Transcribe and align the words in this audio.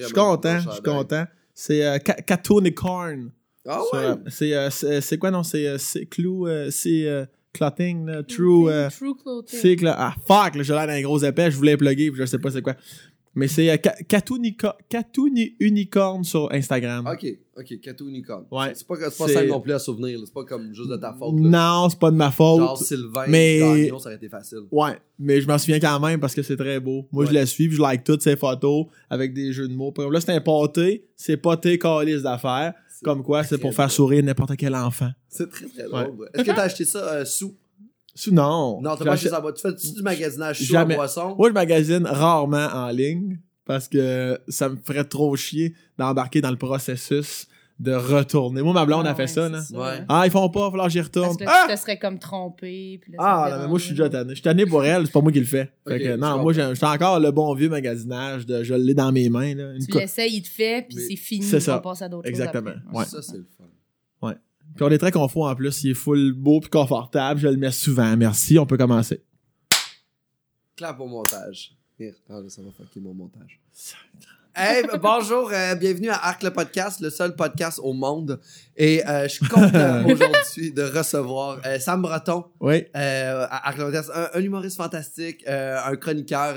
Je 0.00 0.04
suis 0.06 0.14
content, 0.14 0.58
je 0.60 0.70
suis 0.70 0.82
content. 0.82 1.24
C'est 1.54 1.84
euh, 1.84 1.98
Catunicorn. 1.98 3.30
Ah 3.66 3.80
ouais? 3.92 3.98
euh, 3.98 4.14
C'est 4.28 4.54
euh, 4.54 4.70
c'est 4.70 5.00
c'est 5.00 5.18
quoi, 5.18 5.30
non? 5.30 5.42
C'est 5.42 5.66
euh, 5.66 5.76
Clou, 6.10 6.46
euh, 6.46 6.68
c'est 6.70 7.06
euh, 7.06 7.26
Clothing, 7.52 8.06
là, 8.06 8.22
True. 8.22 8.68
euh, 8.70 8.88
True. 8.88 9.14
C'est 9.46 9.76
ah 9.86 10.14
fuck, 10.26 10.54
là, 10.54 10.62
j'ai 10.62 10.72
l'air 10.72 10.86
d'un 10.86 11.00
gros 11.02 11.18
épais, 11.18 11.50
je 11.50 11.56
voulais 11.56 11.76
plugger, 11.76 12.10
puis 12.10 12.20
je 12.20 12.26
sais 12.26 12.38
pas 12.38 12.50
c'est 12.50 12.62
quoi. 12.62 12.74
Mais 13.38 13.48
c'est 13.48 13.70
euh, 13.70 13.76
Catuni 14.88 15.54
Unicorn 15.60 16.24
sur 16.24 16.52
Instagram. 16.52 17.06
Ok, 17.06 17.26
ok, 17.56 17.80
Kato 17.80 18.06
Unicorn. 18.08 18.44
Ouais. 18.50 18.72
C'est 18.74 18.86
pas, 18.86 18.96
pas 18.96 19.10
simple 19.28 19.46
non 19.48 19.60
plus 19.60 19.72
à 19.72 19.78
souvenir, 19.78 20.18
c'est 20.24 20.32
pas 20.34 20.44
comme 20.44 20.74
juste 20.74 20.90
de 20.90 20.96
ta 20.96 21.12
faute. 21.12 21.34
là. 21.40 21.48
Non, 21.82 21.88
c'est 21.88 21.98
pas 21.98 22.10
de 22.10 22.16
ma 22.16 22.30
faute. 22.30 22.58
Genre 22.60 22.76
Sylvain, 22.82 23.24
mais- 23.28 23.58
Gagnon, 23.84 23.98
ça 23.98 24.08
aurait 24.08 24.16
été 24.16 24.28
facile. 24.28 24.58
Ouais, 24.72 24.98
mais 25.18 25.40
je 25.40 25.46
m'en 25.46 25.58
souviens 25.58 25.78
quand 25.80 26.00
même 26.00 26.18
parce 26.20 26.34
que 26.34 26.42
c'est 26.42 26.56
très 26.56 26.80
beau. 26.80 27.06
Moi, 27.12 27.26
je 27.26 27.32
la 27.32 27.46
suis, 27.46 27.68
puis 27.68 27.76
je 27.76 27.82
like 27.82 28.04
toutes 28.04 28.22
ses 28.22 28.36
photos 28.36 28.86
avec 29.08 29.32
des 29.34 29.52
jeux 29.52 29.68
de 29.68 29.74
mots. 29.74 29.92
Par 29.92 30.04
exemple, 30.04 30.14
là, 30.14 30.20
c'est 30.20 30.32
un 30.32 30.40
pâté, 30.40 31.04
c'est 31.16 31.36
pas 31.36 31.56
tes 31.56 31.78
calices 31.78 32.22
d'affaires. 32.22 32.74
Comme 33.04 33.22
quoi, 33.22 33.44
c'est 33.44 33.58
pour 33.58 33.72
faire 33.72 33.90
sourire 33.92 34.24
n'importe 34.24 34.56
quel 34.56 34.74
enfant. 34.74 35.10
C'est 35.28 35.48
très 35.48 35.66
très 35.66 35.84
Ouais. 35.86 36.04
drôle. 36.04 36.28
Est-ce 36.34 36.42
que 36.42 36.50
t'as 36.50 36.62
acheté 36.62 36.84
ça 36.84 36.98
euh, 36.98 37.24
sous? 37.24 37.46
Sou- 37.50 37.56
Non. 38.32 38.80
Non, 38.82 38.96
t'as 38.96 39.04
pas 39.04 39.12
acheté- 39.12 39.28
ça. 39.28 39.42
Tu 39.54 39.60
fais 39.62 39.92
du 39.94 40.02
magasinage 40.02 40.58
sous 40.58 40.64
Jamais. 40.72 40.94
en 40.94 40.98
boisson? 40.98 41.34
Moi, 41.36 41.48
je 41.48 41.54
magasine 41.54 42.06
rarement 42.06 42.66
en 42.72 42.88
ligne 42.90 43.38
parce 43.64 43.88
que 43.88 44.38
ça 44.48 44.68
me 44.68 44.76
ferait 44.84 45.04
trop 45.04 45.34
chier 45.36 45.74
d'embarquer 45.98 46.40
dans 46.40 46.50
le 46.50 46.56
processus 46.56 47.46
de 47.78 47.92
retourner. 47.94 48.60
Moi, 48.62 48.72
ma 48.72 48.84
blonde 48.84 49.04
Ah 49.06 49.10
a 49.10 49.14
fait 49.14 49.22
ouais, 49.22 49.26
ça, 49.28 49.48
là. 49.48 49.60
Ouais. 49.72 50.04
Ah, 50.08 50.22
ils 50.24 50.32
font 50.32 50.48
pas, 50.48 50.58
il 50.58 50.64
va 50.64 50.70
falloir 50.70 50.86
que 50.88 50.92
j'y 50.94 50.98
Parce 50.98 51.08
retourne. 51.10 51.36
que 51.36 51.44
Ah! 51.46 51.66
tu 51.68 51.74
te 51.74 51.78
serais 51.80 51.96
comme 51.96 52.18
trompé. 52.18 52.98
puis 53.00 53.12
là, 53.12 53.18
Ah, 53.20 53.48
non, 53.52 53.62
mais 53.62 53.68
moi, 53.68 53.78
je 53.78 53.84
suis 53.84 53.92
déjà 53.94 54.08
tanné. 54.08 54.30
Je 54.30 54.34
suis 54.34 54.42
tanné 54.42 54.66
pour 54.66 54.84
elle, 54.84 55.06
c'est 55.06 55.12
pas 55.12 55.20
moi 55.20 55.30
qui 55.30 55.38
le 55.38 55.46
fais. 55.46 55.70
Fait 55.86 56.00
que, 56.00 56.16
non, 56.16 56.38
moi, 56.42 56.52
j'ai 56.52 56.64
encore 56.84 57.20
le 57.20 57.30
bon 57.30 57.54
vieux 57.54 57.68
magasinage 57.68 58.46
de 58.46 58.64
je 58.64 58.74
l'ai 58.74 58.94
dans 58.94 59.12
mes 59.12 59.28
mains, 59.28 59.54
là. 59.54 59.74
Une 59.74 59.86
Tu 59.86 59.96
l'essayes, 59.96 60.34
il 60.38 60.42
te 60.42 60.48
fait, 60.48 60.86
puis 60.88 60.98
c'est 60.98 61.14
fini. 61.14 61.44
C'est 61.44 61.60
ça. 61.60 61.78
On 61.78 61.80
passe 61.80 62.02
à 62.02 62.08
d'autres 62.08 62.24
choses 62.26 62.30
Exactement. 62.40 62.70
après. 62.88 62.98
Ouais. 62.98 63.04
Ça, 63.04 63.22
c'est 63.22 63.36
le 63.36 63.46
fun. 63.56 64.34
Puis 64.78 64.86
on 64.86 64.90
est 64.90 64.98
très 64.98 65.10
confort 65.10 65.46
en 65.50 65.56
plus. 65.56 65.82
Il 65.82 65.90
est 65.90 65.94
full 65.94 66.32
beau 66.34 66.60
puis 66.60 66.70
confortable. 66.70 67.40
Je 67.40 67.48
le 67.48 67.56
mets 67.56 67.72
souvent. 67.72 68.16
Merci, 68.16 68.60
on 68.60 68.64
peut 68.64 68.76
commencer. 68.76 69.24
Clap 70.76 71.00
au 71.00 71.06
montage. 71.08 71.76
Ah, 72.00 72.04
là, 72.40 72.48
ça 72.48 72.62
va 72.62 72.68
fucker 72.70 73.00
mon 73.00 73.12
montage. 73.12 73.60
Hey, 74.54 74.84
bonjour, 75.02 75.50
euh, 75.52 75.74
bienvenue 75.74 76.10
à 76.10 76.26
Arc 76.26 76.44
le 76.44 76.52
podcast, 76.52 77.00
le 77.00 77.10
seul 77.10 77.34
podcast 77.34 77.80
au 77.82 77.92
monde. 77.92 78.40
Et 78.76 79.04
euh, 79.04 79.24
je 79.24 79.34
suis 79.34 79.46
content 79.48 80.04
aujourd'hui 80.08 80.72
de 80.72 80.82
recevoir 80.82 81.60
euh, 81.66 81.80
Sam 81.80 82.02
Breton 82.02 82.44
Oui. 82.60 82.84
à 82.94 83.66
Arc 83.66 83.78
le 83.78 83.84
podcast, 83.86 84.12
un, 84.14 84.28
un 84.32 84.40
humoriste 84.40 84.76
fantastique, 84.76 85.44
un 85.48 85.96
chroniqueur 85.96 86.54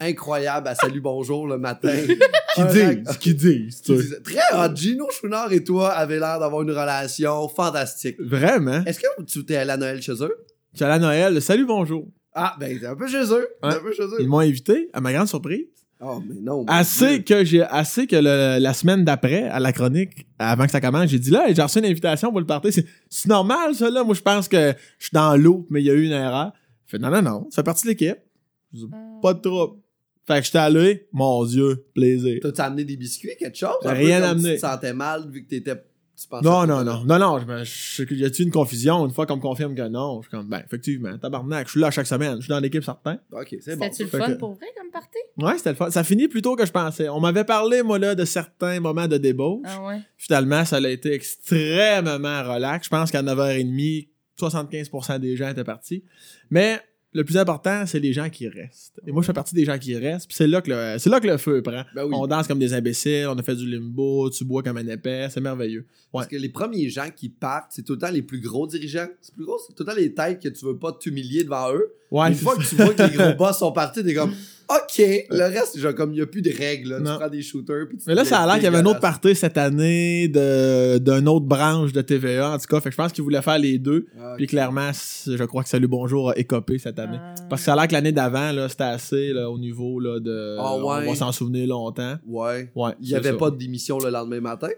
incroyable 0.00 0.68
à 0.68 0.74
Salut 0.74 1.00
Bonjour 1.00 1.46
le 1.46 1.58
matin. 1.58 1.92
Qui 2.54 2.62
rag- 2.62 3.18
qui 3.18 3.34
disait- 3.34 4.20
Très 4.22 4.38
hot. 4.56 4.76
Gino 4.76 5.06
Chouinard 5.10 5.52
et 5.52 5.64
toi 5.64 5.90
avez 5.90 6.20
l'air 6.20 6.38
d'avoir 6.38 6.62
une 6.62 6.70
relation 6.70 7.48
fantastique. 7.48 8.16
Vraiment? 8.20 8.84
Est-ce 8.86 9.00
que 9.00 9.22
tu 9.26 9.44
t'es 9.44 9.56
allé 9.56 9.70
à 9.72 9.76
Noël 9.76 10.00
chez 10.00 10.12
eux? 10.12 10.32
Je 10.72 10.76
suis 10.78 10.84
allé 10.84 10.94
à 10.94 10.98
Noël. 11.00 11.42
Salut, 11.42 11.66
bonjour. 11.66 12.06
Ah, 12.32 12.54
ben, 12.60 12.78
t'es 12.78 12.86
un 12.86 12.94
peu 12.94 13.08
chez 13.08 13.24
eux. 13.32 13.48
Un 13.62 13.74
peu 13.80 13.92
chez 13.92 14.02
eux. 14.04 14.16
Ils 14.20 14.28
m'ont 14.28 14.38
invité, 14.38 14.88
à 14.92 15.00
ma 15.00 15.12
grande 15.12 15.26
surprise. 15.26 15.66
Oh, 16.00 16.22
mais 16.28 16.40
non. 16.40 16.64
Assez 16.68 17.22
que 17.24 17.44
j'ai, 17.44 17.62
assez 17.62 18.06
que 18.06 18.16
le- 18.16 18.60
la 18.62 18.72
semaine 18.74 19.04
d'après, 19.04 19.48
à 19.48 19.58
la 19.58 19.72
chronique, 19.72 20.26
avant 20.38 20.66
que 20.66 20.70
ça 20.70 20.80
commence, 20.80 21.08
j'ai 21.10 21.18
dit 21.18 21.30
là, 21.30 21.46
j'ai 21.52 21.62
reçu 21.62 21.78
une 21.80 21.86
invitation 21.86 22.30
pour 22.30 22.38
le 22.40 22.46
party. 22.46 22.72
C'est, 22.72 22.86
c'est 23.08 23.28
normal, 23.28 23.74
ça, 23.74 23.90
là. 23.90 24.04
Moi, 24.04 24.14
je 24.14 24.20
pense 24.22 24.46
que 24.48 24.74
je 24.98 25.06
suis 25.06 25.14
dans 25.14 25.36
l'eau, 25.36 25.66
mais 25.70 25.80
il 25.82 25.86
y 25.86 25.90
a 25.90 25.94
eu 25.94 26.04
une 26.04 26.12
erreur. 26.12 26.52
Je 26.86 26.90
fais 26.92 26.98
non, 26.98 27.10
non, 27.10 27.22
non. 27.22 27.46
Ça 27.50 27.56
fait 27.56 27.62
partie 27.64 27.82
de 27.84 27.88
l'équipe. 27.90 28.18
Pas 29.22 29.34
de 29.34 29.40
trouble. 29.40 29.80
Fait 30.26 30.40
que 30.40 30.46
j'étais 30.46 30.58
allé. 30.58 31.06
Mon 31.12 31.44
Dieu, 31.44 31.84
plaisir. 31.94 32.38
T'as-tu 32.42 32.60
amené 32.60 32.84
des 32.84 32.96
biscuits, 32.96 33.30
quelque 33.38 33.56
chose? 33.58 33.74
Peu 33.82 33.90
rien 33.90 34.20
comme 34.20 34.30
amené. 34.30 34.50
Tu 34.50 34.60
te 34.60 34.60
sentais 34.66 34.92
mal 34.94 35.28
vu 35.30 35.44
que 35.44 35.48
t'étais. 35.50 35.74
Tu 36.16 36.28
pensais 36.28 36.44
Non, 36.48 36.64
non, 36.66 36.84
non. 36.84 37.04
Non, 37.04 37.18
non, 37.18 37.38
je 37.40 37.44
me, 37.44 37.64
je, 37.64 38.14
y 38.14 38.24
a-tu 38.24 38.44
une 38.44 38.52
confusion? 38.52 39.04
Une 39.04 39.12
fois 39.12 39.26
qu'on 39.26 39.36
me 39.36 39.40
confirme 39.42 39.74
que 39.74 39.86
non, 39.88 40.22
je 40.22 40.28
suis 40.28 40.30
comme, 40.36 40.48
ben, 40.48 40.62
effectivement, 40.64 41.18
tabarnak, 41.18 41.66
je 41.66 41.72
suis 41.72 41.80
là 41.80 41.90
chaque 41.90 42.06
semaine, 42.06 42.36
je 42.36 42.42
suis 42.42 42.50
dans 42.50 42.60
l'équipe 42.60 42.84
certain. 42.84 43.18
Ok, 43.32 43.56
c'est 43.60 43.74
bon. 43.76 43.84
C'était-tu 43.92 44.04
le 44.04 44.08
fun 44.20 44.26
que- 44.28 44.38
pour 44.38 44.54
vrai 44.54 44.66
comme 44.78 44.90
party? 44.92 45.18
Ouais, 45.38 45.58
c'était 45.58 45.70
le 45.70 45.74
fun. 45.76 45.90
Ça 45.90 46.04
finit 46.04 46.28
plus 46.28 46.40
tôt 46.40 46.54
que 46.54 46.64
je 46.64 46.70
pensais. 46.70 47.08
On 47.08 47.18
m'avait 47.18 47.42
parlé, 47.44 47.82
moi, 47.82 47.98
là, 47.98 48.14
de 48.14 48.24
certains 48.24 48.78
moments 48.78 49.08
de 49.08 49.18
débauche. 49.18 49.62
Ah 49.66 49.84
ouais. 49.88 49.98
Finalement, 50.16 50.64
ça 50.64 50.76
a 50.76 50.88
été 50.88 51.12
extrêmement 51.12 52.44
relax. 52.54 52.84
Je 52.86 52.90
pense 52.90 53.10
qu'à 53.10 53.20
9h30, 53.22 54.08
75% 54.40 55.18
des 55.18 55.36
gens 55.36 55.48
étaient 55.48 55.64
partis. 55.64 56.04
Mais 56.48 56.80
le 57.14 57.22
plus 57.22 57.36
important, 57.36 57.86
c'est 57.86 58.00
les 58.00 58.12
gens 58.12 58.28
qui 58.28 58.48
restent. 58.48 59.00
Et 59.06 59.12
moi, 59.12 59.22
je 59.22 59.26
fais 59.26 59.32
partie 59.32 59.54
des 59.54 59.64
gens 59.64 59.78
qui 59.78 59.96
restent. 59.96 60.26
Puis 60.26 60.36
c'est 60.36 60.48
là 60.48 60.60
que 60.60 60.70
le, 60.70 60.98
c'est 60.98 61.08
là 61.08 61.20
que 61.20 61.28
le 61.28 61.36
feu 61.38 61.62
prend. 61.62 61.84
Ben 61.94 62.04
oui. 62.04 62.10
On 62.12 62.26
danse 62.26 62.48
comme 62.48 62.58
des 62.58 62.74
imbéciles, 62.74 63.26
on 63.28 63.38
a 63.38 63.42
fait 63.42 63.54
du 63.54 63.70
limbo, 63.70 64.28
tu 64.30 64.44
bois 64.44 64.62
comme 64.64 64.76
un 64.78 64.86
épais, 64.88 65.28
c'est 65.30 65.40
merveilleux. 65.40 65.86
Parce 66.12 66.26
que 66.26 66.36
les 66.36 66.48
premiers 66.48 66.88
gens 66.90 67.08
qui 67.14 67.28
partent, 67.28 67.70
c'est 67.70 67.82
tout 67.82 67.92
le 67.92 67.98
temps 68.00 68.10
les 68.10 68.22
plus 68.22 68.40
gros 68.40 68.66
dirigeants. 68.66 69.06
C'est 69.20 69.32
plus 69.34 69.44
gros, 69.44 69.58
c'est 69.64 69.74
tout 69.74 69.84
le 69.84 69.92
temps 69.92 69.96
les 69.98 70.12
têtes 70.12 70.42
que 70.42 70.48
tu 70.48 70.64
veux 70.64 70.76
pas 70.76 70.92
t'humilier 70.92 71.44
devant 71.44 71.72
eux. 71.72 71.92
Ouais, 72.10 72.28
Une 72.28 72.34
fois 72.34 72.56
ça. 72.56 72.62
que 72.62 72.68
tu 72.68 72.74
vois 72.76 72.94
que 72.94 73.02
les 73.02 73.16
gros 73.16 73.34
boss 73.38 73.58
sont 73.58 73.72
partis, 73.72 74.02
t'es 74.04 74.14
comme, 74.14 74.34
OK, 74.68 74.98
le 75.30 75.44
reste, 75.44 75.78
genre, 75.78 75.94
comme 75.94 76.12
il 76.12 76.16
n'y 76.16 76.20
a 76.22 76.26
plus 76.26 76.42
de 76.42 76.50
règles, 76.50 76.90
là. 76.90 77.00
Non. 77.00 77.12
tu 77.12 77.18
prends 77.18 77.28
des 77.28 77.42
shooters. 77.42 77.86
Puis 77.88 77.98
tu 77.98 78.04
Mais 78.06 78.14
là, 78.14 78.24
ça 78.24 78.40
a 78.40 78.46
l'air 78.46 78.54
qu'il 78.54 78.64
y 78.64 78.66
avait 78.66 78.78
un 78.78 78.86
autre 78.86 79.00
party 79.00 79.34
cette 79.34 79.58
année 79.58 80.28
de, 80.28 80.98
d'une 80.98 81.28
autre 81.28 81.46
branche 81.46 81.92
de 81.92 82.00
TVA, 82.00 82.52
en 82.52 82.58
tout 82.58 82.66
cas. 82.66 82.80
Fait 82.80 82.88
que 82.88 82.92
je 82.92 82.96
pense 82.96 83.12
qu'ils 83.12 83.24
voulaient 83.24 83.42
faire 83.42 83.58
les 83.58 83.78
deux. 83.78 84.06
Ah, 84.18 84.34
Puis 84.36 84.46
clairement, 84.46 84.90
je 84.92 85.44
crois 85.44 85.62
que 85.62 85.68
Salut 85.68 85.88
Bonjour 85.88 86.30
a 86.30 86.38
écopé 86.38 86.78
cette 86.78 86.98
année. 86.98 87.18
Ah. 87.20 87.34
Parce 87.48 87.62
que 87.62 87.66
ça 87.66 87.74
a 87.74 87.76
l'air 87.76 87.88
que 87.88 87.92
l'année 87.92 88.12
d'avant, 88.12 88.52
là, 88.52 88.68
c'était 88.68 88.84
assez 88.84 89.32
là, 89.32 89.50
au 89.50 89.58
niveau 89.58 90.00
là, 90.00 90.20
de. 90.20 90.56
Ah 90.58 90.76
ouais. 90.76 91.06
On 91.06 91.10
va 91.10 91.14
s'en 91.14 91.32
souvenir 91.32 91.68
longtemps. 91.68 92.16
Ouais. 92.26 92.70
Ouais. 92.74 92.92
Il 93.00 93.08
n'y 93.08 93.14
avait 93.14 93.30
ça. 93.30 93.36
pas 93.36 93.50
d'émission 93.50 93.98
le 93.98 94.10
lendemain 94.10 94.40
matin? 94.40 94.68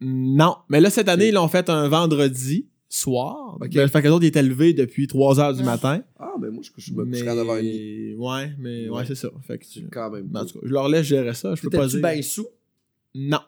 Non. 0.00 0.56
Mais 0.68 0.80
là, 0.80 0.90
cette 0.90 1.08
année, 1.08 1.28
ils 1.28 1.34
l'ont 1.34 1.48
fait 1.48 1.68
un 1.68 1.88
vendredi 1.88 2.69
soir. 2.90 3.56
Ok. 3.60 3.70
Ben, 3.70 3.88
fait 3.88 4.00
que 4.02 4.06
les 4.08 4.12
autres, 4.12 4.24
ils 4.24 4.28
étaient 4.28 4.42
levés 4.42 4.74
depuis 4.74 5.06
3 5.06 5.40
heures 5.40 5.54
du 5.54 5.62
Ah. 5.62 5.64
matin. 5.64 6.02
Ah, 6.18 6.34
mais 6.40 6.50
moi, 6.50 6.62
je, 6.62 6.70
je 6.76 6.92
me 6.92 7.04
mais... 7.04 7.18
coucherais 7.20 7.30
à 7.38 7.42
9h30. 7.44 8.16
Ouais, 8.16 8.52
mais 8.58 8.88
ouais, 8.88 8.96
Ouais. 8.98 9.04
c'est 9.06 9.14
ça. 9.14 9.30
Fait 9.46 9.56
que 9.58 9.64
tu- 9.64 9.86
quand 9.90 10.10
même. 10.10 10.28
En 10.34 10.44
tout 10.44 10.54
cas, 10.58 10.66
je 10.66 10.72
leur 10.72 10.88
laisse 10.88 11.06
gérer 11.06 11.32
ça. 11.34 11.54
Je 11.54 11.62
peux 11.62 11.70
pas 11.70 11.86
dire. 11.86 12.00
bien 12.02 12.20
sous? 12.20 12.46
Non. 13.14 13.40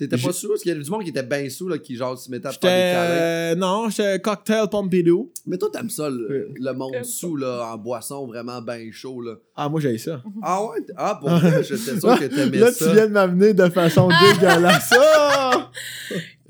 T'étais 0.00 0.16
pas 0.16 0.32
sous? 0.32 0.48
Parce 0.48 0.62
qu'il 0.62 0.70
y 0.70 0.74
avait 0.74 0.82
du 0.82 0.90
monde 0.90 1.02
qui 1.04 1.10
était 1.10 1.22
bien 1.22 1.46
sous, 1.50 1.68
là, 1.68 1.76
qui 1.76 1.94
genre 1.94 2.18
se 2.18 2.30
mettait 2.30 2.46
à 2.48 2.52
faire 2.52 2.60
des. 2.62 3.50
J'étais. 3.52 3.60
Non, 3.60 3.90
j'étais 3.90 4.18
cocktail 4.18 4.66
Pompidou. 4.70 5.30
Mais 5.46 5.58
toi, 5.58 5.68
t'aimes 5.70 5.90
ça, 5.90 6.08
le, 6.08 6.30
Euh, 6.30 6.48
le 6.58 6.72
monde 6.72 7.04
sous, 7.04 7.36
là, 7.36 7.70
en 7.74 7.76
boisson, 7.76 8.26
vraiment 8.26 8.62
bien 8.62 8.88
chaud, 8.90 9.20
là. 9.20 9.34
Ah, 9.54 9.68
moi, 9.68 9.78
j'ai 9.78 9.98
ça. 9.98 10.22
Ah 10.42 10.62
ouais? 10.64 10.78
Ah, 10.96 11.18
pour 11.20 11.28
vrai, 11.28 11.62
j'étais 11.68 12.00
sûr 12.00 12.18
que 12.18 12.24
t'aimais 12.24 12.56
Là, 12.56 12.72
ça. 12.72 12.86
tu 12.86 12.92
viens 12.94 13.08
de 13.08 13.12
m'amener 13.12 13.52
de 13.52 13.68
façon 13.68 14.08
dégueulasse. 14.32 14.90
Ah! 14.98 15.70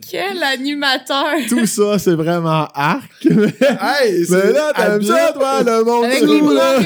Quel 0.09 0.41
animateur! 0.45 1.35
Tout 1.49 1.67
ça, 1.67 1.99
c'est 1.99 2.15
vraiment 2.15 2.69
arc. 2.73 3.11
Hey, 3.25 4.25
c'est 4.27 4.47
Mais 4.47 4.53
là, 4.53 4.73
t'aimes 4.77 5.03
ça, 5.03 5.33
toi, 5.35 5.63
le 5.65 5.85
monde 5.85 6.05
Avec 6.05 6.21
sous, 6.21 6.51
là? 6.53 6.79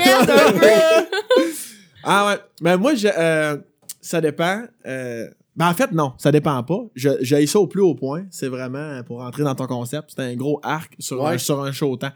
Ah 2.02 2.26
ouais. 2.26 2.38
Mais 2.62 2.76
moi, 2.78 2.94
je, 2.94 3.08
euh, 3.16 3.56
ça 4.00 4.20
dépend. 4.22 4.62
Euh, 4.86 5.28
ben 5.56 5.68
en 5.68 5.74
fait, 5.74 5.92
non, 5.92 6.12
ça 6.18 6.32
dépend 6.32 6.62
pas. 6.62 6.80
J'ai 6.94 7.46
ça 7.46 7.58
au 7.60 7.66
plus 7.66 7.80
haut 7.82 7.94
point. 7.94 8.24
C'est 8.30 8.48
vraiment, 8.48 9.02
pour 9.04 9.18
rentrer 9.20 9.44
dans 9.44 9.54
ton 9.54 9.66
concept, 9.66 10.10
c'est 10.16 10.22
un 10.22 10.34
gros 10.34 10.60
arc 10.62 10.94
sur, 10.98 11.20
Ouais. 11.22 11.34
un, 11.34 11.38
sur 11.38 11.62
un 11.62 11.70
show 11.72 11.96
temps. 11.96 12.10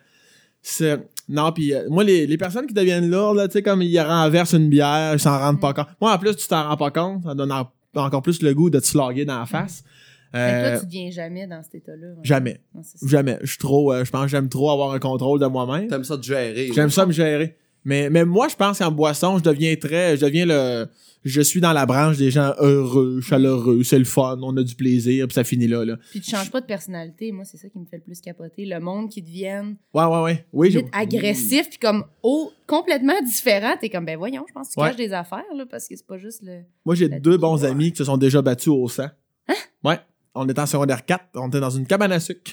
Non, 1.28 1.53
puis 1.53 1.75
euh, 1.75 1.87
moi, 1.91 2.04
les, 2.04 2.27
les 2.27 2.38
personnes 2.38 2.66
qui 2.66 2.75
deviennent 2.75 3.10
lourdes, 3.10 3.37
là, 3.37 3.48
tu 3.48 3.53
sais, 3.53 3.62
comme 3.62 3.82
ils 3.82 4.00
renversent 4.00 4.54
une 4.54 4.69
bière, 4.69 5.12
ils 5.15 5.21
s'en 5.21 5.38
rendent 5.38 5.60
pas 5.60 5.75
compte. 5.75 5.87
Moi, 6.00 6.12
en 6.12 6.19
plus, 6.19 6.34
tu 6.37 6.48
t'en 6.48 6.69
rends 6.69 6.77
pas 6.77 6.91
compte, 6.91 7.25
ça 7.25 7.34
donne 7.34 7.53
en- 7.53 7.71
encore 7.94 8.22
plus 8.22 8.43
le 8.43 8.54
goût 8.54 8.71
de 8.71 8.81
te 8.81 8.87
slogger 8.87 9.25
dans 9.25 9.38
la 9.38 9.47
face. 9.47 9.84
Mais 10.32 10.38
Euh, 10.41 10.71
toi, 10.72 10.81
tu 10.81 10.87
deviens 10.87 11.10
jamais 11.10 11.47
dans 11.47 11.62
cet 11.62 11.77
état-là. 11.77 12.06
vraiment. 12.09 12.21
jamais. 12.25 12.60
Non. 12.75 12.82
Jamais. 13.06 13.38
Je 13.43 13.47
suis 13.47 13.59
trop, 13.59 13.93
euh, 13.93 14.04
je 14.04 14.10
pense 14.10 14.22
que 14.25 14.28
j'aime 14.28 14.48
trop 14.48 14.71
avoir 14.71 14.93
un 14.93 14.98
contrôle 14.98 15.38
de 15.41 15.47
moi-même. 15.47 15.88
T'aimes 15.88 16.04
ça 16.04 16.16
de 16.16 16.22
gérer. 16.22 16.71
J'aime 16.75 16.91
ça 16.91 17.06
me 17.06 17.12
gérer. 17.12 17.56
Mais, 17.84 18.10
mais 18.10 18.25
moi, 18.25 18.48
je 18.48 18.56
pense 18.56 18.78
qu'en 18.78 18.91
boisson, 18.91 19.38
je 19.38 19.43
deviens 19.44 19.75
très. 19.77 20.16
Je 20.16 20.25
deviens 20.27 20.44
le. 20.47 20.87
Je 21.24 21.40
suis 21.40 21.60
dans 21.60 21.72
la 21.72 21.84
branche 21.84 22.16
des 22.16 22.30
gens 22.30 22.54
heureux, 22.60 23.20
chaleureux, 23.20 23.82
c'est 23.82 23.98
le 23.98 24.04
fun, 24.04 24.38
on 24.42 24.56
a 24.56 24.62
du 24.62 24.74
plaisir, 24.74 25.26
puis 25.26 25.34
ça 25.34 25.44
finit 25.44 25.66
là. 25.66 25.84
là. 25.84 25.97
Puis 26.10 26.20
tu 26.20 26.30
changes 26.30 26.50
pas 26.50 26.60
de 26.60 26.66
personnalité. 26.66 27.32
Moi, 27.32 27.44
c'est 27.44 27.56
ça 27.56 27.68
qui 27.68 27.78
me 27.78 27.84
fait 27.86 27.97
le 27.97 28.03
plus 28.03 28.20
capoter. 28.20 28.65
Le 28.65 28.78
monde 28.80 29.10
qui 29.10 29.20
devienne 29.22 29.76
Ouais, 29.92 30.04
ouais, 30.04 30.22
ouais. 30.22 30.47
Oui, 30.53 30.70
vite 30.70 30.86
agressif, 30.92 31.68
puis 31.70 31.78
comme 31.78 32.04
oh, 32.22 32.53
complètement 32.66 33.20
différent. 33.22 33.74
T'es 33.80 33.88
comme, 33.91 34.04
ben 34.04 34.16
voyons, 34.16 34.44
je 34.48 34.53
pense 34.53 34.68
que 34.68 34.74
tu 34.74 34.80
Ouais. 34.80 34.88
caches 34.88 34.97
des 34.97 35.12
affaires, 35.12 35.44
là, 35.56 35.65
parce 35.68 35.88
que 35.88 35.97
c'est 35.97 36.06
pas 36.06 36.18
juste 36.18 36.41
le. 36.42 36.60
Moi, 36.84 36.94
j'ai 36.94 37.09
deux 37.09 37.36
bons 37.36 37.64
amis 37.64 37.91
qui 37.92 37.98
se 37.98 38.04
sont 38.04 38.16
déjà 38.16 38.41
battus 38.41 38.68
au 38.68 38.88
sang. 38.88 39.09
Hein? 39.48 39.54
Ouais. 39.84 39.98
On 40.34 40.48
était 40.48 40.60
en 40.60 40.66
secondaire 40.66 41.04
4, 41.04 41.24
on 41.34 41.48
était 41.48 41.59
dans 41.59 41.71
une 41.71 41.84
cabane 41.86 42.12
à 42.12 42.21
sucre. 42.21 42.53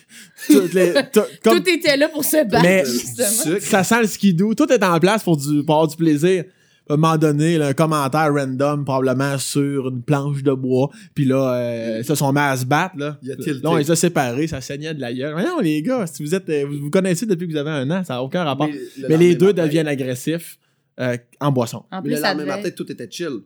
Les- 0.49 0.93
comme- 1.43 1.61
Tout 1.61 1.69
était 1.69 1.97
là 1.97 2.09
pour 2.09 2.23
se 2.25 2.43
battre, 2.45 2.63
Mais- 2.63 2.83
justement. 2.85 3.27
Sucre. 3.27 3.61
ça 3.61 3.83
sent 3.83 4.01
le 4.01 4.07
skidoo, 4.07 4.55
tout 4.55 4.71
est 4.71 4.83
en 4.83 4.99
place 4.99 5.23
pour, 5.23 5.37
du, 5.37 5.63
pour 5.63 5.75
avoir 5.75 5.87
du 5.87 5.95
plaisir. 5.95 6.45
À 6.87 6.93
un 6.93 6.97
moment 6.97 7.17
donné, 7.17 7.57
là, 7.57 7.67
un 7.67 7.73
commentaire 7.73 8.31
random, 8.33 8.85
probablement 8.85 9.37
sur 9.39 9.87
une 9.89 10.03
planche 10.03 10.43
de 10.43 10.53
bois, 10.53 10.89
puis 11.15 11.25
là, 11.25 11.53
euh, 11.55 11.97
ils 11.99 12.05
se 12.05 12.13
sont 12.13 12.31
mis 12.31 12.39
à 12.39 12.55
se 12.55 12.65
battre, 12.65 12.95
là. 12.97 13.17
Il 13.23 13.31
a 13.31 13.35
tilté. 13.35 13.53
Là, 13.63 13.71
on 13.71 13.75
les 13.77 13.89
a 13.89 13.95
séparés, 13.95 14.45
ça 14.47 14.61
saignait 14.61 14.93
de 14.93 15.01
la 15.01 15.11
gueule. 15.11 15.33
Voyons, 15.33 15.59
les 15.61 15.81
gars, 15.81 16.05
si 16.05 16.23
vous 16.23 16.35
êtes, 16.35 16.47
euh, 16.49 16.65
vous 16.69 16.77
vous 16.83 16.89
connaissez 16.91 17.25
depuis 17.25 17.47
que 17.47 17.53
vous 17.53 17.57
avez 17.57 17.71
un 17.71 17.89
an, 17.89 18.03
ça 18.03 18.13
n'a 18.15 18.23
aucun 18.23 18.43
rapport. 18.43 18.67
le 18.67 19.07
Mais 19.09 19.17
les 19.17 19.33
deux 19.35 19.47
matin- 19.47 19.63
deviennent 19.63 19.87
agressifs 19.87 20.59
euh, 20.99 21.17
en 21.41 21.51
boisson. 21.51 21.83
En 21.91 21.97
Mais 21.97 22.01
plus, 22.03 22.09
le 22.11 22.15
ça 22.17 22.27
lendemain 22.33 22.43
devait... 22.45 22.57
matin, 22.63 22.69
tout 22.77 22.91
était 22.91 23.07
chill. 23.09 23.39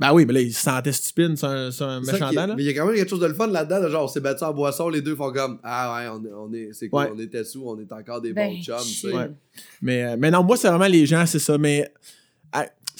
Ben 0.00 0.12
oui, 0.14 0.24
mais 0.26 0.32
là, 0.32 0.40
il 0.40 0.54
se 0.54 0.62
sentait 0.62 0.92
stupide 0.92 1.36
sur 1.36 1.48
un, 1.48 1.70
sur 1.72 1.86
un 1.88 2.00
C'est 2.04 2.12
ça 2.16 2.30
méchant 2.30 2.46
là. 2.46 2.54
Mais 2.56 2.62
il 2.62 2.66
y 2.66 2.68
a 2.70 2.72
quand 2.72 2.86
même 2.86 2.94
quelque 2.94 3.10
chose 3.10 3.18
de 3.20 3.26
le 3.26 3.34
fun 3.34 3.48
là-dedans. 3.48 3.82
de 3.82 3.88
genre, 3.90 4.04
on 4.04 4.08
s'est 4.08 4.20
battu 4.20 4.44
en 4.44 4.54
boisson, 4.54 4.88
les 4.88 5.02
deux 5.02 5.16
font 5.16 5.32
comme 5.32 5.58
Ah 5.64 5.94
ouais, 5.96 6.08
on 6.08 6.24
est, 6.24 6.32
on 6.32 6.52
est, 6.54 6.72
c'est 6.72 6.88
cool, 6.88 7.00
Ouais. 7.02 7.10
on 7.14 7.18
était 7.18 7.42
sous, 7.44 7.64
on 7.66 7.78
est 7.80 7.92
encore 7.92 8.20
des 8.22 8.32
Ben, 8.32 8.48
bons 8.48 8.62
chums. 8.62 8.76
tu 8.80 8.84
sais. 8.88 9.08
chill. 9.08 9.16
Ouais. 9.16 9.30
Mais, 9.82 10.04
euh, 10.04 10.16
mais 10.18 10.30
non, 10.30 10.42
moi, 10.44 10.56
c'est 10.56 10.68
vraiment 10.68 10.86
les 10.86 11.04
gens, 11.04 11.26
c'est 11.26 11.40
ça. 11.40 11.58
Mais 11.58 11.82
euh, 11.82 11.88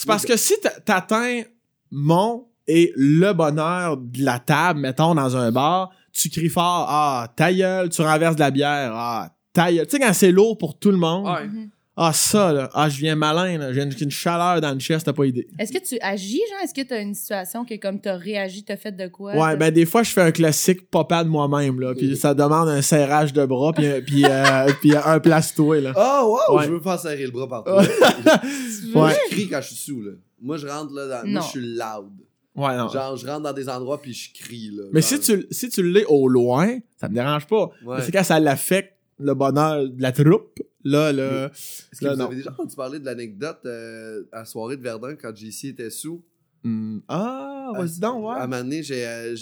c'est 0.01 0.07
parce 0.07 0.25
que 0.27 0.37
si 0.37 0.55
t'a- 0.61 0.81
t'atteins 0.81 1.43
mon 1.91 2.47
et 2.67 2.93
le 2.97 3.33
bonheur 3.33 3.97
de 3.97 4.23
la 4.23 4.39
table, 4.39 4.81
mettons, 4.81 5.15
dans 5.15 5.37
un 5.37 5.51
bar, 5.51 5.91
tu 6.13 6.29
cries 6.29 6.49
fort, 6.49 6.87
ah, 6.89 7.33
ta 7.37 7.53
gueule, 7.53 7.89
tu 7.89 8.03
renverses 8.03 8.35
de 8.37 8.41
la 8.41 8.51
bière, 8.51 8.93
ah, 8.95 9.31
ta 9.53 9.73
gueule. 9.73 9.87
Tu 9.87 9.97
sais, 9.97 9.99
quand 10.03 10.13
c'est 10.13 10.33
lourd 10.33 10.59
pour 10.59 10.79
tout 10.79 10.91
le 10.91 10.97
monde, 10.99 11.27
Ouais. 11.27 11.49
Ah, 12.01 12.13
ça, 12.13 12.53
là, 12.53 12.71
ah, 12.75 12.89
je 12.89 12.97
viens 12.99 13.17
malin, 13.17 13.59
là, 13.59 13.73
j'ai 13.73 13.83
une, 13.83 14.11
chaleur 14.11 14.61
dans 14.61 14.73
le 14.73 14.79
chest, 14.79 15.05
t'as 15.05 15.13
pas 15.13 15.25
idée. 15.27 15.49
Est-ce 15.59 15.73
que 15.73 15.85
tu 15.85 15.99
agis, 16.01 16.41
genre? 16.49 16.61
Est-ce 16.63 16.73
que 16.73 16.87
t'as 16.87 17.03
une 17.03 17.15
situation 17.15 17.65
que, 17.65 17.75
comme 17.75 18.01
t'as 18.01 18.17
réagi, 18.17 18.63
t'as 18.63 18.77
fait 18.77 18.93
de 18.93 19.09
quoi? 19.09 19.35
Ouais, 19.35 19.57
ben 19.57 19.73
des 19.73 19.85
fois, 19.85 20.05
je 20.05 20.11
fais 20.13 20.21
un 20.23 20.31
classique 20.31 20.89
papa 20.91 21.25
de 21.25 21.29
moi-même, 21.29 21.81
là, 21.81 21.95
puis 21.97 22.17
ça 22.17 22.35
demande 22.35 22.69
un 22.69 22.83
serrage 22.83 23.33
de 23.33 23.45
bras, 23.45 23.73
puis, 23.73 23.87
un- 23.87 24.01
puis, 24.01 24.25
euh, 24.25 24.71
puis 24.81 24.93
un 24.97 25.19
place-toi, 25.19 25.81
là. 25.81 25.93
Oh, 25.97 26.39
wow, 26.49 26.59
Ouais. 26.59 26.67
je 26.67 26.71
veux 26.71 26.81
pas 26.81 26.99
serrer 26.99 27.25
le 27.27 27.33
bras 27.33 27.49
partout. 27.49 27.73
Ouais. 28.95 29.13
Je 29.31 29.31
crie 29.35 29.49
quand 29.49 29.61
je 29.61 29.67
suis 29.67 29.77
sous, 29.77 30.01
là. 30.03 30.13
Moi, 30.41 30.57
je 30.57 30.67
rentre 30.69 30.93
là, 30.95 31.07
dans... 31.09 31.29
moi, 31.29 31.41
Non. 31.41 31.41
je 31.41 31.49
suis 31.49 31.61
loud. 31.61 32.13
Ouais, 32.55 32.77
non. 32.77 32.89
Genre, 32.89 33.17
je 33.17 33.27
rentre 33.27 33.43
dans 33.43 33.53
des 33.53 33.69
endroits 33.69 34.01
puis 34.01 34.13
je 34.13 34.33
crie, 34.33 34.71
là. 34.73 34.85
Mais 34.93 35.01
Genre, 35.01 35.11
si 35.11 35.21
tu, 35.21 35.47
si 35.51 35.69
tu 35.69 35.83
l'es 35.83 36.05
au 36.07 36.29
loin, 36.29 36.79
ça 36.97 37.09
me 37.09 37.15
dérange 37.15 37.47
pas. 37.47 37.71
Ouais. 37.85 37.97
Mais 37.99 38.03
C'est 38.03 38.13
quand 38.13 38.25
ça 38.25 38.39
l'affecte 38.41 38.95
le 39.19 39.35
bonheur 39.35 39.89
de 39.89 40.01
la 40.03 40.13
troupe, 40.13 40.61
là, 40.91 41.13
là. 41.13 41.47
Est-ce 41.47 42.01
que 42.01 42.05
là, 42.07 42.13
vous 42.13 42.19
non. 42.19 42.27
avez 42.27 42.37
déjà 42.37 42.51
entendu 42.51 42.75
parler 42.77 42.99
de 42.99 43.05
l'anecdote 43.05 43.61
euh, 43.67 44.23
à 44.33 44.41
la 44.41 44.45
soirée 44.45 44.77
de 44.77 44.83
Verdun 44.83 45.15
quand 45.17 45.35
JC 45.35 45.67
était 45.67 45.91
sous? 45.91 46.23
Hmm. 46.65 46.99
Ah, 47.09 47.71
vas-y 47.77 48.01
donc, 48.01 48.25
À 48.27 48.29
un 48.31 48.41
ouais. 48.41 48.47
moment 48.49 48.63
donné, 48.63 48.83
j'ai, 48.83 49.07
euh, 49.07 49.37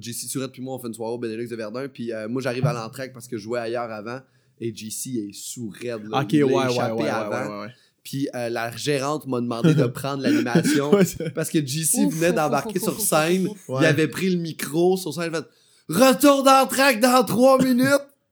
JC 0.00 0.28
Surette 0.28 0.52
puis 0.52 0.62
moi, 0.62 0.74
on 0.74 0.78
fait 0.78 0.88
une 0.88 0.94
soirée 0.94 1.12
au 1.14 1.18
Benelux 1.18 1.46
de 1.48 1.56
Verdun. 1.56 1.88
Puis 1.88 2.12
euh, 2.12 2.28
moi, 2.28 2.42
j'arrive 2.42 2.66
à 2.66 2.72
l'entraque 2.72 3.12
parce 3.12 3.28
que 3.28 3.36
je 3.38 3.42
jouais 3.44 3.60
ailleurs 3.60 3.90
avant. 3.90 4.20
Et 4.60 4.74
JC 4.74 5.16
est 5.28 5.32
sous 5.32 5.68
raide. 5.70 6.08
là. 6.10 6.22
Ok, 6.22 6.32
Il 6.32 6.42
ouais, 6.44 6.52
ouais, 6.54 6.64
ouais, 6.66 6.72
échappé 6.72 7.02
ouais, 7.02 7.08
avant. 7.08 7.60
ouais, 7.60 7.66
ouais. 7.66 7.72
Puis 8.02 8.28
euh, 8.34 8.48
la 8.48 8.74
gérante 8.74 9.26
m'a 9.26 9.40
demandé 9.40 9.74
de 9.74 9.84
prendre 9.86 10.22
l'animation. 10.22 10.92
Ouais, 10.92 11.04
parce 11.34 11.50
que 11.50 11.64
JC 11.64 11.98
Ouf, 12.06 12.14
venait 12.14 12.32
d'embarquer 12.32 12.78
sur 12.80 12.98
scène. 13.00 13.46
ouf, 13.48 13.52
ouf. 13.52 13.68
Ouais. 13.68 13.82
Il 13.82 13.86
avait 13.86 14.08
pris 14.08 14.30
le 14.30 14.38
micro 14.38 14.96
sur 14.96 15.12
scène. 15.14 15.30
Il 15.32 15.36
a 15.36 15.42
fait 15.42 15.48
Retour 15.90 16.42
d'entraque 16.42 17.00
dans 17.00 17.24
trois 17.24 17.62
minutes. 17.62 17.86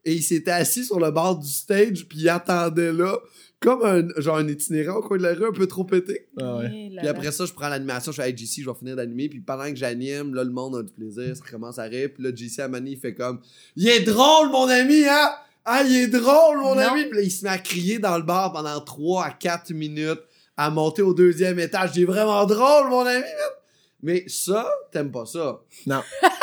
Et 0.06 0.14
il 0.14 0.22
s'était 0.22 0.52
assis 0.52 0.84
sur 0.86 0.98
le 0.98 1.10
bord 1.10 1.38
du 1.38 1.48
stage. 1.48 2.06
Puis 2.08 2.20
il 2.20 2.28
attendait 2.30 2.92
là. 2.92 3.18
Comme 3.58 3.82
un, 3.84 4.20
genre 4.20 4.36
un 4.36 4.46
itinérant 4.48 4.98
au 4.98 5.02
coin 5.02 5.16
de 5.16 5.22
la 5.22 5.32
rue 5.32 5.46
un 5.46 5.52
peu 5.52 5.66
trop 5.66 5.82
pété. 5.84 6.28
Ah 6.38 6.58
ouais. 6.58 6.64
Là 6.64 6.68
Puis 6.68 6.90
là. 7.02 7.10
après 7.10 7.32
ça, 7.32 7.46
je 7.46 7.52
prends 7.54 7.70
l'animation, 7.70 8.12
je 8.12 8.20
fais 8.20 8.28
hey, 8.28 8.36
JC, 8.36 8.60
je 8.62 8.68
vais 8.70 8.76
finir 8.78 8.96
d'animer. 8.96 9.30
Puis 9.30 9.40
pendant 9.40 9.64
que 9.70 9.76
j'anime, 9.76 10.34
là, 10.34 10.44
le 10.44 10.50
monde 10.50 10.76
a 10.76 10.82
du 10.82 10.92
plaisir, 10.92 11.34
ça 11.34 11.42
commence 11.50 11.78
à 11.78 11.84
rire. 11.84 12.10
Puis 12.14 12.22
là, 12.22 12.30
JC 12.34 12.60
à 12.60 12.68
Mani, 12.68 12.92
il 12.92 12.98
fait 12.98 13.14
comme 13.14 13.40
Il 13.74 13.88
est 13.88 14.00
drôle, 14.00 14.50
mon 14.50 14.68
ami, 14.68 15.04
hein? 15.08 15.30
Ah, 15.64 15.82
il 15.84 15.96
est 15.96 16.06
drôle, 16.08 16.58
mon 16.58 16.74
Non. 16.74 16.80
ami. 16.82 17.06
Puis 17.06 17.16
là, 17.16 17.22
il 17.24 17.30
se 17.30 17.44
met 17.44 17.50
à 17.50 17.58
crier 17.58 17.98
dans 17.98 18.18
le 18.18 18.22
bar 18.24 18.52
pendant 18.52 18.78
3 18.78 19.24
à 19.24 19.30
4 19.30 19.72
minutes, 19.72 20.20
à 20.58 20.68
monter 20.70 21.00
au 21.02 21.14
deuxième 21.14 21.58
étage. 21.58 21.92
Il 21.96 22.02
est 22.02 22.04
vraiment 22.04 22.44
drôle, 22.44 22.90
mon 22.90 23.00
ami. 23.06 23.20
man. 23.22 23.50
Mais 24.02 24.24
ça, 24.28 24.68
t'aimes 24.92 25.10
pas 25.10 25.24
ça. 25.24 25.60
Non, 25.86 26.02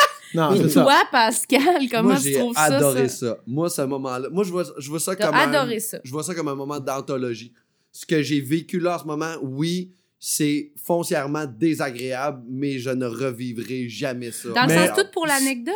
c'est 0.56 0.68
ça. 0.68 0.82
Toi, 0.82 1.02
Pascal, 1.10 1.88
comment 1.90 2.10
Moi, 2.10 2.16
tu 2.16 2.22
j'ai 2.28 2.38
trouves 2.38 2.54
adoré 2.56 3.08
ça? 3.08 3.26
ça, 3.28 3.38
Moi, 3.46 3.70
ce 3.70 3.82
moment-là, 3.82 4.28
moi, 4.30 4.44
je 4.44 4.50
vois, 4.50 4.64
je 4.78 4.88
vois 4.90 5.00
ça 5.00 5.14
T'as 5.16 5.26
comme 5.26 5.34
un- 5.36 5.78
ça. 5.80 5.98
je 6.02 6.10
vois 6.10 6.22
ça 6.22 6.34
comme 6.34 6.48
un 6.48 6.54
moment 6.54 6.80
d'anthologie. 6.80 7.52
Ce 7.92 8.04
que 8.04 8.22
j'ai 8.22 8.40
vécu 8.40 8.80
là 8.80 8.96
en 8.96 8.98
ce 8.98 9.04
moment, 9.04 9.34
oui, 9.42 9.92
c'est 10.18 10.72
foncièrement 10.82 11.44
désagréable, 11.46 12.42
mais 12.48 12.78
je 12.78 12.90
ne 12.90 13.06
revivrai 13.06 13.88
jamais 13.88 14.30
ça. 14.30 14.48
Dans 14.50 14.66
Mais- 14.66 14.80
le 14.82 14.86
sens 14.88 14.98
tout 14.98 15.10
pour 15.12 15.26
l'anecdote? 15.26 15.74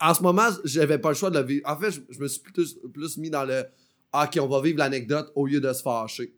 En 0.00 0.14
ce 0.14 0.22
moment, 0.22 0.48
j'avais 0.64 0.98
pas 0.98 1.08
le 1.10 1.14
choix 1.16 1.30
de 1.30 1.38
le 1.38 1.44
vivre. 1.44 1.68
En 1.68 1.76
fait, 1.76 1.90
je, 1.90 2.00
je 2.10 2.18
me 2.20 2.28
suis 2.28 2.40
plus, 2.40 2.76
plus 2.94 3.16
mis 3.18 3.30
dans 3.30 3.44
le 3.44 3.64
Ah, 4.12 4.24
OK, 4.32 4.38
on 4.40 4.46
va 4.48 4.62
vivre 4.62 4.78
l'anecdote 4.78 5.30
au 5.34 5.46
lieu 5.46 5.60
de 5.60 5.70
se 5.72 5.82
fâcher. 5.82 6.32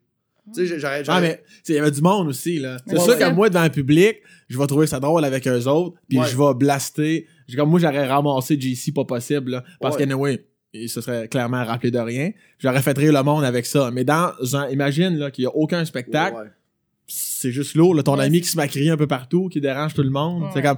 Tu 0.54 0.66
sais, 0.66 0.78
j'aurais. 0.78 1.02
Ah, 1.08 1.20
mais, 1.20 1.42
il 1.68 1.74
y 1.74 1.78
avait 1.78 1.90
du 1.90 2.00
monde 2.00 2.28
aussi, 2.28 2.58
là. 2.58 2.76
C'est 2.86 2.94
Ouais, 2.94 3.00
sûr 3.00 3.12
ouais. 3.14 3.18
que 3.18 3.30
moi, 3.34 3.48
devant 3.48 3.64
le 3.64 3.70
public, 3.70 4.16
je 4.48 4.58
vais 4.58 4.66
trouver 4.66 4.86
ça 4.86 5.00
drôle 5.00 5.24
avec 5.24 5.46
eux 5.46 5.66
autres, 5.66 5.96
puis 6.08 6.18
Ouais. 6.18 6.26
je 6.28 6.36
vais 6.36 6.54
blaster. 6.54 7.26
Comme 7.56 7.70
moi, 7.70 7.80
j'aurais 7.80 8.06
ramassé 8.06 8.58
JC 8.60 8.92
pas 8.94 9.04
possible, 9.04 9.50
là, 9.52 9.64
parce 9.80 9.96
Ouais. 9.96 10.04
qu'anyway, 10.06 10.44
il 10.72 10.88
se 10.88 11.00
serait 11.00 11.28
clairement 11.28 11.64
rappelé 11.64 11.90
de 11.90 11.98
rien. 11.98 12.30
J'aurais 12.58 12.82
fait 12.82 12.96
rire 12.96 13.12
le 13.12 13.22
monde 13.22 13.44
avec 13.44 13.64
ça. 13.66 13.90
Mais 13.92 14.04
dans 14.04 14.32
un, 14.54 14.68
imagine, 14.68 15.16
là, 15.16 15.30
qu'il 15.30 15.44
y 15.44 15.46
a 15.46 15.54
aucun 15.54 15.84
spectacle, 15.84 16.36
Ouais, 16.36 16.42
ouais. 16.42 16.48
c'est 17.06 17.50
juste 17.50 17.74
lourd, 17.74 17.94
là, 17.94 18.02
ton 18.02 18.18
Ouais, 18.18 18.24
ami 18.24 18.40
qui 18.42 18.48
se 18.48 18.56
crier 18.66 18.90
un 18.90 18.96
peu 18.96 19.06
partout, 19.06 19.48
qui 19.48 19.60
dérange 19.60 19.94
tout 19.94 20.02
le 20.02 20.10
monde. 20.10 20.42
Ouais. 20.42 20.48
C'est 20.52 20.62
comme, 20.62 20.76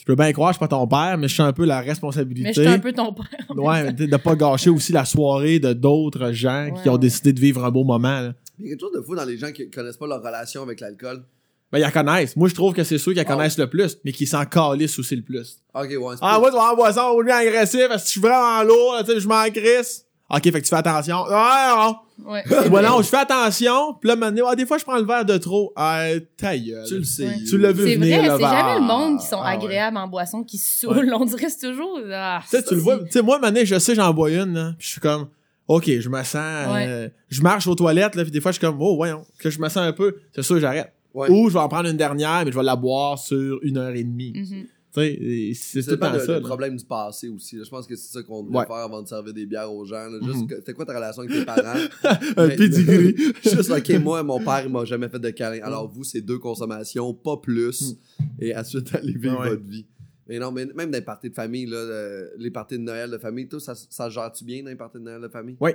je 0.00 0.04
peux 0.06 0.14
bien 0.16 0.32
croire, 0.32 0.50
je 0.52 0.56
suis 0.56 0.60
pas 0.60 0.68
ton 0.68 0.86
père, 0.88 1.16
mais 1.18 1.28
je 1.28 1.34
suis 1.34 1.42
un 1.42 1.52
peu 1.52 1.64
la 1.64 1.80
responsabilité. 1.80 2.48
Mais 2.48 2.52
je 2.54 2.60
suis 2.62 2.68
un 2.70 2.78
peu 2.78 2.92
ton 2.92 3.12
père. 3.12 3.26
Ouais, 3.54 3.92
de 3.92 4.16
pas 4.16 4.34
gâcher 4.34 4.70
aussi 4.70 4.92
la 4.92 5.04
soirée 5.04 5.60
de 5.60 5.72
d'autres 5.74 6.32
gens 6.32 6.70
qui 6.82 6.88
ont 6.88 6.94
ouais. 6.94 6.98
décidé 6.98 7.32
de 7.32 7.38
vivre 7.40 7.64
un 7.64 7.70
beau 7.70 7.84
moment. 7.84 8.20
là. 8.20 8.32
Il 8.58 8.66
y 8.66 8.68
a 8.68 8.70
quelque 8.72 8.80
chose 8.80 8.92
de 8.94 9.00
fou 9.00 9.14
dans 9.14 9.24
les 9.24 9.36
gens 9.38 9.50
qui 9.52 9.68
connaissent 9.70 9.96
pas 9.96 10.06
leur 10.06 10.22
relation 10.22 10.62
avec 10.62 10.80
l'alcool. 10.80 11.24
Ben, 11.72 11.78
ils 11.78 11.82
la 11.82 11.90
connaissent. 11.90 12.36
Moi, 12.36 12.48
je 12.48 12.54
trouve 12.54 12.74
que 12.74 12.84
c'est 12.84 12.98
ceux 12.98 13.12
qui 13.12 13.16
la 13.16 13.22
Ah. 13.26 13.32
connaissent 13.32 13.56
le 13.58 13.66
plus, 13.68 13.96
mais 14.04 14.12
qui 14.12 14.26
s'en 14.26 14.44
calissent 14.44 14.98
aussi 14.98 15.16
le 15.16 15.22
plus. 15.22 15.58
Ok, 15.74 15.84
ouais. 15.88 15.98
c'est 16.14 16.18
Ah, 16.20 16.38
moi, 16.38 16.50
tu 16.50 16.56
vas 16.56 16.72
en 16.72 16.76
boisson, 16.76 17.00
au 17.14 17.22
lieu 17.22 17.32
agressif, 17.32 17.88
parce 17.88 18.02
que 18.02 18.06
je 18.08 18.12
suis 18.12 18.20
vraiment 18.20 18.62
lourd, 18.62 18.96
tu 19.06 19.12
sais, 19.12 19.20
je 19.20 19.26
m'en 19.28 19.42
crisse. 19.50 20.04
Ok, 20.30 20.44
fait 20.44 20.52
que 20.52 20.58
tu 20.60 20.68
fais 20.68 20.76
attention. 20.76 21.24
Ah, 21.30 21.98
Ouais. 22.24 22.42
non. 22.46 22.70
Ouais, 22.70 22.82
non, 22.82 22.98
je 23.02 23.08
fais 23.08 23.16
attention, 23.18 23.94
pis 23.94 24.06
là, 24.08 24.16
maintenant, 24.16 24.46
ah, 24.48 24.54
des 24.54 24.64
fois, 24.66 24.76
je 24.78 24.84
prends 24.84 24.96
le 24.98 25.04
verre 25.04 25.24
de 25.24 25.36
trop. 25.38 25.72
Ah, 25.76 26.08
ta 26.36 26.56
gueule. 26.56 26.84
Tu 26.86 26.98
le 26.98 27.04
sais. 27.04 27.26
Ouais. 27.26 27.34
Tu 27.48 27.56
l'as 27.58 27.72
vu 27.72 27.84
C'est 27.84 27.96
venir, 27.96 28.18
vrai, 28.18 28.28
le 28.28 28.34
c'est 28.36 28.42
jamais 28.42 28.74
le 28.78 28.86
monde 28.86 29.18
qui 29.20 29.26
sont 29.26 29.40
Ah, 29.42 29.48
ouais. 29.56 29.62
agréables 29.64 29.96
en 29.96 30.08
boisson, 30.08 30.44
qui 30.44 30.58
se 30.58 30.80
saoulent. 30.80 31.12
On 31.14 31.24
dirait 31.24 31.46
que 31.46 31.50
c'est 31.50 31.68
toujours. 31.70 31.98
Ah, 32.12 32.40
Tu 32.44 32.48
sais, 32.56 32.62
tu 32.62 32.74
le 32.74 32.80
vois. 32.80 32.98
Tu 32.98 33.10
sais, 33.12 33.22
moi, 33.22 33.38
maintenant, 33.38 33.62
je 33.64 33.78
sais, 33.78 33.94
j'en 33.94 34.12
bois 34.12 34.30
une, 34.30 34.54
là, 34.54 34.74
pis 34.78 34.84
je 34.86 34.90
suis 34.92 35.00
comme, 35.00 35.28
ok, 35.76 35.90
je 36.00 36.08
me 36.08 36.22
sens, 36.22 36.36
euh, 36.36 37.08
je 37.28 37.42
marche 37.42 37.66
aux 37.66 37.74
toilettes, 37.74 38.14
là, 38.14 38.24
pis 38.24 38.30
des 38.30 38.40
fois, 38.40 38.50
je 38.52 38.58
suis 38.58 38.66
comme, 38.66 38.76
oh, 38.80 38.96
voyons, 38.96 39.24
que 39.38 39.50
je 39.50 39.58
me 39.60 39.68
sens 39.68 39.78
un 39.78 39.92
peu, 39.92 40.16
c'est 40.34 40.42
sûr, 40.42 40.58
j'arrête. 40.60 40.92
Ouais. 41.14 41.30
Ou 41.30 41.48
je 41.48 41.54
vais 41.54 41.60
en 41.60 41.68
prendre 41.68 41.88
une 41.88 41.96
dernière, 41.96 42.44
mais 42.44 42.52
je 42.52 42.56
vais 42.56 42.62
la 42.62 42.76
boire 42.76 43.18
sur 43.18 43.58
une 43.62 43.76
heure 43.76 43.94
et 43.94 44.04
demie. 44.04 44.32
Mhm. 44.34 44.64
Tu 44.94 45.00
sais, 45.00 45.12
et 45.14 45.54
c'est 45.54 45.82
tout 45.82 45.90
le 45.92 45.98
pas 45.98 46.08
temps 46.08 46.14
le, 46.14 46.20
ça. 46.20 46.26
le 46.34 46.40
là. 46.40 46.46
problème 46.46 46.76
du 46.76 46.84
passé 46.84 47.28
aussi. 47.30 47.56
là. 47.56 47.62
Je 47.64 47.70
pense 47.70 47.86
que 47.86 47.96
c'est 47.96 48.12
ça 48.12 48.22
qu'on 48.22 48.42
devrait 48.42 48.58
Ouais. 48.58 48.66
faire 48.66 48.76
avant 48.76 49.00
de 49.02 49.08
servir 49.08 49.32
des 49.32 49.46
bières 49.46 49.72
aux 49.72 49.86
gens. 49.86 50.06
là. 50.06 50.18
Juste 50.22 50.40
Mhm. 50.40 50.46
que- 50.48 50.56
C'était 50.56 50.74
quoi 50.74 50.84
ta 50.84 50.94
relation 50.94 51.22
avec 51.22 51.32
tes 51.34 51.44
parents? 51.46 51.78
Un 52.36 52.46
Mais- 52.48 52.56
pedigree. 52.56 53.14
Juste, 53.42 53.70
ok, 53.70 53.88
moi, 54.02 54.22
mon 54.22 54.38
père, 54.38 54.62
il 54.66 54.70
m'a 54.70 54.84
jamais 54.84 55.08
fait 55.08 55.18
de 55.18 55.30
câlin. 55.30 55.60
Alors, 55.62 55.90
vous, 55.90 56.04
c'est 56.04 56.20
deux 56.20 56.38
consommations, 56.38 57.14
pas 57.14 57.38
plus. 57.38 57.94
Et 58.38 58.54
ensuite, 58.54 58.94
allez 58.94 59.14
vivre 59.14 59.40
Ouais. 59.40 59.48
votre 59.50 59.64
vie. 59.64 59.86
Mais 60.32 60.38
non, 60.38 60.50
mais 60.50 60.64
même 60.64 60.90
dans 60.90 60.96
les 60.96 61.04
parties 61.04 61.28
de 61.28 61.34
famille, 61.34 61.66
là, 61.66 61.76
euh, 61.76 62.26
les 62.38 62.50
parties 62.50 62.78
de 62.78 62.82
Noël 62.84 63.10
de 63.10 63.18
famille, 63.18 63.46
tout, 63.48 63.60
ça, 63.60 63.74
ça 63.74 64.06
se 64.08 64.14
gère-tu 64.14 64.44
bien 64.44 64.62
dans 64.62 64.70
les 64.70 64.76
parties 64.76 64.96
de 64.96 65.02
Noël 65.02 65.20
de 65.20 65.28
famille? 65.28 65.56
Oui. 65.60 65.72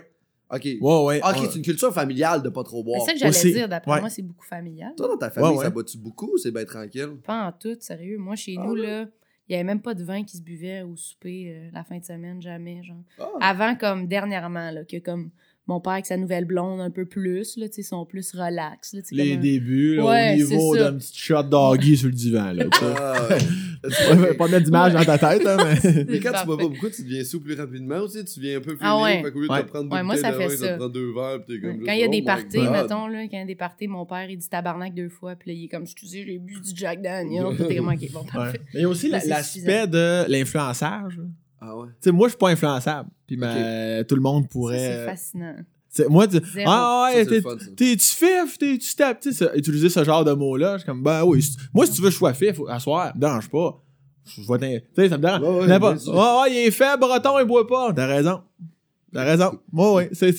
Ok. 0.52 0.64
Ouais, 0.64 0.78
ouais. 0.82 1.22
Ok, 1.24 1.36
ouais. 1.42 1.48
c'est 1.52 1.58
une 1.58 1.62
culture 1.64 1.94
familiale 1.94 2.42
de 2.42 2.50
pas 2.50 2.64
trop 2.64 2.78
C'est 2.80 2.84
boire. 2.86 3.06
ça 3.06 3.14
que 3.14 3.20
j'allais 3.20 3.52
dire. 3.54 3.70
D'après 3.70 3.92
Ouais. 3.92 4.00
moi, 4.00 4.10
c'est 4.10 4.24
beaucoup 4.24 4.46
familial. 4.46 4.94
Toi, 4.98 5.10
dans 5.10 5.18
ta 5.18 5.30
famille, 5.30 5.52
Ouais, 5.52 5.58
ouais. 5.58 5.64
ça 5.66 5.70
boit-tu 5.70 5.98
beaucoup 6.00 6.32
ou 6.34 6.38
c'est 6.40 6.52
bien 6.52 6.66
tranquille? 6.66 7.10
Pas 7.24 7.46
en 7.48 7.52
tout, 7.52 7.78
sérieux. 7.80 8.18
Moi, 8.18 8.36
chez 8.36 8.56
Ah 8.58 8.64
nous, 8.66 8.74
là, 8.74 9.06
il 9.48 9.52
y 9.52 9.56
avait 9.56 9.64
même 9.64 9.82
pas 9.82 9.94
de 9.94 10.04
vin 10.04 10.24
qui 10.24 10.38
se 10.38 10.42
buvait 10.42 10.82
au 10.82 10.96
souper 10.96 11.54
euh, 11.54 11.70
la 11.74 11.84
fin 11.84 12.00
de 12.00 12.04
semaine, 12.04 12.42
jamais, 12.42 12.82
genre. 12.84 13.04
Ah. 13.20 13.30
Avant, 13.42 13.76
comme 13.76 14.08
dernièrement, 14.08 14.72
là, 14.72 14.84
que 14.86 14.98
comme 14.98 15.30
mon 15.68 15.82
père 15.82 15.92
avec 15.94 16.06
sa 16.06 16.16
nouvelle 16.16 16.46
blonde 16.46 16.80
un 16.80 16.92
peu 16.92 17.06
plus, 17.06 17.58
là, 17.58 17.68
tu 17.68 17.84
sont 17.84 18.06
plus 18.06 18.32
relax, 18.32 18.94
là, 18.94 19.02
Les 19.12 19.32
comme 19.32 19.38
un- 19.38 19.42
débuts, 19.42 19.96
là, 19.98 20.06
Ouais, 20.06 20.32
au 20.34 20.36
niveau 20.38 20.74
c'est 20.76 20.80
d'un 20.80 20.94
petit 20.98 21.18
shot 21.20 21.44
doggy 21.44 21.98
sur 21.98 22.08
le 22.08 22.14
divan. 22.16 22.54
Là, 22.54 22.64
tu. 23.84 24.18
Ouais, 24.20 24.34
pas 24.34 24.48
mettre 24.48 24.66
d'image 24.66 24.94
dans 24.94 25.04
ta 25.06 25.18
tête, 25.18 25.46
hein, 25.48 25.58
mais. 25.58 26.06
Mais 26.10 26.20
quand 26.20 26.32
tu 26.40 26.46
bois 26.46 26.58
parfait. 26.58 26.64
pas 26.64 26.70
beaucoup, 26.76 26.90
tu 26.90 27.04
deviens 27.04 27.24
sous 27.24 27.40
plus 27.42 27.56
rapidement 27.56 27.98
aussi. 28.00 28.24
Tu 28.26 28.40
deviens 28.40 28.58
un 28.58 28.62
peu 28.62 28.72
fini. 28.72 28.80
Ah 28.82 29.02
ouais. 29.02 29.22
Fait 29.24 29.32
qu'au 29.32 29.40
lieu 29.42 29.48
de 29.48 29.52
Ouais. 29.54 29.64
te 29.64 29.68
prendre 29.70 29.90
deux 29.90 29.96
Ouais, 29.96 30.04
moi, 30.04 30.18
ça 30.18 30.32
bouteilles 30.32 30.48
de 30.48 30.52
fait 30.52 30.58
vin, 30.58 30.66
ça. 30.68 30.74
te 30.74 30.78
prends 30.80 30.90
deux 30.90 31.14
verres, 31.14 31.40
puis 31.46 31.56
t'es 31.56 31.62
comme 31.62 31.70
Ouais, 31.70 31.76
juste, 31.78 31.86
Quand 31.88 31.94
il 31.94 32.00
y 32.00 32.04
a 32.04 32.08
oh 32.08 32.12
des 32.12 32.22
parties, 32.22 32.58
mettons, 32.60 33.08
là, 33.08 33.22
quand 33.24 33.30
il 33.38 33.40
y 33.40 33.42
a 33.42 33.46
des 33.46 33.56
parties, 33.56 33.88
mon 33.88 34.06
père, 34.06 34.30
il 34.30 34.38
dit 34.38 34.50
tabarnak 34.50 34.94
deux 34.94 35.10
fois, 35.10 35.36
puis 35.36 35.52
là, 35.52 35.58
il 35.58 35.66
est 35.66 35.68
comme, 35.68 35.84
excusez, 35.84 36.24
j'ai 36.26 36.38
bu 36.40 36.54
du 36.60 36.72
Jack 36.76 37.02
Daniel, 37.02 37.46
puis 37.56 37.68
t'es 37.68 37.76
comme, 37.78 37.88
ok, 37.90 38.12
bon, 38.12 38.20
Ouais. 38.22 38.26
parfait. 38.34 38.62
Mais 38.74 38.80
il 38.80 38.82
y 38.82 38.86
a 38.86 38.90
aussi 38.90 39.10
l'aspect 39.10 39.88
de 39.88 40.30
l'influençage. 40.30 41.14
Tu 41.16 41.22
Ah 41.62 41.76
ouais. 41.76 41.88
sais, 42.02 42.12
moi, 42.12 42.28
je 42.28 42.32
suis 42.32 42.38
pas 42.38 42.50
influençable. 42.50 43.10
Puis 43.26 43.36
ben, 43.38 44.04
tout 44.06 44.16
le 44.16 44.22
monde 44.22 44.48
pourrait. 44.50 44.78
c'est 44.78 45.06
fascinant. 45.06 45.56
Moi, 46.10 46.28
tu- 46.28 46.40
ah 46.66 47.04
ouais, 47.14 47.26
t'es-tu 47.26 48.00
fif, 48.16 48.58
t'es-tu 48.58 48.96
tap, 48.96 49.20
tu 49.20 49.34
sais, 49.34 49.50
utiliser 49.56 49.90
ce 49.90 50.04
genre 50.04 50.24
de 50.24 50.34
mots-là, 50.34 50.74
je 50.74 50.78
suis 50.80 50.86
comme, 50.86 51.04
ben 51.04 51.24
oui, 51.24 51.42
si- 51.42 51.58
moi, 51.74 51.86
si 51.86 51.94
tu 51.94 52.02
veux 52.02 52.08
que 52.08 52.14
je 52.14 52.18
sois 52.18 52.34
fif, 52.34 52.60
à 52.70 52.80
soir, 52.80 53.12
me 53.16 53.20
dérange 53.22 53.50
pas. 53.50 53.82
Je 54.26 54.42
vois, 54.42 54.58
tu 54.60 54.66
sais, 54.96 55.10
ça 55.10 55.18
me 55.18 55.22
dérange. 55.24 55.42
Ouais, 55.42 55.98
sûr. 56.00 56.20
Ah, 56.22 56.42
ouais, 56.44 56.52
il 56.52 56.68
est 56.68 56.72
faible, 56.72 57.00
breton, 57.00 57.40
il 57.40 57.46
boit 57.46 57.66
pas. 57.66 57.94
T'as 57.94 58.08
raison. 58.08 58.42
T'as 59.14 59.24
raison. 59.24 59.58
Moi, 59.72 59.94
oui. 59.96 60.04
C'est, 60.12 60.34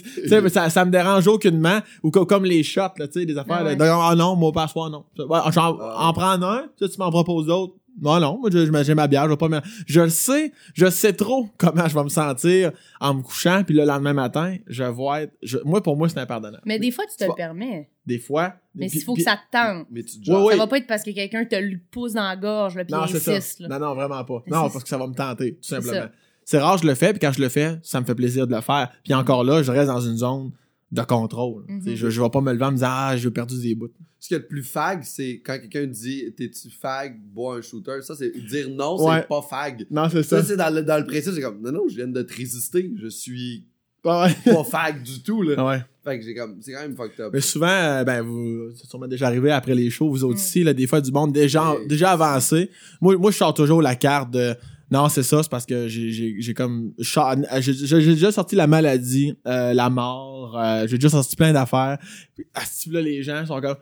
ça, 0.51 0.69
ça 0.69 0.85
me 0.85 0.91
dérange 0.91 1.27
aucunement. 1.27 1.79
Ou 2.03 2.11
co- 2.11 2.27
comme 2.27 2.45
les 2.45 2.63
shots, 2.63 2.81
là, 2.99 3.09
tu 3.09 3.21
sais, 3.21 3.25
des 3.27 3.37
affaires. 3.39 3.57
Ah 3.61 3.63
là, 3.63 3.71
ouais. 3.71 3.77
de- 3.77 3.83
Ah 3.83 4.15
non, 4.15 4.37
moi, 4.37 4.53
pas 4.53 4.65
à 4.65 4.69
soir, 4.69 4.91
non. 4.91 5.05
Ouais, 5.19 5.39
j'en- 5.53 5.79
Ah. 5.81 6.09
en 6.09 6.13
prendre 6.13 6.47
un, 6.47 6.65
tu 6.79 6.87
m'en 6.99 7.11
proposes 7.11 7.47
d'autres. 7.47 7.75
Non, 8.01 8.21
non, 8.21 8.39
moi, 8.39 8.51
j'ai 8.85 8.95
ma 8.95 9.09
bière, 9.09 9.25
je 9.25 9.31
vais 9.31 9.37
pas 9.37 9.49
me... 9.49 9.61
Je 9.87 10.01
le 10.03 10.09
sais, 10.09 10.53
je 10.75 10.89
sais 10.89 11.13
trop 11.13 11.49
comment 11.59 11.89
je 11.89 11.95
vais 11.95 12.05
me 12.05 12.09
sentir 12.09 12.71
en 13.01 13.15
me 13.15 13.23
couchant, 13.23 13.65
puis 13.65 13.75
le 13.75 13.85
lendemain 13.85 14.13
matin, 14.13 14.57
je 14.69 14.85
vais 14.85 15.23
être... 15.25 15.33
je- 15.43 15.59
moi, 15.65 15.83
pour 15.83 15.97
moi, 15.97 16.09
c'est 16.09 16.19
impardonnable. 16.21 16.63
Mais 16.65 16.79
des 16.79 16.91
fois, 16.93 17.05
tu 17.11 17.17
te 17.17 17.25
le 17.29 17.35
permets. 17.35 17.91
Des 18.07 18.19
fois... 18.21 18.55
Mais 18.75 18.89
s'il 18.89 19.03
faut 19.03 19.15
puis- 19.15 19.25
que 19.25 19.31
ça 19.31 19.37
te 19.37 19.51
tente. 19.57 19.87
Mais 19.91 20.05
tu 20.05 20.21
te 20.21 20.25
jases. 20.25 20.37
ouais. 20.45 20.53
Ça 20.53 20.59
va 20.59 20.67
pas 20.69 20.77
être 20.79 20.87
parce 20.87 21.03
que 21.03 21.11
quelqu'un 21.11 21.45
te 21.45 21.57
le 21.57 21.81
pousse 21.91 22.13
dans 22.13 22.23
la 22.29 22.37
gorge, 22.37 22.77
là, 22.77 22.85
puis 22.85 22.95
Non, 22.95 23.05
il 23.07 23.11
c'est 23.13 23.19
ça. 23.19 23.33
insiste, 23.33 23.61
là. 23.61 23.69
Non, 23.69 23.79
non, 23.81 23.95
vraiment 23.95 24.25
pas. 24.25 24.45
Non, 24.47 24.67
c'est- 24.67 24.73
parce 24.73 24.83
que 24.85 24.89
ça 24.89 24.99
va 24.99 25.07
me 25.09 25.15
tenter, 25.15 25.55
tout 25.57 25.69
simplement. 25.69 26.07
C'est 26.45 26.59
rare, 26.59 26.79
je 26.79 26.87
le 26.87 26.95
fais, 26.95 27.11
puis 27.11 27.19
quand 27.19 27.33
je 27.33 27.43
le 27.43 27.49
fais, 27.49 27.79
ça 27.83 28.01
me 28.01 28.07
fait 28.07 28.15
plaisir 28.15 28.47
de 28.47 28.55
le 28.55 28.61
faire. 28.63 28.91
Puis 29.05 29.13
encore 29.13 29.43
là, 29.45 29.63
je 29.63 29.71
reste 29.73 29.89
dans 29.89 30.01
une 30.01 30.17
zone 30.17 30.53
de 30.91 31.03
contrôle. 31.03 31.65
Mhm. 31.69 31.83
Sais, 31.83 31.97
Je, 31.97 32.09
je 32.11 32.23
vais 32.23 32.31
pas 32.31 32.41
me 32.41 32.53
lever 32.53 32.65
en 32.65 32.71
me 32.71 32.77
disant 32.77 32.89
Ah, 32.91 33.17
j'ai 33.17 33.31
perdu 33.31 33.61
des 33.61 33.75
bouts. 33.75 33.89
Ce 34.21 34.29
qui 34.29 34.35
est 34.35 34.39
le 34.39 34.47
plus 34.47 34.63
fag, 34.63 35.03
c'est 35.05 35.41
quand 35.45 35.59
quelqu'un 35.59 35.87
dit 35.87 36.33
T'es-tu 36.37 36.71
fag, 36.71 37.19
bois 37.33 37.59
un 37.59 37.61
shooter. 37.63 38.01
Ça, 38.03 38.15
c'est 38.17 38.31
dire 38.47 38.69
non, 38.71 38.97
Ouais. 39.05 39.21
c'est 39.21 39.29
pas 39.29 39.43
fag. 39.43 39.87
Non, 39.91 40.09
c'est 40.11 40.23
ça. 40.23 40.41
Ça, 40.41 40.45
c'est 40.49 40.57
dans 40.57 40.75
le, 40.75 40.83
dans 40.83 40.99
le 40.99 41.07
principe, 41.07 41.33
c'est 41.35 41.41
comme 41.43 41.61
Non, 41.61 41.73
non, 41.73 41.89
je 41.89 41.97
viens 41.97 42.09
de 42.09 42.23
te 42.23 42.35
résister. 42.35 42.91
Je 43.01 43.09
suis 43.09 43.67
Ah 44.05 44.27
ouais. 44.47 44.53
pas 44.53 44.65
fag 44.65 45.03
du 45.03 45.23
tout, 45.23 45.43
là. 45.43 45.55
Ah 45.59 45.67
ouais. 45.67 45.85
Fait 46.05 46.19
que 46.19 46.25
j'ai 46.25 46.35
comme. 46.35 46.57
C'est 46.63 46.73
quand 46.73 46.81
même 46.81 46.97
fucked 46.97 47.21
up. 47.21 47.31
Mais 47.35 47.41
souvent, 47.43 47.67
euh, 47.69 48.03
ben, 48.05 48.23
vous, 48.23 48.71
c'est 48.75 48.87
sûrement 48.89 49.07
déjà 49.09 49.27
arrivé 49.27 49.51
après 49.51 49.75
les 49.75 49.91
shows, 49.91 50.09
vous 50.09 50.25
autres 50.25 50.37
Mm. 50.37 50.43
ici, 50.43 50.65
là, 50.65 50.73
des 50.73 50.87
fois, 50.87 51.01
du 51.03 51.13
monde 51.13 51.33
déjà, 51.33 51.73
Ouais. 51.75 51.87
déjà 51.87 52.13
avancé. 52.13 52.71
Moi, 53.03 53.17
moi, 53.19 53.31
je 53.31 53.37
sors 53.37 53.53
toujours 53.53 53.83
la 53.83 53.95
carte 53.95 54.31
de. 54.31 54.55
Non, 54.91 55.09
c'est 55.09 55.23
ça, 55.23 55.43
c'est 55.43 55.51
parce 55.51 55.67
que 55.67 55.87
j'ai, 55.89 56.55
comme. 56.55 56.93
sors- 57.01 57.35
J'ai, 57.61 57.73
déjà 58.15 58.33
sorti 58.33 58.57
la 58.57 58.67
maladie, 58.67 59.35
euh, 59.47 59.75
la 59.75 59.91
mort, 59.91 60.59
euh, 60.59 60.87
j'ai 60.87 60.97
déjà 60.97 61.11
sorti 61.11 61.37
plein 61.37 61.53
d'affaires. 61.53 61.99
Puis, 62.35 62.47
ah, 62.55 62.63
si, 62.65 62.89
là, 62.91 63.01
les 63.03 63.23
gens 63.23 63.45
sont 63.47 63.61
comme. 63.61 63.77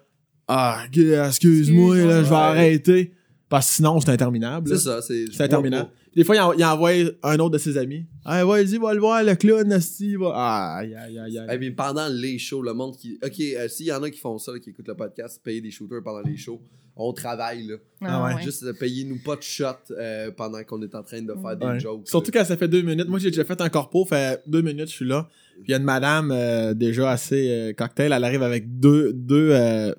Ah, 0.49 0.85
excuse-moi, 0.93 1.97
là, 1.97 2.23
je 2.25 2.29
vais 2.29 2.35
arrêter. 2.37 3.13
Parce 3.49 3.69
que 3.69 3.75
sinon, 3.77 4.01
c'est 4.01 4.11
interminable. 4.11 4.69
C'est 4.69 4.79
ça, 4.85 5.01
c'est. 5.03 5.27
C'est 5.33 5.45
interminable. 5.45 5.91
Des 6.17 6.25
fois, 6.25 6.35
il, 6.35 6.41
en- 6.41 6.53
il 6.55 6.65
envoie 6.65 6.91
un 7.23 7.39
autre 7.39 7.51
de 7.51 7.59
ses 7.59 7.77
amis. 7.77 8.07
Ah, 8.25 8.45
vas-y, 8.45 8.79
va 8.79 8.93
le 8.95 9.01
voir, 9.01 9.23
le 9.23 9.35
clown, 9.37 9.69
va. 9.69 10.33
Ah, 10.35 10.77
aïe, 10.79 10.95
aïe, 10.95 11.19
aïe, 11.19 11.39
aïe. 11.39 11.47
Eh 11.53 11.59
bien, 11.59 11.73
pendant 11.73 12.09
les 12.09 12.39
shows, 12.39 12.63
le 12.63 12.73
monde 12.73 12.97
qui. 12.97 13.19
Ok, 13.23 13.39
euh, 13.41 13.69
s'il 13.69 13.87
y 13.87 13.93
en 13.93 14.03
a 14.03 14.11
qui 14.11 14.19
font 14.19 14.39
ça, 14.39 14.53
là, 14.53 14.59
qui 14.59 14.71
écoutent 14.71 14.89
le 14.89 14.95
podcast, 14.95 15.41
payer 15.45 15.61
des 15.61 15.71
shooters 15.71 16.03
pendant 16.03 16.23
les 16.23 16.37
shows, 16.37 16.61
on 16.97 17.13
travaille, 17.13 17.67
là. 17.67 17.77
Ah 18.01 18.25
ouais. 18.35 18.43
Juste 18.43 18.63
euh, 18.65 18.73
payez-nous 18.73 19.19
pas 19.23 19.37
de 19.37 19.43
shot 19.43 19.67
euh, 19.91 20.31
pendant 20.35 20.65
qu'on 20.65 20.81
est 20.83 20.95
en 20.95 21.03
train 21.03 21.21
de 21.21 21.35
faire 21.35 21.57
des 21.57 21.67
Ouais. 21.67 21.79
jokes. 21.81 22.09
Surtout 22.09 22.31
quand 22.33 22.45
ça 22.45 22.57
fait 22.57 22.69
deux 22.69 22.81
minutes. 22.83 23.07
Moi, 23.09 23.19
j'ai 23.19 23.31
déjà 23.31 23.45
fait 23.45 23.61
un 23.61 23.69
corpo, 23.69 24.05
fait 24.07 24.43
deux 24.47 24.63
minutes, 24.63 24.89
je 24.89 24.95
suis 24.95 25.07
là. 25.07 25.29
Puis 25.57 25.65
il 25.69 25.71
y 25.71 25.75
a 25.75 25.77
une 25.77 25.85
madame 25.85 26.31
euh, 26.33 26.73
déjà 26.75 27.11
assez 27.11 27.49
euh, 27.51 27.73
cocktail, 27.75 28.13
elle 28.13 28.25
arrive 28.25 28.43
avec 28.43 28.81
deux, 28.81 29.13
deux, 29.13 29.51
euh, 29.53 29.95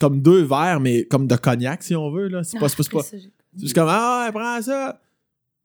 comme 0.00 0.20
deux 0.22 0.42
verres, 0.42 0.80
mais 0.80 1.04
comme 1.04 1.26
de 1.26 1.36
cognac, 1.36 1.82
si 1.82 1.94
on 1.96 2.10
veut, 2.10 2.28
là. 2.28 2.42
C'est 2.44 2.58
pas, 2.58 2.68
c'est 2.68 2.76
pas, 2.76 2.82
c'est 3.02 3.16
pas- 3.18 3.22
juste 3.58 3.74
comme, 3.74 3.88
ah, 3.90 4.30
prends 4.32 4.62
ça. 4.62 5.00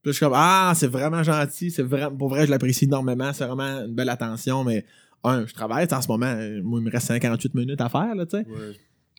Puis 0.02 0.10
là, 0.10 0.12
je 0.12 0.18
suis 0.18 0.26
comme, 0.26 0.34
ah, 0.36 0.74
c'est 0.76 0.88
vraiment 0.88 1.24
gentil, 1.24 1.72
c'est 1.72 1.84
vraiment, 1.84 2.16
pour 2.16 2.30
vrai, 2.30 2.46
je 2.46 2.52
l'apprécie 2.52 2.86
énormément, 2.86 3.32
c'est 3.34 3.46
vraiment 3.46 3.86
une 3.86 3.94
belle 3.96 4.10
attention, 4.10 4.64
mais, 4.64 4.86
un, 5.24 5.46
je 5.46 5.54
travaille, 5.54 5.88
en 5.92 6.02
ce 6.02 6.08
moment, 6.10 6.36
moi, 6.64 6.80
il 6.80 6.86
me 6.86 6.92
reste 6.92 7.08
58 7.08 7.54
minutes 7.56 7.80
à 7.80 7.88
faire, 7.90 8.14
là, 8.16 8.26
tu 8.26 8.32
sais. 8.38 8.46
Ouais. 8.46 8.74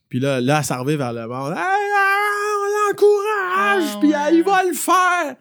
Puis 0.09 0.19
là, 0.19 0.39
là, 0.39 0.61
ça 0.61 0.77
revient 0.77 0.97
vers 0.97 1.13
le 1.13 1.27
monde. 1.27 1.51
Hey, 1.53 1.57
ah, 1.57 2.57
on 2.59 2.91
l'encourage, 2.91 3.91
Ah, 3.95 3.97
puis 3.99 4.09
ouais. 4.09 4.15
ah, 4.15 4.31
il 4.31 4.43
va 4.43 4.63
le 4.63 4.73
faire. 4.73 5.35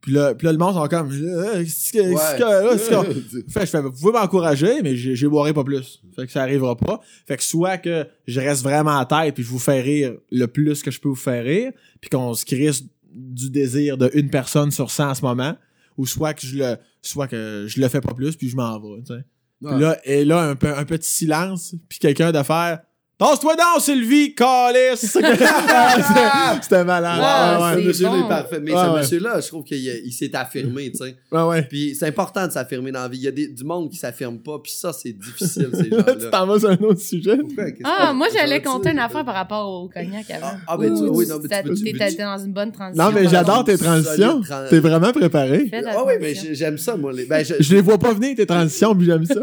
Puis 0.00 0.12
là, 0.12 0.34
puis 0.34 0.46
là, 0.46 0.52
le 0.52 0.58
monde 0.58 0.74
sont 0.74 0.88
comme, 0.88 1.10
Euh, 1.12 1.62
qu'est-ce 1.62 1.92
que, 1.92 1.98
qu'est-ce 1.98 2.36
que, 2.36 2.42
là, 2.42 2.78
c'est 2.78 2.94
quoi? 2.94 3.04
Fait 3.48 3.60
que 3.60 3.66
je 3.66 3.70
fais, 3.70 3.82
vous 3.82 3.92
pouvez 3.92 4.12
m'encourager, 4.12 4.82
mais 4.82 4.96
j'ai, 4.96 5.28
boirai 5.28 5.52
pas 5.52 5.64
plus. 5.64 6.02
Fait 6.16 6.26
que 6.26 6.32
ça 6.32 6.42
arrivera 6.42 6.76
pas. 6.76 7.00
Fait 7.26 7.36
que 7.36 7.42
soit 7.42 7.78
que 7.78 8.06
je 8.26 8.40
reste 8.40 8.62
vraiment 8.62 8.92
en 8.92 9.04
tête 9.04 9.34
puis 9.34 9.44
je 9.44 9.48
vous 9.48 9.58
fais 9.58 9.80
rire 9.80 10.14
le 10.30 10.46
plus 10.46 10.82
que 10.82 10.90
je 10.90 11.00
peux 11.00 11.08
vous 11.08 11.14
faire 11.14 11.44
rire, 11.44 11.72
puis 12.00 12.08
qu'on 12.08 12.34
se 12.34 12.44
crisse 12.44 12.84
du 13.12 13.50
désir 13.50 13.98
de 13.98 14.10
une 14.14 14.30
personne 14.30 14.70
sur 14.70 14.90
100 14.90 15.10
en 15.10 15.14
ce 15.14 15.22
moment, 15.22 15.56
ou 15.96 16.06
soit 16.06 16.32
que 16.32 16.46
je 16.46 16.56
le, 16.56 16.76
soit 17.02 17.26
que 17.26 17.66
je 17.66 17.80
le 17.80 17.88
fais 17.88 18.00
pas 18.00 18.14
plus 18.14 18.36
puis 18.36 18.48
je 18.48 18.56
m'en 18.56 18.78
vais, 18.80 19.02
tu 19.02 19.14
sais. 19.14 19.24
Puis 19.62 19.78
là, 19.78 19.98
et 20.04 20.24
là, 20.24 20.48
un, 20.48 20.56
peu, 20.56 20.74
un 20.74 20.84
petit 20.86 21.10
silence, 21.10 21.74
puis 21.88 21.98
quelqu'un 21.98 22.32
de 22.32 22.42
faire 22.42 22.80
Tasse-toi 23.20 23.54
donc, 23.54 23.82
Sylvie, 23.82 24.34
calice! 24.34 25.00
C'était 26.62 26.84
malade. 26.84 27.20
Ah, 27.22 27.58
ouais, 27.60 27.74
ce 27.74 27.80
c'est 27.80 27.86
monsieur-là 27.86 28.10
bon. 28.12 28.24
est 28.24 28.28
parfait. 28.28 28.60
Mais 28.62 28.72
Ouais, 28.72 28.78
ce 28.82 28.90
ouais. 28.90 28.98
monsieur-là, 28.98 29.40
je 29.40 29.46
trouve 29.48 29.62
qu'il 29.64 29.78
il 29.78 30.12
s'est 30.12 30.34
affirmé, 30.34 30.90
tu 30.90 30.98
sais. 31.04 31.16
ouais, 31.30 31.42
ouais. 31.42 31.62
Puis 31.62 31.94
c'est 31.98 32.06
important 32.06 32.46
de 32.46 32.52
s'affirmer 32.52 32.90
dans 32.92 33.02
la 33.02 33.08
vie. 33.08 33.18
Il 33.18 33.24
y 33.24 33.28
a 33.28 33.30
des, 33.30 33.48
du 33.48 33.62
monde 33.64 33.90
qui 33.90 33.96
s'affirme 33.98 34.38
pas, 34.38 34.58
puis 34.62 34.72
ça, 34.72 34.92
c'est 34.94 35.12
difficile, 35.12 35.68
ces 35.74 35.90
Là, 35.90 36.02
tu 36.02 36.12
gens-là. 36.20 36.30
t'en 36.30 36.46
vas 36.46 36.58
sur 36.60 36.70
un 36.70 36.76
autre 36.78 37.00
sujet? 37.00 37.36
Pourquoi? 37.36 37.64
Ah, 37.84 38.12
moi, 38.14 38.28
j'allais 38.34 38.62
ça 38.64 38.70
compter 38.70 38.90
une 38.90 38.98
affaire 38.98 39.24
par 39.24 39.34
rapport 39.34 39.68
au 39.68 39.88
cognac 39.88 40.30
avant. 40.30 40.46
Ah, 40.52 40.60
ah, 40.68 40.76
ben, 40.78 40.94
tu- 40.94 41.02
oui, 41.02 41.26
non, 41.28 41.38
mais 41.42 41.62
tu 41.62 41.74
tu 41.74 41.92
T'étais 41.92 42.22
dans 42.22 42.38
une 42.38 42.52
bonne 42.54 42.72
transition. 42.72 43.04
Non, 43.04 43.12
mais 43.12 43.28
j'adore 43.28 43.64
tes 43.64 43.76
transitions. 43.76 44.40
tran- 44.40 44.66
T'es 44.70 44.78
vraiment 44.80 45.12
préparé. 45.12 45.70
Ah 45.86 46.04
oui, 46.06 46.14
mais 46.20 46.34
j'aime 46.34 46.78
ça, 46.78 46.96
moi. 46.96 47.12
Ben, 47.28 47.44
je... 47.44 47.54
Je 47.60 47.74
les 47.74 47.82
vois 47.82 47.98
pas 47.98 48.14
venir, 48.14 48.34
tes 48.34 48.46
transitions, 48.46 48.94
puis 48.94 49.04
j'aime 49.06 49.26
ça. 49.26 49.34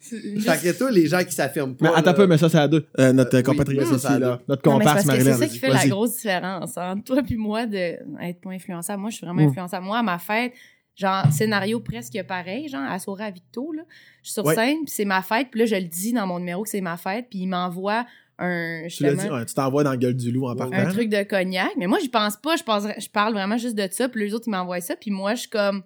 Fait 0.00 0.62
que 0.72 0.78
toi, 0.78 0.90
les 0.90 1.06
gens 1.08 1.24
qui 1.24 1.32
s'affirment 1.32 1.74
pas. 1.74 1.90
Mais 1.90 1.96
attends 1.96 2.10
un 2.10 2.14
peu, 2.14 2.26
mais 2.26 2.38
ça, 2.38 2.48
c'est 2.48 2.58
à 2.68 2.80
deux. 2.80 2.86
Euh, 2.98 3.12
notre 3.12 3.34
Euh, 3.34 3.38
oui, 3.38 3.42
compatriote 3.44 3.86
oui, 3.90 4.06
à 4.06 4.18
là. 4.18 4.40
Notre 4.48 4.62
comparse, 4.62 5.04
Marilyn. 5.06 5.32
c'est 5.32 5.38
ça 5.38 5.46
qui 5.48 5.58
fait 5.58 5.68
la 5.68 5.86
grosse 5.88 6.16
différence 6.16 6.76
entre 6.76 7.04
toi 7.04 7.22
puis 7.22 7.36
moi 7.36 7.66
de 7.66 7.76
être 8.22 8.40
pas 8.40 8.50
influençable. 8.50 9.00
Moi, 9.00 9.10
je 9.10 9.16
suis 9.16 9.26
vraiment 9.26 9.42
Mm. 9.42 9.48
influençable. 9.48 9.86
Moi, 9.86 9.98
à 9.98 10.02
ma 10.02 10.18
fête, 10.18 10.52
genre, 10.96 11.24
scénario 11.32 11.80
presque 11.80 12.20
pareil, 12.26 12.68
genre, 12.68 12.82
à 12.82 12.98
Sora 12.98 13.24
à 13.24 13.30
Victo, 13.30 13.72
là. 13.72 13.82
Je 14.22 14.28
suis 14.28 14.34
sur 14.34 14.44
Ouais. 14.46 14.54
scène, 14.54 14.78
puis 14.84 14.92
c'est 14.94 15.04
ma 15.04 15.22
fête, 15.22 15.48
puis 15.50 15.60
là, 15.60 15.66
je 15.66 15.74
le 15.76 15.82
dis 15.84 16.12
dans 16.12 16.26
mon 16.26 16.38
numéro 16.38 16.62
que 16.62 16.68
c'est 16.68 16.80
ma 16.80 16.96
fête, 16.96 17.26
puis 17.30 17.40
il 17.40 17.46
m'envoie 17.48 18.04
un, 18.40 18.82
Tu 18.88 19.02
l'as 19.02 19.10
dit, 19.10 19.16
justement, 19.16 19.36
ouais, 19.38 19.46
tu 19.46 19.54
t'envoies 19.54 19.82
dans 19.84 19.90
la 19.90 19.96
gueule 19.96 20.14
du 20.16 20.30
loup 20.30 20.46
en 20.48 20.54
partant. 20.54 20.76
un 20.76 20.86
truc 20.86 21.08
de 21.08 21.22
cognac. 21.24 21.70
Mais 21.76 21.86
moi, 21.88 21.98
je 22.02 22.08
pense 22.08 22.36
pas, 22.36 22.54
je, 22.56 22.62
pense, 22.62 22.84
je 22.98 23.08
parle 23.08 23.32
vraiment 23.32 23.56
juste 23.58 23.74
de 23.76 23.88
ça, 23.90 24.08
puis 24.08 24.24
les 24.26 24.34
autres, 24.34 24.44
ils 24.46 24.50
m'envoient 24.52 24.80
ça, 24.80 24.94
puis 24.96 25.10
moi, 25.10 25.34
je 25.34 25.40
suis 25.40 25.50
comme, 25.50 25.82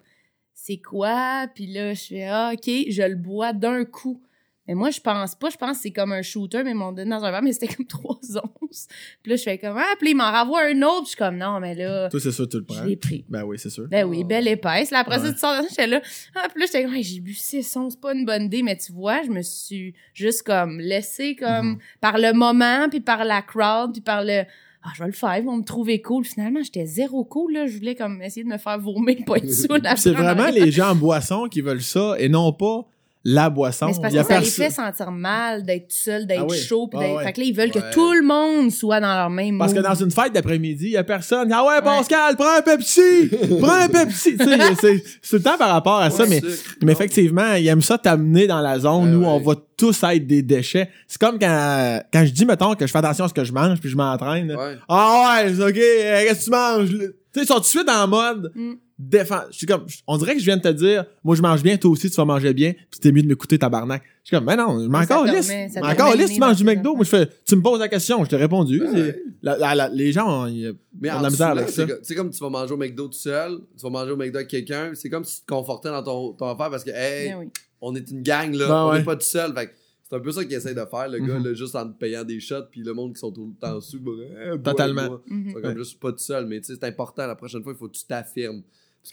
c'est 0.53 0.77
quoi? 0.77 1.47
Puis 1.55 1.65
là, 1.67 1.93
je 1.95 2.03
fais, 2.03 2.27
ah, 2.27 2.51
OK, 2.53 2.69
je 2.89 3.01
le 3.07 3.15
bois 3.15 3.53
d'un 3.53 3.85
coup. 3.85 4.21
Mais 4.67 4.75
moi, 4.75 4.91
je 4.91 5.01
pense 5.01 5.35
pas. 5.35 5.49
Je 5.49 5.57
pense 5.57 5.77
que 5.77 5.83
c'est 5.83 5.91
comme 5.91 6.13
un 6.13 6.21
shooter, 6.21 6.63
mais 6.63 6.71
ils 6.71 6.75
m'ont 6.75 6.93
donné 6.93 7.09
dans 7.09 7.23
un 7.23 7.31
verre, 7.31 7.41
mais 7.41 7.51
c'était 7.51 7.67
comme 7.73 7.85
trois 7.87 8.17
onces. 8.61 8.87
Puis 9.21 9.31
là, 9.31 9.35
je 9.35 9.43
fais 9.43 9.57
comme, 9.57 9.77
ah, 9.77 9.93
puis 9.99 10.11
ils 10.11 10.15
m'en 10.15 10.31
renvoient 10.31 10.63
un 10.63 10.81
autre. 10.83 11.01
Puis 11.01 11.05
je 11.05 11.09
suis 11.09 11.17
comme, 11.17 11.37
non, 11.37 11.59
mais 11.59 11.75
là, 11.75 12.07
Toi, 12.09 12.19
c'est 12.21 12.31
sûr, 12.31 12.47
tu 12.47 12.57
le 12.57 12.63
prends. 12.63 12.75
je 12.75 12.85
l'ai 12.85 12.95
pris. 12.95 13.25
Ben 13.27 13.43
oui, 13.43 13.59
c'est 13.59 13.69
sûr. 13.69 13.87
Ben 13.89 14.05
oui, 14.05 14.23
belle 14.23 14.47
épaisse. 14.47 14.89
Là, 14.91 14.99
après 14.99 15.19
Ouais. 15.19 15.27
ça, 15.27 15.33
tu 15.33 15.39
sors 15.39 15.61
j'étais 15.69 15.87
là. 15.87 16.01
Ah, 16.35 16.47
puis 16.49 16.61
là, 16.61 16.65
j'étais 16.65 16.83
comme, 16.85 16.93
Hey, 16.93 17.03
j'ai 17.03 17.19
bu 17.19 17.33
six 17.33 17.75
onces, 17.75 17.95
pas 17.97 18.13
une 18.13 18.25
bonne 18.25 18.43
idée. 18.43 18.63
Mais 18.63 18.77
tu 18.77 18.93
vois, 18.93 19.21
je 19.23 19.29
me 19.29 19.41
suis 19.41 19.93
juste 20.13 20.43
comme 20.43 20.79
laissée 20.79 21.35
comme 21.35 21.71
Mhm. 21.71 21.77
par 21.99 22.17
le 22.17 22.31
moment, 22.33 22.87
puis 22.89 23.01
par 23.01 23.25
la 23.25 23.41
crowd, 23.41 23.91
puis 23.91 24.01
par 24.01 24.23
le. 24.23 24.43
Ah, 24.85 24.89
je 24.95 24.99
vais 25.01 25.07
le 25.07 25.13
faire, 25.13 25.37
ils 25.37 25.45
vont 25.45 25.55
me 25.57 25.63
trouver 25.63 26.01
cool. 26.01 26.25
Finalement, 26.25 26.61
j'étais 26.61 26.85
zéro 26.85 27.23
cool, 27.23 27.53
là. 27.53 27.67
Je 27.67 27.77
voulais 27.77 27.95
comme 27.95 28.21
essayer 28.21 28.43
de 28.43 28.49
me 28.49 28.57
faire 28.57 28.77
vomir, 28.79 29.15
pas 29.25 29.37
être 29.37 29.49
saoul. 29.49 29.81
C'est 29.95 30.11
vraiment 30.11 30.47
les 30.49 30.71
gens 30.71 30.89
en 30.91 30.95
boisson 30.95 31.47
qui 31.49 31.61
veulent 31.61 31.81
ça 31.81 32.15
et 32.19 32.27
non 32.27 32.51
pas 32.51 32.85
la 33.25 33.49
boisson. 33.49 33.85
Mais 33.87 33.93
c'est 33.93 34.01
parce 34.01 34.13
que 34.13 34.23
ça 34.23 34.39
les 34.39 34.45
fait 34.45 34.69
sentir 34.69 35.11
mal 35.11 35.63
d'être 35.63 35.87
tout 35.87 35.95
seul, 35.95 36.27
d'être 36.27 36.41
Ah 36.41 36.47
oui. 36.49 36.57
chaud. 36.57 36.87
Puis 36.87 36.99
Ah 37.01 37.05
d'être... 37.05 37.15
ouais. 37.17 37.23
Fait 37.23 37.33
que 37.33 37.39
là, 37.39 37.45
ils 37.47 37.55
veulent 37.55 37.71
Ouais. 37.73 37.81
que 37.81 37.93
tout 37.93 38.11
le 38.13 38.21
monde 38.25 38.69
soit 38.71 38.99
dans 38.99 39.15
leur 39.15 39.29
même 39.29 39.57
Parce 39.57 39.73
que 39.73 39.79
dans 39.79 39.95
une 39.95 40.11
fête 40.11 40.33
d'après-midi, 40.33 40.85
il 40.87 40.91
y 40.91 40.97
a 40.97 41.03
personne. 41.05 41.49
Ah 41.53 41.65
ouais, 41.65 41.81
Pascal, 41.81 42.35
prends 42.35 42.57
un 42.57 42.61
Pepsi! 42.61 43.29
prends 43.61 43.71
un 43.81 43.87
Pepsi! 43.87 44.35
c'est 44.37 44.77
c'est 44.81 44.99
tout 45.29 45.35
le 45.37 45.41
temps 45.41 45.57
par 45.57 45.69
rapport 45.71 45.99
à 45.99 46.09
ça, 46.09 46.25
mais, 46.27 46.41
sucre, 46.41 46.75
mais 46.83 46.91
effectivement, 46.91 47.53
ils 47.53 47.67
aiment 47.67 47.81
ça 47.81 47.97
t'amener 47.97 48.45
dans 48.47 48.59
la 48.59 48.79
zone 48.79 49.09
Ouais, 49.09 49.15
où 49.15 49.21
ouais. 49.21 49.27
on 49.27 49.39
va 49.39 49.55
tous 49.77 50.03
être 50.03 50.27
des 50.27 50.41
déchets. 50.41 50.89
C'est 51.07 51.19
comme 51.19 51.39
quand, 51.39 52.01
quand 52.11 52.25
je 52.25 52.31
dis, 52.31 52.45
mettons, 52.45 52.73
que 52.75 52.85
je 52.85 52.91
fais 52.91 52.97
attention 52.99 53.25
à 53.25 53.27
ce 53.29 53.33
que 53.33 53.43
je 53.45 53.53
mange 53.53 53.79
puis 53.79 53.89
je 53.89 53.95
m'entraîne. 53.95 54.47
là. 54.49 54.55
Ouais. 54.57 54.75
Ah 54.89 55.41
ouais, 55.43 55.53
c'est 55.55 55.63
ok, 55.63 55.73
qu'est-ce 55.73 56.39
que 56.39 56.43
tu 56.45 56.49
manges? 56.51 56.91
là? 56.91 57.05
Tu 57.33 57.39
sais, 57.39 57.45
ils 57.45 57.47
sont 57.47 57.55
tout 57.55 57.61
de 57.61 57.65
suite 57.65 57.89
en 57.89 58.07
mode 58.07 58.51
Mm. 58.53 58.73
Défense. 58.99 59.45
Je 59.51 59.57
suis 59.57 59.65
comme, 59.67 59.85
on 60.07 60.17
dirait 60.17 60.33
que 60.33 60.39
je 60.39 60.45
viens 60.45 60.57
de 60.57 60.61
te 60.61 60.67
dire, 60.69 61.05
moi 61.23 61.35
je 61.35 61.41
mange 61.41 61.63
bien, 61.63 61.77
toi 61.77 61.91
aussi 61.91 62.09
tu 62.09 62.15
vas 62.15 62.25
manger 62.25 62.53
bien, 62.53 62.73
puis 62.91 62.99
t'es 62.99 63.11
mieux 63.11 63.21
de 63.23 63.27
m'écouter 63.27 63.57
tabarnak. 63.57 64.03
Je 64.23 64.27
suis 64.29 64.37
comme, 64.37 64.45
mais 64.45 64.55
non, 64.55 64.79
je 64.81 64.87
m'en 64.87 65.01
Ça 65.01 65.07
te 65.07 65.13
encore 65.13 65.25
lisse. 65.25 65.47
permet- 65.47 65.69
ça 65.69 65.81
te 65.81 65.85
Encore 65.85 65.95
permet 66.09 66.23
lisse, 66.23 66.33
tu 66.33 66.39
manges 66.39 66.55
du 66.57 66.63
McDo. 66.63 66.95
Moi 66.95 67.03
je 67.03 67.09
fais, 67.09 67.29
tu 67.45 67.55
me 67.55 67.61
poses 67.61 67.79
la 67.79 67.87
question, 67.89 68.23
je 68.23 68.29
t'ai 68.29 68.35
répondu. 68.37 68.81
Ouais, 68.81 68.87
C'est- 68.93 69.01
ouais. 69.01 69.23
la- 69.41 69.57
la- 69.57 69.75
la- 69.75 69.89
les 69.89 70.11
gens, 70.11 70.45
ils- 70.45 70.73
Mais 71.01 71.09
On 71.09 71.13
a 71.13 71.15
en 71.15 71.17
de 71.19 71.23
la 71.23 71.29
misère 71.31 71.47
avec 71.49 71.69
ça. 71.69 71.85
c'est 72.03 72.15
comme 72.15 72.29
tu 72.29 72.39
vas 72.39 72.49
manger 72.49 72.73
au 72.73 72.77
McDo 72.77 73.07
tout 73.07 73.13
seul, 73.17 73.59
tu 73.77 73.83
vas 73.83 73.89
manger 73.89 74.11
au 74.11 74.15
McDo 74.17 74.37
avec 74.37 74.47
quelqu'un, 74.49 74.91
c'est 74.93 75.09
comme 75.09 75.25
si 75.25 75.39
tu 75.39 75.45
te 75.45 75.51
confortais 75.53 75.89
dans 75.89 76.03
ton, 76.03 76.33
ton 76.33 76.45
affaire 76.47 76.69
parce 76.69 76.83
que, 76.83 76.91
hey, 76.91 77.29
Ben 77.29 77.37
oui. 77.39 77.45
on 77.81 77.95
est 77.95 78.09
une 78.11 78.21
gang, 78.21 78.53
là, 78.53 78.67
Ben 78.67 78.75
on 78.85 78.91
ouais. 78.91 78.99
n'est 78.99 79.03
pas 79.03 79.15
tout 79.15 79.25
seul. 79.25 79.53
Fait 79.53 79.67
que 79.67 79.71
c'est 80.13 80.17
un 80.17 80.19
peu 80.19 80.31
ça 80.31 80.43
qu'il 80.45 80.53
essaie 80.53 80.75
de 80.75 80.85
faire, 80.85 81.07
le 81.09 81.19
gars, 81.19 81.39
Mhm. 81.39 81.45
là, 81.45 81.53
juste 81.55 81.75
en 81.75 81.87
te 81.89 81.97
payant 81.97 82.23
des 82.23 82.39
shots, 82.39 82.65
puis 82.69 82.81
le 82.81 82.93
monde 82.93 83.13
qui 83.13 83.19
sont 83.19 83.31
tout 83.31 83.47
le 83.47 83.59
temps 83.59 83.81
sous. 83.81 83.99
bah, 83.99 84.11
eh, 84.19 84.57
bois, 84.57 84.71
Totalement. 84.73 85.07
bois. 85.07 85.21
Mhm. 85.27 85.43
C'est 85.47 85.53
comme 85.61 85.71
Ouais. 85.71 85.77
juste 85.77 85.99
pas 85.99 86.11
tout 86.11 86.17
seul, 86.19 86.45
mais 86.45 86.59
tu 86.61 86.67
sais, 86.67 86.73
c'est 86.79 86.87
important, 86.87 87.25
la 87.25 87.35
prochaine 87.35 87.63
fois, 87.63 87.73
il 87.73 87.77
faut 87.77 87.87
que 87.87 87.95
tu 87.97 88.05
t'affirmes. 88.05 88.61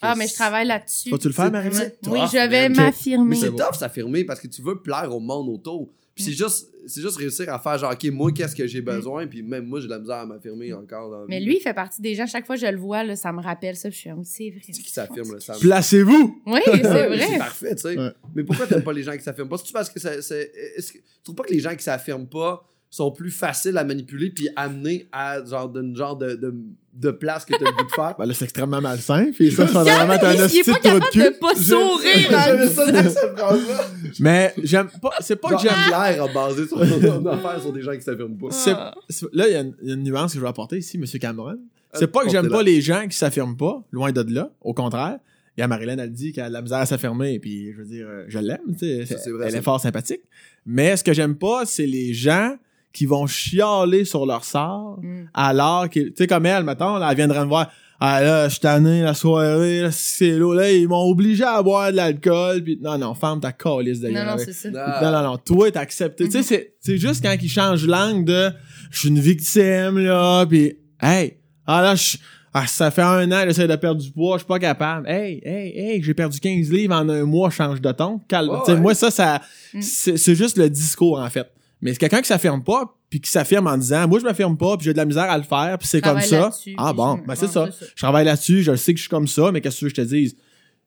Ah, 0.02 0.14
mais 0.16 0.28
je 0.28 0.34
travaille 0.34 0.66
là-dessus. 0.68 1.10
Vas-tu 1.10 1.26
le 1.28 1.32
faire, 1.32 1.50
Marie? 1.50 1.68
Oui, 2.06 2.20
je 2.32 2.48
vais 2.48 2.68
m'affirmer. 2.68 3.30
Mais 3.30 3.36
c'est 3.36 3.50
tough 3.50 3.74
s'affirmer 3.74 4.24
parce 4.24 4.38
que 4.40 4.46
tu 4.46 4.62
veux 4.62 4.80
plaire 4.80 5.12
au 5.14 5.18
monde 5.20 5.48
autour. 5.48 5.88
Puis 6.24 6.32
c'est 6.34 6.44
juste, 6.44 6.68
c'est 6.86 7.00
juste 7.00 7.16
réussir 7.16 7.52
à 7.52 7.58
faire 7.58 7.78
genre, 7.78 7.92
OK, 7.92 8.04
moi, 8.10 8.32
qu'est-ce 8.32 8.54
que 8.56 8.66
j'ai 8.66 8.80
besoin? 8.80 9.26
Puis 9.26 9.42
même 9.42 9.66
moi, 9.66 9.80
j'ai 9.80 9.86
de 9.86 9.92
la 9.92 9.98
misère 9.98 10.16
à 10.16 10.26
m'affirmer 10.26 10.72
encore 10.72 11.10
dans 11.10 11.20
la 11.20 11.26
Mais 11.28 11.38
vie. 11.40 11.46
lui, 11.46 11.56
il 11.56 11.60
fait 11.60 11.74
partie 11.74 12.00
des 12.02 12.14
gens, 12.14 12.26
chaque 12.26 12.46
fois 12.46 12.56
que 12.56 12.62
je 12.62 12.66
le 12.66 12.78
vois, 12.78 13.04
là, 13.04 13.16
ça 13.16 13.32
me 13.32 13.40
rappelle 13.42 13.76
ça. 13.76 13.88
puis 13.88 13.96
je 13.96 14.00
suis 14.00 14.10
comme, 14.10 14.24
c'est 14.24 14.50
vrai. 14.50 14.60
C'est 14.64 14.82
qui 14.82 14.90
s'affirme, 14.90 15.32
là? 15.32 15.54
Placez-vous! 15.60 16.42
Oui, 16.46 16.60
c'est 16.64 16.72
C'est 16.82 17.06
vrai. 17.08 17.38
parfait, 17.38 17.74
tu 17.74 17.82
sais. 17.82 17.98
Ouais. 17.98 18.10
Mais 18.34 18.44
pourquoi 18.44 18.66
t'aimes 18.66 18.82
pas 18.82 18.92
les 18.92 19.02
gens 19.02 19.16
qui 19.16 19.22
s'affirment 19.22 19.48
pas? 19.48 19.58
C'est-tu 19.58 19.72
parce 19.72 19.90
que 19.90 20.00
ça- 20.00 20.20
c'est. 20.22 20.50
Est-ce 20.76 20.92
que 20.92 20.98
tu 20.98 21.04
trouves 21.24 21.36
pas 21.36 21.44
que 21.44 21.52
les 21.52 21.60
gens 21.60 21.74
qui 21.74 21.82
s'affirment 21.84 22.28
pas 22.28 22.66
sont 22.90 23.10
plus 23.12 23.30
faciles 23.30 23.78
à 23.78 23.84
manipuler 23.84 24.30
puis 24.30 24.48
amener 24.56 25.08
à 25.12 25.44
genre 25.44 25.68
d'une 25.68 25.96
genre 25.96 26.16
de, 26.16 26.34
de, 26.34 26.52
de 26.94 27.10
place 27.12 27.44
que 27.44 27.52
t'as 27.56 27.64
le 27.70 27.76
goût 27.76 27.84
de 27.84 27.92
faire? 27.92 28.14
Ben 28.18 28.26
là, 28.26 28.34
c'est 28.34 28.44
extrêmement 28.44 28.80
malsain. 28.80 29.30
Puis 29.32 29.52
ça, 29.52 29.66
ça 29.68 29.84
va 29.84 29.94
vraiment 29.96 30.14
être 30.14 30.24
un 30.24 30.32
il, 30.48 30.56
est 30.58 30.64
pas 30.64 30.72
de 30.72 30.82
capable 30.82 31.04
de 31.14 31.38
pas 31.38 31.54
sourire. 31.54 32.68
ça 32.70 32.92
dans 32.92 33.08
cette 33.10 33.38
phrase-là. 33.38 33.84
Mais 34.18 34.54
j'aime 34.62 34.88
pas. 35.00 35.10
C'est 35.20 35.36
pas 35.36 35.50
Genre, 35.50 35.62
que 35.62 35.68
j'aime. 35.68 36.20
A 36.20 36.28
basé 36.34 36.66
son, 36.66 36.78
son 36.78 37.26
affaire 37.26 37.60
sur 37.60 37.72
des 37.72 37.82
gens 37.82 37.92
qui 37.94 38.02
s'affirment 38.02 38.36
pas. 38.36 38.48
c'est- 38.50 38.72
Ah. 38.76 38.94
c'est- 39.08 39.26
Là, 39.32 39.46
il 39.48 39.52
y, 39.52 39.56
a 39.56 39.60
une- 39.60 39.74
il 39.82 39.88
y 39.88 39.92
a 39.92 39.94
une 39.94 40.02
nuance 40.02 40.32
que 40.32 40.38
je 40.38 40.42
veux 40.42 40.48
apporter 40.48 40.78
ici, 40.78 40.96
M. 40.96 41.04
Cameron. 41.20 41.58
C'est 41.94 42.04
Euh, 42.04 42.06
pas 42.08 42.24
que 42.24 42.30
j'aime 42.30 42.48
pas 42.48 42.62
les 42.62 42.80
gens 42.80 43.06
qui 43.08 43.16
s'affirment 43.16 43.56
pas, 43.56 43.82
loin 43.92 44.10
de 44.12 44.22
là. 44.34 44.50
Au 44.60 44.74
contraire. 44.74 45.18
Il 45.56 45.60
y 45.60 45.64
a 45.64 45.68
Marilyn, 45.68 45.98
elle 45.98 46.12
dit 46.12 46.32
qu'elle 46.32 46.44
a 46.44 46.48
de 46.48 46.52
la 46.54 46.62
misère 46.62 46.78
à 46.78 46.86
s'affirmer, 46.86 47.38
puis 47.38 47.72
je 47.72 47.78
veux 47.78 47.84
dire, 47.84 48.06
euh, 48.08 48.24
je 48.28 48.38
l'aime, 48.38 48.58
tu 48.72 48.78
sais. 48.78 49.04
Ça, 49.06 49.18
c'est 49.18 49.30
vrai, 49.30 49.46
Elle 49.46 49.52
ça. 49.52 49.58
est 49.58 49.62
fort 49.62 49.80
sympathique. 49.80 50.22
Mais 50.64 50.96
ce 50.96 51.04
que 51.04 51.12
j'aime 51.12 51.36
pas, 51.36 51.66
c'est 51.66 51.86
les 51.86 52.14
gens 52.14 52.56
qui 52.92 53.06
vont 53.06 53.26
chialer 53.26 54.04
sur 54.04 54.26
leur 54.26 54.44
sort, 54.44 54.98
Mm. 55.02 55.28
alors 55.34 55.88
que, 55.88 56.00
tu 56.00 56.12
sais, 56.16 56.26
comme 56.26 56.46
elle, 56.46 56.64
mettons, 56.64 56.96
là, 56.96 57.08
elle 57.10 57.16
viendrait 57.16 57.40
me 57.44 57.48
voir. 57.48 57.70
Ah 58.02 58.22
là, 58.22 58.44
je 58.48 58.52
suis 58.52 58.60
tanné 58.60 59.02
la 59.02 59.12
soirée, 59.12 59.82
là, 59.82 59.90
c'est 59.92 60.30
l'eau, 60.38 60.54
là, 60.54 60.72
ils 60.72 60.88
m'ont 60.88 61.02
obligé 61.08 61.44
à 61.44 61.62
boire 61.62 61.90
de 61.92 61.96
l'alcool, 61.96 62.62
puis 62.64 62.78
non, 62.82 62.96
non, 62.96 63.14
ferme 63.14 63.40
ta 63.40 63.52
calice 63.52 64.00
de 64.00 64.08
Non, 64.08 64.24
non, 64.24 64.36
c'est 64.38 64.54
ça. 64.54 64.70
Non, 64.70 65.12
non, 65.12 65.22
non, 65.22 65.36
toi, 65.36 65.70
t'as 65.70 65.80
accepté. 65.80 66.24
Tu 66.24 66.30
sais, 66.30 66.42
c'est- 66.42 66.74
c'est 66.80 66.96
juste 66.96 67.22
quand 67.22 67.36
ils 67.40 67.48
changent 67.48 67.86
langue 67.86 68.24
de 68.24 68.50
je 68.90 68.98
suis 69.00 69.08
une 69.10 69.20
victime, 69.20 69.98
là, 69.98 70.46
pis 70.46 70.72
hey, 71.02 71.34
ah 71.66 71.82
là, 71.82 71.94
je- 71.94 72.16
ah, 72.54 72.66
ça 72.66 72.90
fait 72.90 73.02
un 73.02 73.30
an, 73.32 73.42
j'essaie 73.46 73.68
de 73.68 73.76
perdre 73.76 74.00
du 74.00 74.10
poids, 74.10 74.36
je 74.36 74.44
suis 74.44 74.48
pas 74.48 74.58
capable. 74.58 75.06
Hey, 75.06 75.40
hey, 75.44 75.78
hey, 75.78 76.02
j'ai 76.02 76.14
perdu 76.14 76.40
15 76.40 76.70
livres 76.72 76.94
en 76.94 77.06
un 77.08 77.24
mois, 77.24 77.50
change 77.50 77.82
de 77.82 77.92
ton. 77.92 78.18
Calme. 78.28 78.50
Sais, 78.64 78.72
ouais. 78.72 78.80
Moi, 78.80 78.94
ça, 78.94 79.10
ça, 79.10 79.42
Mm. 79.74 79.82
c'est 79.82 80.16
c'est 80.16 80.34
juste 80.34 80.56
le 80.56 80.70
discours, 80.70 81.20
en 81.20 81.28
fait. 81.28 81.46
Mais 81.82 81.92
c'est 81.92 81.98
quelqu'un 81.98 82.20
qui 82.20 82.28
s'affirme 82.28 82.62
pas, 82.62 82.94
puis 83.08 83.20
qui 83.20 83.30
s'affirme 83.30 83.66
en 83.66 83.76
disant, 83.78 84.06
moi, 84.06 84.18
je 84.18 84.24
m'affirme 84.24 84.56
pas, 84.56 84.76
puis 84.76 84.84
j'ai 84.84 84.92
de 84.92 84.98
la 84.98 85.04
misère 85.06 85.30
à 85.30 85.36
le 85.38 85.44
faire, 85.44 85.76
puis 85.78 85.88
c'est 85.88 86.00
comme 86.00 86.12
Travaille 86.20 86.28
ça. 86.28 86.40
là-dessus, 86.40 86.74
Ah 86.78 86.92
bon, 86.92 87.18
ben 87.26 87.34
c'est 87.34 87.48
ça. 87.48 87.68
Je 87.94 88.02
travaille 88.02 88.24
là-dessus, 88.24 88.62
je 88.62 88.74
sais 88.76 88.92
que 88.92 88.98
je 88.98 89.02
suis 89.04 89.10
comme 89.10 89.26
ça, 89.28 89.50
mais 89.52 89.60
qu'est-ce 89.60 89.76
que 89.76 89.78
tu 89.80 89.84
veux 89.86 89.90
que 89.90 89.96
je 89.96 90.02
te 90.02 90.06
dise? 90.14 90.36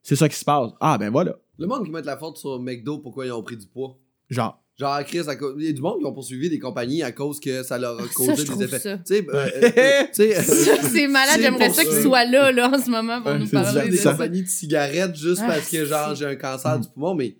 C'est 0.02 0.16
ça 0.16 0.30
qui 0.30 0.36
se 0.36 0.46
passe. 0.46 0.72
Ah, 0.80 0.98
ben 0.98 1.10
voilà. 1.10 1.36
Le 1.58 1.66
monde 1.68 1.86
qui 1.86 1.92
met 1.92 2.02
la 2.02 2.18
faute 2.18 2.38
sur 2.38 2.60
McDo, 2.60 3.00
pourquoi 3.00 3.26
ils 3.26 3.32
ont 3.32 3.42
pris 3.44 3.58
du 3.58 3.66
poids? 3.68 3.98
Genre. 4.30 4.60
Genre, 4.78 5.04
Chris, 5.06 5.20
à 5.28 5.36
cause- 5.36 5.56
il 5.60 5.66
y 5.66 5.70
a 5.70 5.72
du 5.72 5.82
monde 5.82 6.00
qui 6.00 6.06
ont 6.06 6.14
poursuivi 6.14 6.50
des 6.50 6.58
compagnies 6.58 7.04
à 7.04 7.12
cause 7.12 7.40
que 7.40 7.62
ça 7.62 7.78
leur 7.78 8.00
a 8.00 8.04
ça, 8.04 8.10
causé 8.16 8.44
des 8.44 8.64
effets. 8.64 8.80
ça. 8.80 8.98
Tu 8.98 9.04
sais, 9.06 9.26
euh, 9.32 9.48
euh, 9.62 10.04
tu 10.08 10.14
sais, 10.14 10.36
euh, 10.38 10.42
Ça, 10.42 10.82
c'est 10.90 11.08
malade. 11.08 11.40
J'aimerais 11.40 11.70
ça 11.70 11.84
qu'il 11.84 11.94
ça. 11.94 12.02
soit 12.02 12.26
là, 12.26 12.52
là, 12.52 12.72
en 12.74 12.80
ce 12.84 12.90
moment, 12.90 13.22
pour 13.22 13.32
Ouais, 13.34 13.40
nous 13.40 13.48
parler 13.48 13.90
des 13.90 13.98
compagnies 14.00 14.42
de 14.44 14.48
cigarettes 14.48 15.16
juste 15.16 15.42
Ah, 15.44 15.48
parce 15.50 15.70
que 15.70 15.86
genre 15.86 16.16
j'ai 16.16 16.26
un 16.26 16.36
cancer 16.36 16.80
du 16.80 16.88
poumon, 16.90 17.14
mais 17.14 17.38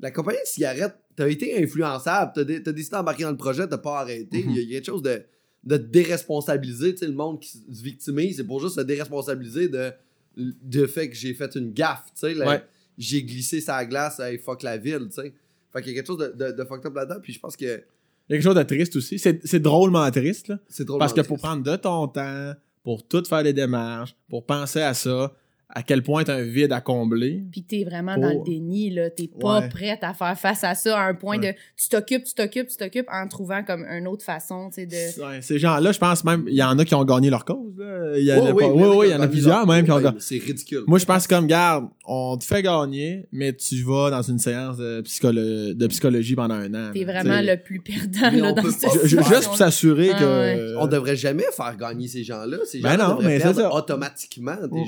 la 0.00 0.10
compagnie 0.10 0.40
de 0.44 0.48
cigarettes, 0.48 0.96
t'as 1.16 1.28
été 1.28 1.62
influençable, 1.62 2.32
t'as, 2.34 2.44
dé- 2.44 2.62
t'as 2.62 2.72
décidé 2.72 2.96
d'embarquer 2.96 3.24
dans 3.24 3.30
le 3.30 3.36
projet, 3.36 3.66
t'as 3.68 3.78
pas 3.78 4.00
arrêté. 4.00 4.42
Mhm. 4.44 4.50
Il 4.50 4.56
y, 4.56 4.58
a- 4.58 4.62
y 4.62 4.70
a 4.72 4.78
quelque 4.80 4.86
chose 4.86 5.02
de, 5.02 5.22
de 5.64 5.76
déresponsabiliser, 5.76 6.92
tu 6.92 6.98
sais, 6.98 7.06
le 7.06 7.12
monde 7.12 7.40
qui 7.40 7.48
se 7.72 7.82
victimise, 7.82 8.36
c'est 8.36 8.44
pour 8.44 8.60
juste 8.60 8.76
se 8.76 8.80
déresponsabiliser 8.80 9.68
de, 9.68 9.92
de 10.36 10.86
fait 10.86 11.08
que 11.10 11.14
j'ai 11.16 11.34
fait 11.34 11.54
une 11.54 11.72
gaffe, 11.72 12.04
tu 12.14 12.20
sais. 12.20 12.34
là, 12.34 12.46
Ouais. 12.48 12.62
J'ai 12.98 13.22
glissé 13.22 13.60
sa 13.60 13.84
glace, 13.86 14.20
hey, 14.20 14.38
fuck 14.38 14.62
la 14.62 14.76
ville, 14.76 15.06
tu 15.08 15.22
sais. 15.22 15.32
Fait 15.72 15.80
qu'il 15.82 15.92
y 15.92 15.94
a 15.94 16.02
quelque 16.02 16.06
chose 16.06 16.18
de, 16.18 16.44
de, 16.46 16.52
de 16.52 16.64
fucked 16.64 16.84
up 16.86 16.94
là-dedans, 16.94 17.20
puis 17.22 17.32
je 17.32 17.40
pense 17.40 17.56
que 17.56 17.64
Il 17.64 17.68
y 17.68 17.72
a 17.74 17.80
quelque 18.28 18.42
chose 18.42 18.54
de 18.54 18.62
triste 18.62 18.96
aussi. 18.96 19.18
C'est 19.18 19.40
c'est 19.46 19.60
drôlement 19.60 20.08
triste, 20.10 20.48
là. 20.48 20.58
c'est 20.68 20.84
drôle. 20.84 20.98
Parce 20.98 21.14
que 21.14 21.22
pour 21.22 21.38
prendre 21.38 21.62
de 21.62 21.74
ton 21.76 22.06
temps, 22.08 22.52
pour 22.84 23.06
tout 23.08 23.24
faire 23.24 23.42
les 23.42 23.54
démarches, 23.54 24.14
pour 24.28 24.44
penser 24.44 24.82
à 24.82 24.92
ça, 24.92 25.34
à 25.74 25.82
quel 25.82 26.02
point 26.02 26.22
t'as 26.22 26.34
un 26.36 26.42
vide 26.42 26.70
à 26.72 26.80
combler. 26.80 27.42
Puis 27.50 27.62
t'es 27.62 27.84
vraiment 27.84 28.14
Pour- 28.14 28.22
dans 28.24 28.28
le 28.30 28.44
déni, 28.44 28.90
là. 28.90 29.08
T'es 29.10 29.28
pas 29.40 29.60
Ouais. 29.60 29.68
prête 29.68 30.00
à 30.02 30.12
faire 30.12 30.38
face 30.38 30.64
à 30.64 30.74
ça 30.74 30.98
à 30.98 31.04
un 31.08 31.14
point 31.14 31.38
Ouais. 31.38 31.52
de 31.52 31.58
tu 31.76 31.88
t'occupes, 31.88 32.24
tu 32.24 32.34
t'occupes, 32.34 32.68
tu 32.68 32.76
t'occupes 32.76 33.08
en 33.10 33.26
trouvant 33.26 33.62
comme 33.64 33.84
une 33.84 34.06
autre 34.06 34.24
façon, 34.24 34.68
tu 34.68 34.82
sais, 34.82 34.86
de. 34.86 35.22
Ouais, 35.24 35.40
ces 35.40 35.58
gens-là, 35.58 35.92
je 35.92 35.98
pense 35.98 36.24
même, 36.24 36.44
il 36.46 36.54
y 36.54 36.62
en 36.62 36.78
a 36.78 36.84
qui 36.84 36.94
ont 36.94 37.04
gagné 37.04 37.30
leur 37.30 37.44
cause. 37.44 37.74
Là. 37.78 38.18
Il 38.18 38.24
y 38.24 38.32
en 38.32 38.44
a 38.44 38.50
Oh, 38.52 38.54
pas- 38.56 38.66
oui, 38.66 38.82
oui, 38.82 38.96
oui, 38.98 39.06
il 39.08 39.12
y 39.12 39.14
en 39.14 39.20
a 39.20 39.28
plusieurs 39.28 39.66
même 39.66 39.84
qui 39.84 39.90
ont 39.92 40.00
gagné. 40.00 40.18
C'est 40.20 40.38
ridicule. 40.38 40.82
Moi, 40.86 40.98
je 40.98 41.06
pense 41.06 41.26
comme, 41.26 41.46
garde, 41.46 41.86
on 42.04 42.36
te 42.36 42.44
fait 42.44 42.62
gagner, 42.62 43.26
mais 43.32 43.52
tu 43.54 43.82
vas 43.82 44.10
dans 44.10 44.22
une 44.22 44.38
séance 44.38 44.76
de, 44.76 45.00
psycholo- 45.02 45.72
de 45.74 45.86
psychologie 45.86 46.34
pendant 46.36 46.54
un 46.56 46.72
an. 46.74 46.90
T'es 46.92 47.04
vraiment 47.04 47.38
T'sais, 47.40 47.56
le 47.56 47.62
plus 47.62 47.80
perdant, 47.80 48.30
Mais 48.32 48.40
là, 48.40 48.52
dans 48.52 48.62
cette 48.70 49.06
Juste 49.06 49.44
pour 49.44 49.56
s'assurer 49.56 50.10
Ah, 50.12 50.18
que. 50.18 50.24
ouais. 50.24 50.74
On 50.78 50.86
devrait 50.86 51.16
jamais 51.16 51.44
faire 51.56 51.76
gagner 51.78 52.08
ces 52.08 52.24
gens-là. 52.24 52.58
Ces 52.66 52.80
Ben 52.80 52.90
gens-là 52.92 53.04
non, 53.08 53.10
devraient 53.16 53.26
mais 53.28 53.36
c'est 53.38 53.42
perdre 53.44 53.60
ça. 53.60 53.74
automatiquement. 53.74 54.56
T'es 54.56 54.68
Oh. 54.70 54.84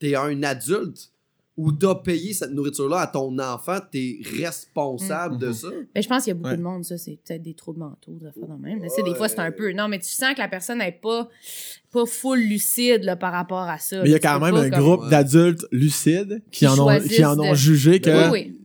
Juste, 0.00 0.12
t'es 0.12 0.14
un 0.16 0.42
adulte 0.42 1.10
où 1.56 1.72
t'as 1.72 1.94
payé 1.96 2.32
cette 2.32 2.52
nourriture-là 2.52 3.00
à 3.00 3.06
ton 3.06 3.38
enfant, 3.38 3.78
t'es 3.92 4.20
responsable 4.38 5.36
de 5.36 5.48
Mhm. 5.48 5.52
ça? 5.52 5.68
Mais 5.94 6.00
je 6.02 6.08
pense 6.08 6.24
qu'il 6.24 6.30
y 6.30 6.32
a 6.32 6.34
beaucoup 6.34 6.48
Ouais. 6.50 6.56
de 6.56 6.62
monde, 6.62 6.84
ça, 6.84 6.96
c'est 6.96 7.18
peut-être 7.22 7.42
des 7.42 7.52
troubles 7.54 7.80
mentaux, 7.80 8.12
de 8.12 8.30
faire 8.30 8.48
de 8.56 8.62
même. 8.62 8.80
Tu 8.80 8.88
sais, 8.88 9.02
Des 9.02 9.14
fois, 9.14 9.28
c'est 9.28 9.40
un 9.40 9.52
peu. 9.52 9.72
Non, 9.72 9.88
mais 9.88 9.98
tu 9.98 10.08
sens 10.08 10.32
que 10.34 10.38
la 10.38 10.48
personne 10.48 10.78
n'est 10.78 10.92
pas, 10.92 11.28
pas 11.92 12.06
full 12.06 12.38
lucide 12.40 13.04
là, 13.04 13.16
par 13.16 13.32
rapport 13.32 13.58
à 13.68 13.78
ça. 13.78 14.02
Mais 14.02 14.08
il 14.08 14.12
y 14.12 14.14
a. 14.14 14.18
Tu 14.18 14.26
quand 14.26 14.40
même 14.40 14.54
un 14.54 14.70
comme- 14.70 14.80
groupe 14.80 15.02
Ouais. 15.04 15.10
d'adultes 15.10 15.66
lucides 15.70 16.42
qui, 16.50 16.60
Qui 16.60 16.66
en 16.66 16.78
ont, 16.78 16.98
qui 17.00 17.24
en 17.24 17.38
ont 17.38 17.50
de- 17.50 17.56
jugé 17.56 18.00
que 18.00 18.30
Oui, 18.30 18.30
oui. 18.32 18.56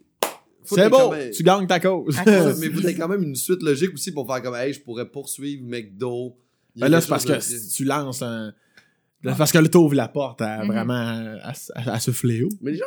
C'est 0.64 0.90
même- 0.90 1.32
tu 1.32 1.44
gagnes 1.44 1.68
ta 1.68 1.80
cause. 1.80 2.16
Cause- 2.16 2.16
mais 2.60 2.70
vous 2.70 2.84
avez 2.86 2.96
quand 2.96 3.08
même 3.08 3.22
une 3.24 3.36
suite 3.36 3.62
logique 3.62 3.94
aussi 3.94 4.12
pour 4.12 4.26
faire 4.26 4.42
comme, 4.42 4.56
hey, 4.56 4.74
je 4.74 4.80
pourrais 4.82 5.08
poursuivre 5.08 5.64
McDo. 5.64 6.36
Ben 6.76 6.88
là, 6.88 7.02
c'est 7.02 7.08
parce 7.10 7.26
que 7.26 7.40
si 7.40 7.68
tu 7.70 7.84
lances 7.84 8.22
un. 8.22 8.54
Parce 9.38 9.52
que 9.52 9.58
là, 9.58 9.68
t'ouvres 9.70 9.96
la 9.96 10.08
porte 10.08 10.42
à 10.42 10.60
Mhm. 10.64 10.68
vraiment 10.68 10.94
à, 11.44 11.52
à- 11.76 11.94
à 11.94 12.00
ce 12.00 12.12
fléau. 12.12 12.50
Mais 12.62 12.72
les 12.72 12.78
gens 12.78 12.86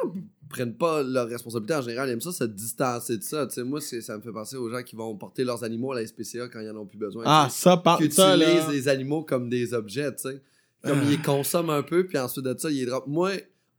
prennent 0.49 0.75
pas 0.77 1.03
leur 1.03 1.29
responsabilité 1.29 1.75
en 1.75 1.83
général. 1.83 2.09
Ils 2.09 2.13
aiment 2.13 2.21
ça 2.21 2.33
se 2.33 2.45
distancer 2.45 3.19
de 3.19 3.23
ça. 3.23 3.47
Tu 3.47 3.55
sais, 3.55 3.65
moi, 3.65 3.81
ça 3.81 4.17
me 4.17 4.23
fait 4.23 4.33
penser 4.33 4.57
aux 4.57 4.71
gens 4.71 4.83
qui 4.83 4.97
vont 4.97 5.15
porter 5.17 5.45
leurs 5.45 5.63
animaux 5.65 5.93
à 5.93 5.97
la 5.97 6.07
SPCA 6.07 6.49
quand 6.49 6.61
ils 6.61 6.71
en 6.71 6.77
ont 6.77 6.87
plus 6.87 6.97
besoin. 6.99 7.25
Ah, 7.27 7.49
ça, 7.51 7.77
par 7.77 7.99
qui 7.99 8.11
ça, 8.11 8.35
utilisent 8.37 8.67
là. 8.67 8.73
les 8.73 8.89
animaux 8.89 9.23
comme 9.23 9.49
des 9.51 9.75
objets, 9.75 10.11
tu 10.15 10.23
sais. 10.31 10.43
Comme 10.85 10.99
Ah. 11.01 11.05
ils 11.05 11.11
les 11.11 11.19
consomment 11.19 11.71
un 11.71 11.83
peu, 11.83 12.07
puis 12.07 12.17
ensuite 12.19 12.45
de 12.45 12.57
ça, 12.57 12.71
ils 12.71 12.77
les 12.79 12.87
drop. 12.87 13.07
Moi, 13.07 13.33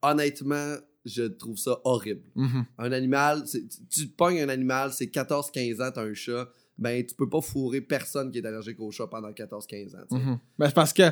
honnêtement, 0.04 0.76
je 1.06 1.24
trouve 1.24 1.58
ça 1.58 1.80
horrible. 1.84 2.22
Mhm. 2.36 2.65
Un 2.78 2.91
animal, 2.91 3.43
c'est- 3.45 3.63
tu, 3.89 4.08
pognes 4.08 4.41
un 4.41 4.50
animal, 4.50 4.91
c'est 4.93 5.08
14-15 5.08 5.82
ans, 5.82 5.89
t'as 5.93 6.04
un 6.04 6.13
chat, 6.13 6.50
ben 6.78 7.06
tu 7.06 7.15
peux 7.15 7.28
pas 7.30 7.41
fourrer 7.41 7.82
personne 7.82 8.32
qui 8.32 8.38
est 8.39 8.45
allergique 8.45 8.80
au 8.80 8.91
chat 8.91 9.08
pendant 9.08 9.32
14-15 9.34 9.95
ans. 9.95 10.06
Mhm. 10.12 10.39
Ben, 10.58 10.67
c'est 10.67 10.76
parce 10.76 10.93
que. 10.93 11.04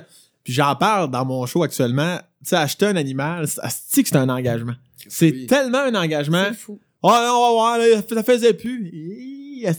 Puis 0.47 0.53
j'en 0.53 0.77
parle 0.77 1.12
dans 1.12 1.25
mon 1.25 1.45
show 1.45 1.62
actuellement. 1.62 2.19
Tu 2.41 2.51
sais, 2.51 2.55
acheter 2.55 2.86
un 2.86 2.95
animal, 2.95 3.45
c'est 3.47 4.01
que 4.01 4.07
c'est 4.07 4.15
un 4.15 4.29
engagement. 4.29 4.75
C'est 5.10 5.29
Oui. 5.29 5.45
tellement 5.45 5.79
un 5.79 5.93
engagement. 5.93 6.45
C'est 6.47 6.53
fou. 6.57 6.79
Oh 7.03 7.10
non, 7.10 7.33
on 7.33 7.41
va 7.47 7.51
voir, 7.51 7.77
là, 7.79 7.86
ça 8.07 8.23
faisait 8.23 8.53
plus. 8.53 8.89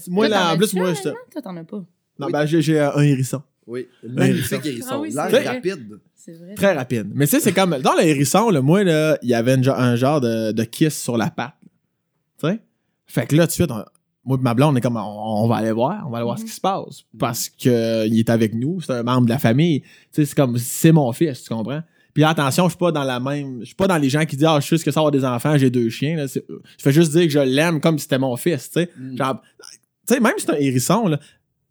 Moi, 0.09 0.27
Toi, 0.27 0.37
là, 0.37 0.53
en 0.53 0.57
plus, 0.57 0.71
moi, 0.75 0.91
non? 0.91 1.13
Toi, 1.31 1.41
t'en 1.41 1.57
as 1.57 1.63
pas. 1.63 1.77
Non, 2.19 2.27
Oui. 2.27 2.31
ben, 2.31 2.45
j'ai 2.45 2.61
j'ai 2.61 2.79
un 2.79 3.01
hérisson. 3.01 3.41
Oui, 3.65 3.87
magnifique 4.07 4.63
hérisson. 4.63 4.87
Ah 4.91 4.99
oui, 4.99 5.11
c'est 5.11 5.15
L'air 5.17 5.29
vrai. 5.31 5.47
rapide. 5.47 5.99
C'est 6.15 6.33
vrai. 6.33 6.53
Très 6.53 6.73
rapide. 6.75 7.09
Mais 7.15 7.25
tu 7.25 7.31
sais, 7.31 7.39
c'est 7.39 7.51
comme. 7.53 7.79
Dans 7.79 7.95
le 7.95 8.03
hérisson, 8.03 8.51
là, 8.51 8.61
moi, 8.61 8.83
là, 8.83 9.17
il 9.23 9.29
y 9.29 9.33
avait 9.33 9.55
une 9.55 9.67
un 9.67 9.95
genre 9.95 10.21
de, 10.21 10.51
de 10.51 10.63
kiss 10.65 11.01
sur 11.01 11.17
la 11.17 11.31
patte. 11.31 11.55
Tu 12.39 12.47
sais? 12.47 12.59
Fait 13.07 13.25
que 13.25 13.35
là, 13.35 13.45
tout 13.45 13.47
de 13.47 13.53
suite, 13.53 13.71
on- 13.71 13.83
moi 14.25 14.37
et 14.39 14.43
ma 14.43 14.53
blonde, 14.53 14.73
on 14.73 14.77
est 14.77 14.81
comme, 14.81 14.97
on, 14.97 15.43
on 15.43 15.47
va 15.47 15.55
aller 15.57 15.71
voir, 15.71 16.03
on 16.05 16.09
va 16.11 16.17
aller 16.17 16.25
voir 16.25 16.37
Mhm. 16.37 16.41
ce 16.41 16.45
qui 16.49 16.55
se 16.55 16.61
passe. 16.61 17.03
Parce 17.17 17.49
que 17.49 17.69
euh, 17.69 18.05
il 18.07 18.19
est 18.19 18.29
avec 18.29 18.53
nous, 18.53 18.81
c'est 18.81 18.93
un 18.93 19.03
membre 19.03 19.25
de 19.25 19.29
la 19.31 19.39
famille. 19.39 19.81
Tu 19.81 19.87
sais, 20.11 20.25
c'est 20.25 20.35
comme, 20.35 20.57
c'est 20.57 20.91
mon 20.91 21.11
fils, 21.11 21.43
tu 21.43 21.49
comprends? 21.53 21.81
Puis 22.13 22.23
attention, 22.23 22.65
je 22.65 22.69
suis 22.71 22.77
pas 22.79 22.91
dans 22.91 23.03
la 23.03 23.19
même. 23.19 23.59
Je 23.61 23.65
suis 23.65 23.75
pas 23.75 23.87
dans 23.87 23.97
les 23.97 24.09
gens 24.09 24.25
qui 24.25 24.35
disent, 24.35 24.45
ah, 24.47 24.59
je 24.59 24.67
sais 24.67 24.77
ce 24.77 24.83
que 24.85 24.91
ça 24.91 24.99
avoir 24.99 25.11
des 25.11 25.23
enfants, 25.23 25.57
j'ai 25.57 25.69
deux 25.69 25.89
chiens. 25.89 26.17
Là. 26.17 26.25
Je 26.27 26.41
fais 26.79 26.91
juste 26.91 27.11
dire 27.11 27.23
que 27.23 27.29
je 27.29 27.39
l'aime 27.39 27.79
comme 27.79 27.97
si 27.97 28.03
c'était 28.03 28.17
mon 28.17 28.35
fils, 28.35 28.69
tu 28.71 28.81
sais. 28.81 28.89
Mm. 28.99 29.17
Genre, 29.17 29.41
tu 30.07 30.13
sais, 30.15 30.19
même 30.19 30.33
si 30.37 30.45
c'est 30.45 30.51
un 30.53 30.57
hérisson, 30.57 31.07
là, 31.07 31.19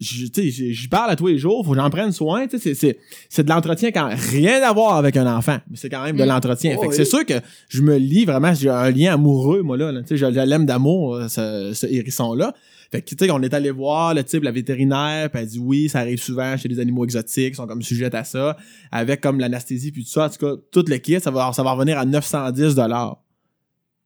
je- 0.00 0.88
parle 0.88 1.10
à 1.10 1.16
tous 1.16 1.26
les 1.26 1.38
jours, 1.38 1.64
faut 1.64 1.72
que 1.72 1.78
j'en 1.78 1.90
prenne 1.90 2.12
soin, 2.12 2.46
tu 2.46 2.58
sais, 2.58 2.62
c'est- 2.62 2.74
c'est, 2.74 2.98
c'est 3.28 3.42
de 3.44 3.48
l'entretien 3.48 3.90
quand 3.90 4.08
rien 4.30 4.62
à 4.62 4.72
voir 4.72 4.96
avec 4.96 5.16
un 5.16 5.26
enfant, 5.36 5.58
mais 5.68 5.76
c'est 5.76 5.88
quand 5.88 6.02
même 6.04 6.16
de 6.16 6.22
Mm. 6.24 6.28
l'entretien. 6.28 6.74
Oh, 6.76 6.80
fait 6.82 6.86
que 6.86 6.90
oui. 6.92 6.96
c'est 6.96 7.04
sûr 7.04 7.24
que 7.26 7.34
je 7.68 7.82
me 7.82 7.96
lie 7.96 8.24
vraiment, 8.24 8.54
j'ai 8.54 8.68
un 8.70 8.90
lien 8.90 9.14
amoureux, 9.14 9.62
moi, 9.62 9.76
là, 9.76 9.90
là. 9.92 10.02
tu 10.02 10.08
sais, 10.08 10.16
je, 10.16 10.26
je 10.32 10.40
l'aime 10.40 10.66
d'amour, 10.66 11.20
ce, 11.28 11.72
ce 11.74 11.86
hérisson-là. 11.86 12.54
Fait 12.90 13.02
que, 13.02 13.14
tu 13.14 13.16
sais, 13.22 13.30
on 13.30 13.42
est 13.42 13.52
allé 13.52 13.70
voir 13.70 14.14
le 14.14 14.24
type, 14.24 14.42
la 14.44 14.50
vétérinaire, 14.50 15.28
puis 15.30 15.42
elle 15.42 15.48
dit 15.48 15.58
oui, 15.58 15.88
ça 15.90 15.98
arrive 15.98 16.22
souvent 16.22 16.56
chez 16.56 16.68
les 16.68 16.80
animaux 16.80 17.04
exotiques, 17.04 17.50
ils 17.52 17.56
sont 17.56 17.66
comme 17.66 17.82
sujettes 17.82 18.14
à 18.14 18.24
ça, 18.24 18.56
avec 18.90 19.20
comme 19.20 19.40
l'anesthésie 19.40 19.92
puis 19.92 20.04
tout 20.04 20.10
ça, 20.10 20.26
en 20.26 20.28
tout 20.30 20.38
cas, 20.38 20.62
tout 20.72 20.84
le 20.88 20.96
kit, 20.96 21.20
ça 21.20 21.30
va, 21.30 21.52
ça 21.52 21.62
va 21.62 21.72
revenir 21.72 21.98
à 21.98 22.06
910 22.06 22.74
dollars. 22.74 23.22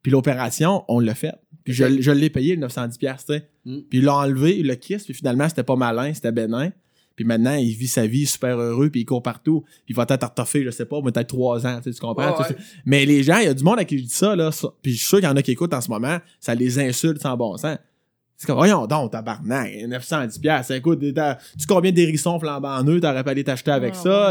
Puis 0.03 0.11
l'opération, 0.11 0.83
on 0.89 0.99
l'a 0.99 1.15
fait. 1.15 1.33
Puis 1.65 1.73
je, 1.75 2.01
je 2.01 2.11
l'ai 2.11 2.31
payé, 2.31 2.55
le 2.55 2.61
910 2.63 2.99
pièces, 2.99 3.25
tu 3.27 3.35
sais. 3.35 3.49
Mm. 3.65 3.79
Puis 3.89 3.99
il 4.01 4.05
l'a 4.05 4.15
enlevé, 4.17 4.59
il 4.59 4.67
l'a 4.67 4.77
kiss, 4.77 5.05
puis 5.05 5.15
finalement, 5.15 5.49
c'était 5.49 5.63
pas 5.63 5.77
malin, 5.77 6.13
c'était 6.15 6.33
bénin. 6.33 6.71
Puis 7.15 7.25
maintenant, 7.27 7.55
il 7.55 7.73
vit 7.75 7.89
sa 7.89 8.07
vie 8.07 8.25
super 8.27 8.57
heureux, 8.59 8.89
puis 8.89 9.03
il 9.03 9.05
court 9.05 9.23
partout. 9.23 9.61
Puis 9.85 9.91
il 9.93 9.95
va 9.97 10.07
peut-être 10.07 10.21
tartoffer, 10.21 10.65
je 10.65 10.71
sais 10.71 10.87
pas, 10.87 11.01
peut-être 11.03 11.29
trois 11.29 11.67
ans, 11.67 11.77
tu, 11.77 11.85
sais, 11.85 11.95
tu 11.95 12.01
comprends? 12.01 12.33
Ouais, 12.39 12.47
ouais. 12.49 12.57
Mais 12.87 13.05
les 13.05 13.23
gens, 13.23 13.37
il 13.39 13.45
y 13.45 13.49
a 13.49 13.55
du 13.55 13.63
monde 13.63 13.79
à 13.79 13.85
qui 13.85 13.99
je 13.99 14.05
dis 14.05 14.09
ça, 14.09 14.35
là, 14.35 14.51
ça- 14.51 14.69
puis 14.83 14.93
je 14.93 14.97
suis 14.99 15.07
sûr 15.07 15.19
qu'il 15.19 15.29
y 15.29 15.31
en 15.31 15.37
a 15.37 15.43
qui 15.43 15.51
écoutent 15.53 15.75
en 15.75 15.81
ce 15.83 15.91
moment, 15.91 16.19
ça 16.41 16.55
les 16.55 16.79
insulte 16.79 17.21
sans 17.21 17.37
bon 17.37 17.57
sens. 17.59 17.77
C'est 18.39 18.47
comme, 18.47 18.57
voyons 18.57 18.87
donc, 18.89 19.13
tabarnak, 19.13 19.71
910 19.87 20.39
pièces. 20.39 20.71
Écoute, 20.71 21.01
t'as- 21.15 21.39
tu 21.57 21.65
combien 21.69 21.93
d'hérissons 21.93 22.41
flambant 22.41 22.77
en 22.79 22.85
eux, 22.89 22.99
t'aurais 22.99 23.23
pas 23.23 23.31
aller 23.33 23.45
t'acheter 23.45 23.71
avec 23.71 23.93
Ah, 23.99 24.03
ça. 24.03 24.31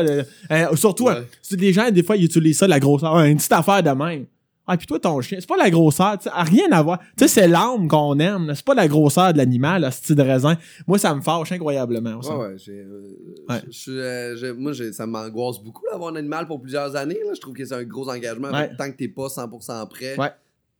Euh, 0.51 0.75
surtout, 0.75 1.07
euh, 1.07 1.21
c'est 1.41 1.55
des 1.55 1.71
gens, 1.71 1.89
des 1.91 2.03
fois, 2.03 2.17
ils 2.17 2.25
utilisent 2.25 2.57
ça, 2.57 2.67
la 2.67 2.79
grosseur. 2.79 3.17
Une 3.21 3.37
petite 3.37 3.53
affaire 3.53 3.81
de 3.83 3.89
même. 3.91 4.25
Ah, 4.67 4.77
puis 4.77 4.85
toi, 4.87 4.99
ton 4.99 5.19
chien, 5.21 5.37
c'est 5.41 5.49
pas 5.49 5.57
la 5.57 5.69
grosseur, 5.69 6.17
tu 6.17 6.25
sais, 6.25 6.29
a 6.33 6.43
rien 6.43 6.71
à 6.71 6.81
voir. 6.81 6.99
Tu 7.17 7.23
sais, 7.23 7.27
c'est 7.27 7.47
l'âme 7.47 7.87
qu'on 7.87 8.17
aime, 8.19 8.47
là. 8.47 8.55
c'est 8.55 8.63
pas 8.63 8.75
la 8.75 8.87
grosseur 8.87 9.33
de 9.33 9.37
l'animal, 9.37 9.81
le 9.83 9.91
style 9.91 10.15
de 10.15 10.21
raisin. 10.21 10.55
Moi, 10.87 10.97
ça 10.99 11.13
me 11.15 11.21
fâche 11.21 11.51
incroyablement. 11.51 12.19
Ouais, 12.19 12.35
ouais, 12.35 12.57
j'ai, 12.57 12.79
euh, 12.79 13.17
Ouais. 13.49 13.55
je- 13.65 13.71
je 13.71 13.77
suis, 13.77 13.91
euh, 13.99 14.35
j'ai- 14.37 14.53
moi, 14.53 14.71
j'ai- 14.73 14.93
ça 14.93 15.05
m'angoisse 15.07 15.59
beaucoup 15.59 15.83
d'avoir 15.91 16.13
un 16.13 16.15
animal 16.15 16.47
pour 16.47 16.61
plusieurs 16.61 16.95
années. 16.95 17.19
Là. 17.25 17.33
Je 17.33 17.41
trouve 17.41 17.53
que 17.55 17.65
c'est 17.65 17.73
un 17.75 17.83
gros 17.83 18.07
engagement. 18.09 18.49
Ouais. 18.51 18.69
Tant 18.77 18.89
que 18.91 18.97
t'es 18.97 19.07
pas 19.07 19.29
100% 19.29 19.85
prêt, 19.87 20.15
Ouais. 20.17 20.29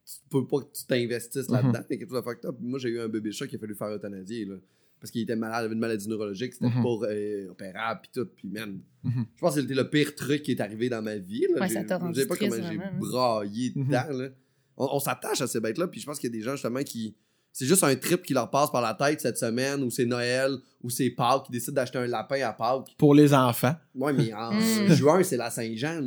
tu 0.06 0.14
peux 0.30 0.46
pas 0.46 0.60
que 0.60 0.72
tu 0.74 0.86
t'investisses 0.86 1.50
là-dedans. 1.50 1.80
A 1.80 1.84
quelque 1.84 2.08
chose 2.08 2.20
de 2.20 2.22
fucked 2.24 2.46
up. 2.46 2.56
Moi, 2.62 2.78
j'ai 2.80 2.90
eu 2.90 3.02
un 3.02 3.08
bébé 3.08 3.32
chat 3.32 3.48
qui 3.48 3.56
a 3.56 3.60
fallu 3.60 3.76
faire 3.76 3.90
euthanasier. 3.90 4.46
Là, 4.46 4.56
parce 5.02 5.12
qu'il 5.12 5.22
était 5.24 5.36
malade, 5.36 5.64
il 5.64 5.66
avait 5.66 5.74
une 5.74 5.80
maladie 5.82 6.08
neurologique, 6.08 6.54
c'était 6.54 6.68
Mhm. 6.68 6.84
pas 6.84 7.08
euh, 7.10 7.50
opérable, 7.50 8.02
puis 8.04 8.12
tout. 8.14 8.30
Puis, 8.36 8.48
man, 8.48 8.80
Mhm. 9.04 9.26
je 9.36 9.42
pense 9.42 9.56
que 9.56 9.62
c'était 9.62 9.74
le 9.74 9.90
pire 9.90 10.16
truc 10.16 10.44
qui 10.44 10.52
est 10.52 10.62
arrivé 10.62 10.88
dans 10.88 11.02
ma 11.02 11.18
vie. 11.18 11.46
Là. 11.54 11.60
Ouais, 11.62 11.68
J'ai- 11.68 11.74
ça 11.74 11.84
t'a 11.84 11.98
rendu 11.98 12.14
Je 12.16 12.22
sais 12.22 12.28
pas 12.28 12.36
comment 12.38 12.56
j'ai 12.56 12.62
vraiment, 12.62 12.84
hein. 12.86 12.98
braillé 13.00 13.74
Mhm. 13.76 13.86
dedans. 13.88 14.18
là. 14.18 14.30
On, 14.78 14.88
on 14.94 15.00
s'attache 15.00 15.42
à 15.42 15.48
ces 15.48 15.60
bêtes-là, 15.60 15.88
puis 15.88 16.00
je 16.00 16.06
pense 16.06 16.18
qu'il 16.20 16.30
y 16.30 16.34
a 16.34 16.38
des 16.38 16.42
gens 16.44 16.52
justement 16.54 16.82
qui. 16.84 17.16
C'est 17.54 17.66
juste 17.66 17.84
un 17.84 17.96
trip 17.96 18.24
qui 18.24 18.34
leur 18.34 18.50
passe 18.50 18.72
par 18.72 18.82
la 18.82 18.94
tête 18.94 19.20
cette 19.22 19.38
semaine, 19.38 19.84
ou 19.84 19.90
c'est 19.92 20.06
Noël, 20.06 20.52
ou 20.82 20.90
c'est 20.90 21.10
Pâques, 21.10 21.44
qui 21.48 21.52
décident 21.52 21.74
d'acheter 21.76 21.98
un 21.98 22.08
lapin 22.08 22.42
à 22.42 22.54
Pâques. 22.54 22.96
Pour 22.98 23.14
les 23.14 23.34
enfants. 23.34 23.76
Ouais, 23.94 24.14
mais 24.14 24.34
en 24.34 24.54
Mm. 24.54 24.94
juin, 24.94 25.22
c'est 25.24 25.36
la 25.38 25.50
Saint-Jean, 25.50 26.02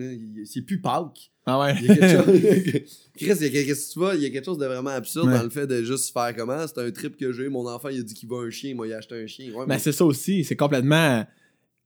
c'est 0.46 0.62
plus 0.62 0.80
Pâques. 0.80 1.30
Ah 1.46 1.60
ouais. 1.60 1.74
Il 1.80 1.86
y 1.86 1.90
a 1.90 1.94
quelque 1.96 2.08
chose. 2.16 2.24
Chris, 3.16 3.32
il 3.40 3.42
y 3.42 3.58
a 3.58 3.64
quelque, 3.64 4.14
il 4.16 4.22
y 4.22 4.26
a 4.26 4.42
chose 4.42 4.56
de 4.56 4.64
vraiment 4.64 4.90
absurde 4.90 5.28
Ouais. 5.28 5.34
dans 5.36 5.42
le 5.42 5.50
fait 5.50 5.66
de 5.66 5.82
juste 5.84 6.10
faire 6.12 6.34
comment? 6.34 6.66
C'est 6.66 6.78
un 6.80 6.90
trip 6.90 7.18
que 7.18 7.30
j'ai. 7.32 7.50
Mon 7.50 7.68
enfant, 7.68 7.90
il 7.90 8.00
a 8.00 8.02
dit 8.02 8.14
qu'il 8.14 8.28
veut 8.30 8.46
un 8.46 8.50
chien. 8.50 8.74
Moi, 8.74 8.86
il 8.86 8.94
a 8.94 8.96
acheté 8.96 9.22
un 9.22 9.26
chien. 9.26 9.48
Ouais, 9.52 9.66
Ben, 9.66 9.74
mais- 9.74 9.78
c'est 9.78 9.92
ça 9.92 10.06
aussi. 10.06 10.42
C'est 10.44 10.56
complètement. 10.56 11.26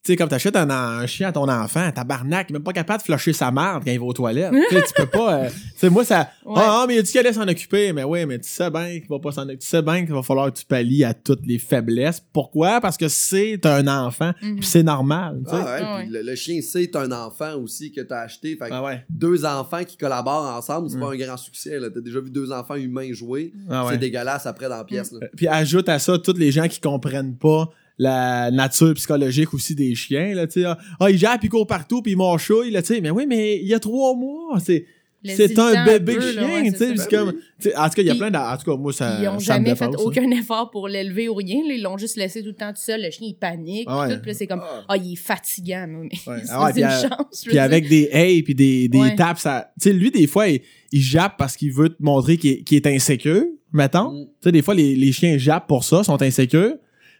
Tu 0.08 0.12
sais, 0.14 0.16
comme 0.16 0.30
t'achètes 0.30 0.56
un, 0.56 0.70
un 0.70 1.04
chien 1.06 1.28
à 1.28 1.32
ton 1.32 1.46
enfant, 1.50 1.90
tabarnak, 1.92 2.46
il 2.48 2.52
est 2.52 2.58
même 2.58 2.62
pas 2.62 2.72
capable 2.72 3.00
de 3.00 3.04
flusher 3.04 3.34
sa 3.34 3.50
marde 3.50 3.84
quand 3.84 3.90
il 3.90 3.98
va 4.00 4.06
aux 4.06 4.12
toilettes. 4.14 4.54
tu 4.70 4.94
peux 4.96 5.04
pas. 5.04 5.34
euh, 5.44 5.48
tu 5.50 5.54
sais, 5.76 5.90
moi, 5.90 6.02
ça. 6.02 6.30
Ouais. 6.46 6.54
Ah, 6.56 6.80
ah, 6.80 6.84
mais 6.88 6.94
il 6.94 6.98
a 7.00 7.02
dit 7.02 7.10
qu'il 7.10 7.20
allait 7.20 7.34
s'en 7.34 7.46
occuper. 7.46 7.92
Mais 7.92 8.04
oui, 8.04 8.24
mais 8.24 8.38
tu 8.38 8.48
sais 8.48 8.70
bien 8.70 9.00
qu'il 9.00 9.08
va 9.10 9.18
pas 9.18 9.32
s'en 9.32 9.42
occuper. 9.42 9.58
Tu 9.58 9.66
sais 9.66 9.82
bien 9.82 10.06
qu'il 10.06 10.14
va 10.14 10.22
falloir 10.22 10.50
que 10.50 10.58
tu 10.58 10.64
pallies 10.64 11.04
à 11.04 11.12
toutes 11.12 11.44
les 11.46 11.58
faiblesses. 11.58 12.22
Pourquoi? 12.32 12.80
Parce 12.80 12.96
que 12.96 13.06
c'est 13.08 13.66
un 13.66 13.86
enfant. 13.86 14.32
Mhm. 14.40 14.56
Puis 14.60 14.66
c'est 14.66 14.82
normal. 14.82 15.42
Ah 15.46 15.54
ouais, 15.56 15.62
Ah 15.84 16.00
le, 16.08 16.22
le 16.22 16.34
chien, 16.36 16.58
c'est 16.62 16.96
un 16.96 17.12
enfant 17.12 17.56
aussi 17.56 17.92
que 17.92 18.00
t'as 18.00 18.20
acheté. 18.22 18.56
Fait 18.56 18.70
que 18.70 18.72
Ah 18.72 18.82
ouais. 18.82 19.04
deux 19.10 19.44
enfants 19.44 19.84
qui 19.84 19.98
collaborent 19.98 20.56
ensemble, 20.56 20.88
c'est 20.88 20.96
Mm. 20.96 21.00
pas 21.00 21.12
un 21.12 21.16
grand 21.16 21.36
succès. 21.36 21.78
T'as 21.94 22.00
déjà 22.00 22.20
vu 22.20 22.30
deux 22.30 22.50
enfants 22.50 22.76
humains 22.76 23.12
jouer. 23.12 23.52
Ah 23.68 23.84
ouais. 23.84 23.92
C'est 23.92 23.98
dégueulasse 23.98 24.46
après 24.46 24.70
dans 24.70 24.78
la 24.78 24.84
pièce. 24.84 25.14
Puis 25.36 25.48
ajoute 25.48 25.90
à 25.90 25.98
ça 25.98 26.18
tous 26.18 26.32
les 26.38 26.50
gens 26.50 26.66
qui 26.66 26.80
comprennent 26.80 27.36
pas 27.36 27.68
la 27.98 28.50
nature 28.50 28.94
psychologique 28.94 29.52
aussi 29.54 29.74
des 29.74 29.94
chiens 29.94 30.34
là 30.34 30.46
tu 30.46 30.60
sais 30.60 30.64
ah 30.66 30.78
ah, 31.00 31.10
il 31.10 31.18
jappe 31.18 31.42
il 31.44 31.50
court 31.50 31.66
partout 31.66 32.00
puis 32.02 32.12
il 32.12 32.16
m'enchouille 32.16 32.70
là 32.70 32.80
tu 32.82 32.94
sais 32.94 33.00
mais 33.00 33.10
oui 33.10 33.26
mais 33.26 33.56
il 33.60 33.66
y 33.66 33.74
a 33.74 33.80
trois 33.80 34.14
mois 34.14 34.58
c'est 34.60 34.86
c'est 35.24 35.58
un 35.58 35.84
bébé 35.84 36.14
peu, 36.14 36.20
chien 36.32 36.44
ouais, 36.62 36.70
tu 36.70 36.78
sais 36.78 36.96
c'est 36.96 37.10
comme 37.10 37.32
Ben 37.32 37.38
tu 37.60 37.70
sais, 37.70 37.76
en 37.76 37.88
tout 37.88 37.94
cas 37.96 38.02
il 38.02 38.06
y 38.06 38.10
a 38.10 38.14
plein 38.14 38.30
de 38.30 38.36
en 38.36 38.56
tout 38.56 38.70
cas 38.70 38.76
moi 38.76 38.92
ça 38.92 39.18
Ils 39.20 39.26
ont 39.28 39.40
ça 39.40 39.58
me 39.58 39.64
jamais 39.64 39.74
fait 39.74 39.84
hein. 39.86 39.90
aucun 39.98 40.30
effort 40.30 40.70
pour 40.70 40.86
l'élever 40.86 41.28
ou 41.28 41.34
rien. 41.34 41.56
là. 41.66 41.74
Ils 41.74 41.82
l'ont 41.82 41.98
juste 41.98 42.16
laissé 42.16 42.40
tout 42.40 42.50
le 42.50 42.54
temps 42.54 42.70
tout 42.70 42.80
seul. 42.80 43.02
Le 43.02 43.10
chien, 43.10 43.26
il 43.28 43.34
panique. 43.34 43.86
Ah 43.88 44.02
ouais. 44.06 44.14
tout, 44.14 44.20
puis 44.22 44.30
là, 44.30 44.34
c'est 44.38 44.46
comme, 44.46 44.62
Ah. 44.62 44.84
ah, 44.90 44.96
il 44.96 45.14
est 45.14 45.16
fatigant. 45.16 45.86
Mais 45.88 45.96
Ouais. 46.28 46.42
c'est 46.44 46.50
Ah 46.52 46.64
ouais, 46.64 46.72
c'est 46.72 46.80
une 46.82 46.86
à- 46.86 47.00
chance. 47.02 47.10
je 47.42 47.44
veux 47.46 47.50
puis 47.50 47.58
avec 47.58 47.88
des 47.88 48.08
hey 48.12 48.44
puis 48.44 48.54
des, 48.54 48.86
des 48.88 48.98
Ouais. 48.98 49.16
tapes 49.16 49.40
ça 49.40 49.72
tu 49.82 49.88
sais 49.88 49.92
lui 49.92 50.12
des 50.12 50.28
fois 50.28 50.46
il, 50.48 50.60
il 50.92 51.02
jappe 51.02 51.36
parce 51.36 51.56
qu'il 51.56 51.72
veut 51.72 51.88
te 51.88 52.00
montrer 52.00 52.36
qu'il 52.36 52.52
est, 52.52 52.62
qu'il 52.62 52.76
est 52.76 52.86
insécure 52.86 53.42
mettons 53.72 54.12
Mm. 54.12 54.24
tu 54.26 54.30
sais 54.44 54.52
des 54.52 54.62
fois 54.62 54.74
les, 54.74 54.94
les 54.94 55.10
chiens 55.10 55.36
jappent 55.36 55.66
pour 55.66 55.82
ça 55.82 56.04
sont 56.04 56.22
insécures 56.22 56.76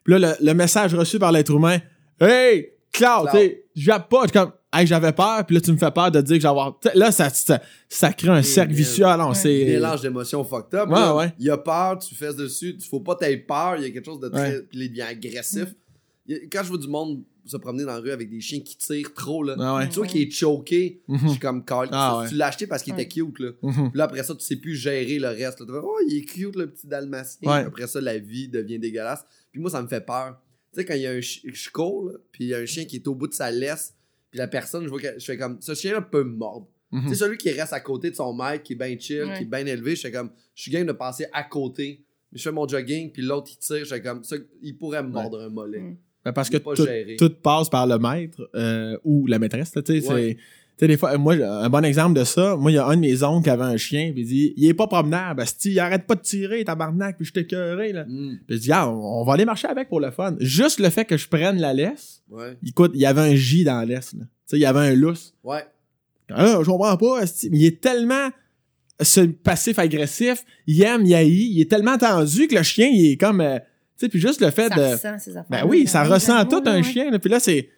puis 0.09 0.19
là 0.19 0.37
le, 0.41 0.47
le 0.47 0.55
message 0.55 0.95
reçu 0.95 1.19
par 1.19 1.33
l'être 1.33 1.51
humain 1.53 1.79
hey 2.21 2.71
Je 2.95 3.85
suis 3.85 4.33
comme 4.33 4.53
hey 4.73 4.87
j'avais 4.87 5.13
peur 5.13 5.45
puis 5.47 5.55
là 5.57 5.61
tu 5.61 5.73
me 5.73 5.77
fais 5.77 5.91
peur 5.91 6.11
de 6.11 6.21
dire 6.21 6.37
que 6.37 6.43
j'ai 6.43 6.99
là 6.99 7.11
ça, 7.13 7.29
ça 7.31 7.61
ça 7.89 8.13
crée 8.13 8.29
un 8.31 8.43
cercle 8.43 8.73
vicieux 8.73 9.05
alors 9.07 9.29
Ouais. 9.31 9.35
c'est 9.35 9.65
Mélange 9.67 10.03
d'émotions 10.03 10.45
fucked 10.45 10.75
up. 10.75 10.89
Ouais, 10.89 10.95
là. 10.95 11.15
ouais. 11.15 11.33
Il 11.39 11.51
a 11.51 11.59
peur, 11.59 11.99
tu 11.99 12.15
fesses 12.15 12.37
dessus. 12.37 12.77
Il 12.79 12.85
faut 12.85 13.01
pas 13.01 13.15
t'aies 13.17 13.37
peur. 13.37 13.77
Il 13.79 13.83
y 13.83 13.87
a 13.87 13.91
quelque 13.91 14.05
chose 14.07 14.21
de 14.21 14.29
très. 14.29 14.57
Ouais. 14.57 14.67
Il 14.73 14.89
devient 14.91 15.03
agressif. 15.03 15.67
Y 16.27 16.49
Quand 16.51 16.63
je 16.63 16.69
vois 16.69 16.79
du 16.79 16.89
monde 16.89 17.23
se 17.49 17.57
promener 17.57 17.85
dans 17.85 17.93
la 17.95 17.99
rue 18.01 18.11
avec 18.11 18.31
des 18.31 18.41
chiens 18.41 18.61
qui 18.61 18.77
tirent 18.77 19.13
trop, 19.15 19.43
là. 19.43 19.57
Ah 19.59 19.77
ouais. 19.77 19.89
Tu 19.89 19.97
vois 19.97 20.07
qu'il 20.07 20.23
est 20.23 20.31
choqué. 20.31 21.03
Mhm. 21.09 21.19
Je 21.23 21.29
suis 21.29 21.39
comme 21.39 21.65
Carl. 21.65 21.89
Ah 21.93 22.15
tu, 22.19 22.23
ouais. 22.25 22.29
tu 22.31 22.35
l'as 22.37 22.47
acheté 22.49 22.67
parce 22.67 22.83
qu'il 22.83 22.95
Ouais. 22.95 23.03
était 23.03 23.09
cute, 23.13 23.39
là. 23.41 23.51
Mhm. 23.63 23.91
Puis 23.91 23.99
là, 23.99 24.05
après 24.05 24.23
ça, 24.23 24.35
tu 24.35 24.45
sais 24.45 24.57
plus 24.57 24.75
gérer 24.77 25.19
le 25.19 25.29
reste. 25.29 25.61
là. 25.61 25.67
Tu 25.67 25.73
fais, 25.73 25.79
oh, 25.83 25.97
il 26.09 26.17
est 26.19 26.23
cute, 26.25 26.57
le 26.57 26.71
petit 26.71 26.87
dalmatien. 26.87 27.51
Ouais. 27.51 27.65
Après 27.67 27.87
ça, 27.87 28.01
la 28.01 28.19
vie 28.19 28.49
devient 28.49 28.79
dégueulasse. 28.79 29.25
Puis 29.53 29.61
moi, 29.61 29.71
ça 29.71 29.83
me 29.83 29.89
fait 29.89 30.05
peur. 30.05 30.41
Tu 30.73 30.81
sais, 30.81 30.85
quand 30.85 30.95
il 30.95 31.01
y 31.03 31.07
a 31.07 31.13
un 31.13 31.21
chi- 31.21 31.43
je 31.45 31.71
cours, 31.71 32.07
là, 32.11 32.13
puis 32.31 32.45
il 32.45 32.49
y 32.51 32.55
a 32.55 32.59
un 32.59 32.67
chien 32.67 32.85
qui 32.85 32.97
est 32.97 33.09
au 33.09 33.15
bout 33.15 33.27
de 33.29 33.35
sa 33.35 33.51
laisse, 33.51 33.95
puis 34.31 34.39
la 34.39 34.47
personne, 34.49 34.85
je 34.85 34.89
vois 34.89 35.01
que 35.01 35.19
je 35.19 35.25
fais 35.25 35.39
comme, 35.39 35.57
ce 35.61 35.75
chien-là 35.75 36.03
peut 36.03 36.25
me 36.25 36.35
mordre. 36.37 36.69
Mhm. 36.93 37.03
Tu 37.05 37.09
sais, 37.11 37.15
celui 37.17 37.39
qui 37.39 37.51
reste 37.51 37.73
à 37.73 37.81
côté 37.81 38.11
de 38.11 38.17
son 38.17 38.35
maître, 38.35 38.63
qui 38.63 38.75
est 38.75 38.77
bien 38.77 38.99
chill, 38.99 39.23
Ouais. 39.25 39.37
qui 39.39 39.43
est 39.45 39.47
bien 39.47 39.65
élevé, 39.67 39.97
je 39.97 40.03
fais 40.03 40.13
comme, 40.13 40.31
je 40.55 40.63
suis 40.63 40.71
game 40.71 40.87
de 40.87 40.93
passer 40.93 41.27
à 41.33 41.43
côté. 41.45 42.05
Je 42.35 42.43
fais 42.43 42.53
mon 42.53 42.69
jogging, 42.69 43.11
puis 43.11 43.23
l'autre, 43.23 43.51
il 43.53 43.57
tire, 43.57 43.79
je 43.79 43.85
fais 43.95 44.03
comme, 44.03 44.23
ça, 44.23 44.37
il 44.61 44.77
pourrait 44.77 45.03
me 45.03 45.09
mordre 45.09 45.41
un 45.41 45.49
mollet. 45.49 45.81
Mm. 45.81 45.97
Parce 46.35 46.51
que 46.51 46.59
tout, 47.17 47.31
passe 47.43 47.69
par 47.69 47.87
le 47.87 47.99
maître 47.99 48.49
euh, 48.55 48.97
ou 49.05 49.27
la 49.27 49.39
maîtresse. 49.39 49.73
Tu 49.85 50.01
sais, 50.03 50.87
des 50.87 50.97
fois, 50.97 51.19
moi, 51.19 51.35
un 51.35 51.69
bon 51.69 51.85
exemple 51.85 52.17
de 52.17 52.23
ça, 52.23 52.55
moi, 52.55 52.71
il 52.71 52.75
y 52.75 52.79
a 52.79 52.87
un 52.87 52.95
de 52.95 53.01
mes 53.01 53.23
oncles 53.25 53.43
qui 53.45 53.51
avait 53.51 53.65
un 53.65 53.77
chien, 53.77 54.13
puis 54.13 54.23
il 54.23 54.27
dit 54.29 54.55
Il 54.57 54.69
est 54.69 54.75
pas 54.75 54.87
promenable, 54.87 55.41
asti, 55.41 55.73
il 55.73 55.81
arrête 55.81 56.07
pas 56.07 56.15
de 56.15 56.21
tirer, 56.21 56.65
tabarnak, 56.65 57.17
puis 57.17 57.27
je 57.27 57.33
t'écœuré, 57.33 57.93
là. 57.93 58.05
Mm, 58.07 58.39
Puis 58.47 58.57
je 58.57 58.61
dis 58.63 58.73
Ah, 58.73 58.89
on, 58.89 59.21
on 59.23 59.25
va 59.25 59.33
aller 59.33 59.45
marcher 59.45 59.67
avec 59.67 59.89
pour 59.89 59.99
le 59.99 60.13
fun. 60.13 60.37
Juste 60.39 60.79
le 60.79 60.89
fait 60.91 61.05
que 61.05 61.17
je 61.17 61.27
prenne 61.27 61.61
la 61.61 61.75
laisse, 61.75 62.23
ouais. 62.31 62.57
écoute, 62.65 62.93
il 62.95 63.01
y 63.01 63.07
avait 63.07 63.23
un 63.23 63.35
J 63.35 63.65
dans 63.65 63.79
la 63.79 63.87
laisse, 63.87 64.15
là. 64.15 64.25
Il 64.53 64.59
y 64.61 64.67
avait 64.67 64.79
un 64.81 64.95
lousse. 64.95 65.35
Ouais. 65.43 65.65
Ah, 66.31 66.59
je 66.63 66.67
comprends 66.71 66.97
pas, 66.97 67.21
asti. 67.23 67.49
Il 67.53 67.65
est 67.65 67.81
tellement 67.81 68.29
ce 69.01 69.21
passif-agressif, 69.23 70.45
il 70.67 70.81
aime, 70.83 71.05
il 71.05 71.15
haït, 71.15 71.51
il 71.55 71.61
est 71.61 71.71
tellement 71.71 71.99
tendu 71.99 72.47
que 72.49 72.55
le 72.55 72.63
chien, 72.63 72.89
il 72.89 73.13
est 73.13 73.17
comme. 73.17 73.41
euh, 73.41 73.59
sais, 73.99 74.09
puis 74.09 74.21
juste 74.21 74.41
le 74.41 74.51
fait 74.51 74.69
Ça 74.69 74.77
de. 74.77 74.93
ressent 74.93 75.19
ces 75.19 75.31
affaires. 75.37 75.47
Ben 75.51 75.67
oui, 75.69 75.87
ça 75.87 76.03
Ouais, 76.03 76.09
ressent 76.15 76.45
tout 76.47 76.63
un 76.67 76.77
ouais. 76.77 76.83
chien. 76.83 77.11
Là. 77.11 77.19
Puis 77.19 77.31
là, 77.31 77.41
c'est. 77.41 77.69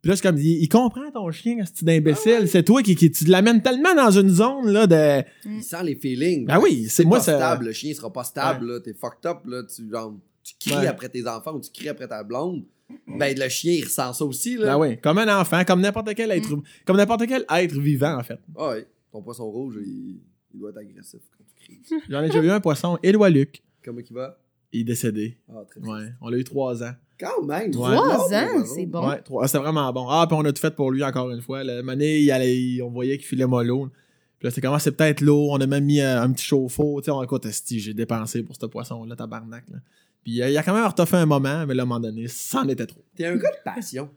Puis 0.00 0.10
là, 0.10 0.16
c'est 0.16 0.22
comme. 0.22 0.38
Il, 0.38 0.62
il 0.62 0.68
comprend 0.68 1.10
ton 1.12 1.30
chien, 1.30 1.64
ce 1.66 1.72
petit 1.72 1.90
imbécile. 1.90 2.48
C'est 2.48 2.62
toi 2.62 2.82
qui, 2.82 2.94
qui 2.94 3.10
tu 3.10 3.24
l'amènes 3.24 3.62
tellement 3.62 3.94
dans 3.94 4.10
une 4.10 4.28
zone 4.28 4.70
là 4.70 4.86
de. 4.86 5.24
Il 5.46 5.62
sent 5.62 5.82
les 5.84 5.96
feelings. 5.96 6.46
Ben 6.46 6.58
oui, 6.60 6.86
c'est 6.88 7.04
moi 7.04 7.20
ça. 7.20 7.36
stable. 7.36 7.66
Le 7.66 7.72
chien 7.72 7.92
sera 7.94 8.12
pas 8.12 8.24
stable, 8.24 8.66
là. 8.66 8.80
T'es 8.80 8.94
fucked 8.94 9.26
up, 9.26 9.38
là. 9.46 9.62
Tu, 9.64 9.90
genre, 9.90 10.14
tu 10.44 10.54
cries 10.60 10.78
Ouais. 10.78 10.86
après 10.86 11.08
tes 11.08 11.26
enfants 11.26 11.54
ou 11.54 11.60
tu 11.60 11.70
cries 11.72 11.88
après 11.88 12.06
ta 12.08 12.22
blonde. 12.22 12.64
Ben, 13.06 13.36
le 13.38 13.48
chien, 13.50 13.72
il 13.74 13.84
ressent 13.84 14.14
ça 14.14 14.24
aussi, 14.24 14.56
là. 14.56 14.66
Ben 14.66 14.78
oui, 14.78 14.98
comme 15.00 15.18
un 15.18 15.40
enfant, 15.40 15.62
comme 15.64 15.82
n'importe 15.82 16.14
quel 16.14 16.30
être, 16.30 16.48
Mm. 16.56 16.62
comme 16.86 16.96
n'importe 16.96 17.26
quel 17.26 17.44
être 17.50 17.76
vivant 17.78 18.16
en 18.18 18.22
fait. 18.22 18.38
Ah 18.56 18.68
ouais. 18.70 18.86
Ton 19.12 19.20
poisson 19.20 19.44
rouge, 19.50 19.74
il, 19.84 20.20
il 20.54 20.58
doit 20.60 20.70
être 20.70 20.78
agressif 20.78 21.20
quand 21.36 21.44
tu 21.44 21.64
cries. 21.64 22.00
J'en 22.08 22.22
ai 22.22 22.28
déjà 22.28 22.40
vu 22.40 22.50
un 22.50 22.60
poisson, 22.60 22.98
Éloi 23.02 23.28
Luc. 23.28 23.62
Comment 23.84 24.00
il 24.08 24.14
va? 24.14 24.38
Il 24.72 24.80
est 24.80 24.84
décédé. 24.84 25.38
Ah, 25.48 25.64
très 25.68 25.80
bien. 25.80 25.92
Ouais, 25.92 26.12
on 26.20 26.28
l'a 26.28 26.38
eu 26.38 26.44
trois 26.44 26.82
ans. 26.82 26.92
Quand 27.18 27.42
même. 27.42 27.70
Trois 27.70 27.96
ans, 27.96 28.58
bon. 28.58 28.64
c'est 28.64 28.86
bon. 28.86 29.08
Ouais, 29.08 29.20
trois. 29.22 29.46
C'était 29.46 29.58
vraiment 29.58 29.92
bon. 29.92 30.08
Ah, 30.08 30.26
puis 30.28 30.36
on 30.38 30.44
a 30.44 30.52
tout 30.52 30.60
fait 30.60 30.74
pour 30.74 30.90
lui 30.90 31.02
encore 31.02 31.30
une 31.30 31.40
fois. 31.40 31.64
Le 31.64 31.82
mané, 31.82 32.20
il 32.20 32.30
allait, 32.30 32.80
on 32.82 32.90
voyait 32.90 33.16
qu'il 33.16 33.26
filait 33.26 33.46
mollo. 33.46 33.90
Puis 34.38 34.46
là, 34.46 34.50
c'est 34.52 34.60
comment 34.60 34.78
c'est 34.78 34.92
peut-être 34.92 35.20
l'eau. 35.20 35.48
On 35.50 35.60
a 35.60 35.66
même 35.66 35.84
mis 35.84 36.00
euh, 36.00 36.22
un 36.22 36.30
petit 36.32 36.44
chauffe-eau. 36.44 37.00
Tu 37.00 37.06
sais, 37.06 37.10
on 37.10 37.22
écoute, 37.22 37.46
j'ai 37.70 37.94
dépensé 37.94 38.42
pour 38.44 38.54
ce 38.54 38.66
poisson-là, 38.66 39.16
tabarnak. 39.16 39.64
Là. 39.68 39.78
Puis 40.22 40.40
euh, 40.42 40.50
il 40.50 40.56
a 40.56 40.62
quand 40.62 40.74
même 40.74 40.86
retoffé 40.86 41.16
un 41.16 41.26
moment, 41.26 41.66
mais 41.66 41.74
là, 41.74 41.82
à 41.82 41.86
un 41.86 41.88
moment 41.88 42.00
donné, 42.00 42.28
c'en 42.28 42.68
était 42.68 42.86
trop. 42.86 43.04
T'es 43.16 43.26
un 43.26 43.36
gars 43.36 43.50
de 43.50 43.62
passion. 43.64 44.10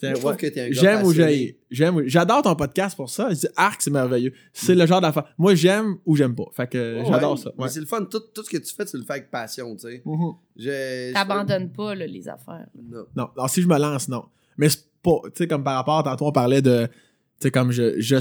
Je 0.00 0.12
trouve 0.12 0.30
ouais. 0.30 0.36
que 0.36 0.46
t'es 0.46 0.60
un 0.60 0.68
gars 0.70 0.80
J'aime 0.80 1.02
ou 1.02 1.08
passionné. 1.08 1.36
j'ai. 1.36 1.58
J'aime 1.70 1.96
ou- 1.96 2.02
J'adore 2.06 2.42
ton 2.42 2.54
podcast 2.54 2.96
pour 2.96 3.10
ça. 3.10 3.30
Arc, 3.56 3.82
c'est 3.82 3.90
merveilleux. 3.90 4.32
C'est 4.52 4.74
le 4.74 4.86
genre 4.86 5.00
d'affaire. 5.00 5.24
Moi, 5.36 5.54
j'aime 5.54 5.96
ou 6.06 6.14
j'aime 6.16 6.34
pas. 6.34 6.44
Fait 6.52 6.68
que 6.70 7.02
j'adore 7.08 7.32
ouais. 7.32 7.36
ça. 7.42 7.50
Ouais. 7.58 7.68
c'est 7.68 7.80
le 7.80 7.86
fun. 7.86 8.04
Tout, 8.04 8.20
tout 8.32 8.42
ce 8.44 8.50
que 8.50 8.58
tu 8.58 8.74
fais, 8.74 8.84
tu 8.84 8.96
le 8.96 9.02
fais 9.02 9.14
avec 9.14 9.30
passion, 9.30 9.74
tu 9.74 9.88
sais. 9.88 10.02
Mhm. 10.04 10.32
Je- 10.56 11.12
T'abandonnes 11.12 11.70
pas 11.72 11.94
là, 11.94 12.06
les 12.06 12.28
affaires. 12.28 12.66
Non. 12.90 13.04
Non, 13.16 13.28
alors 13.36 13.50
si 13.50 13.60
je 13.62 13.66
me 13.68 13.78
lance, 13.78 14.08
non. 14.08 14.24
Mais 14.56 14.68
c'est 14.68 14.84
pas, 15.02 15.20
tu 15.24 15.30
sais, 15.34 15.46
comme 15.48 15.64
par 15.64 15.74
rapport, 15.74 16.02
tantôt 16.02 16.26
on 16.26 16.32
parlait 16.32 16.62
de, 16.62 16.86
tu 16.86 16.92
sais, 17.40 17.50
comme 17.50 17.70
je, 17.72 18.00
je, 18.00 18.16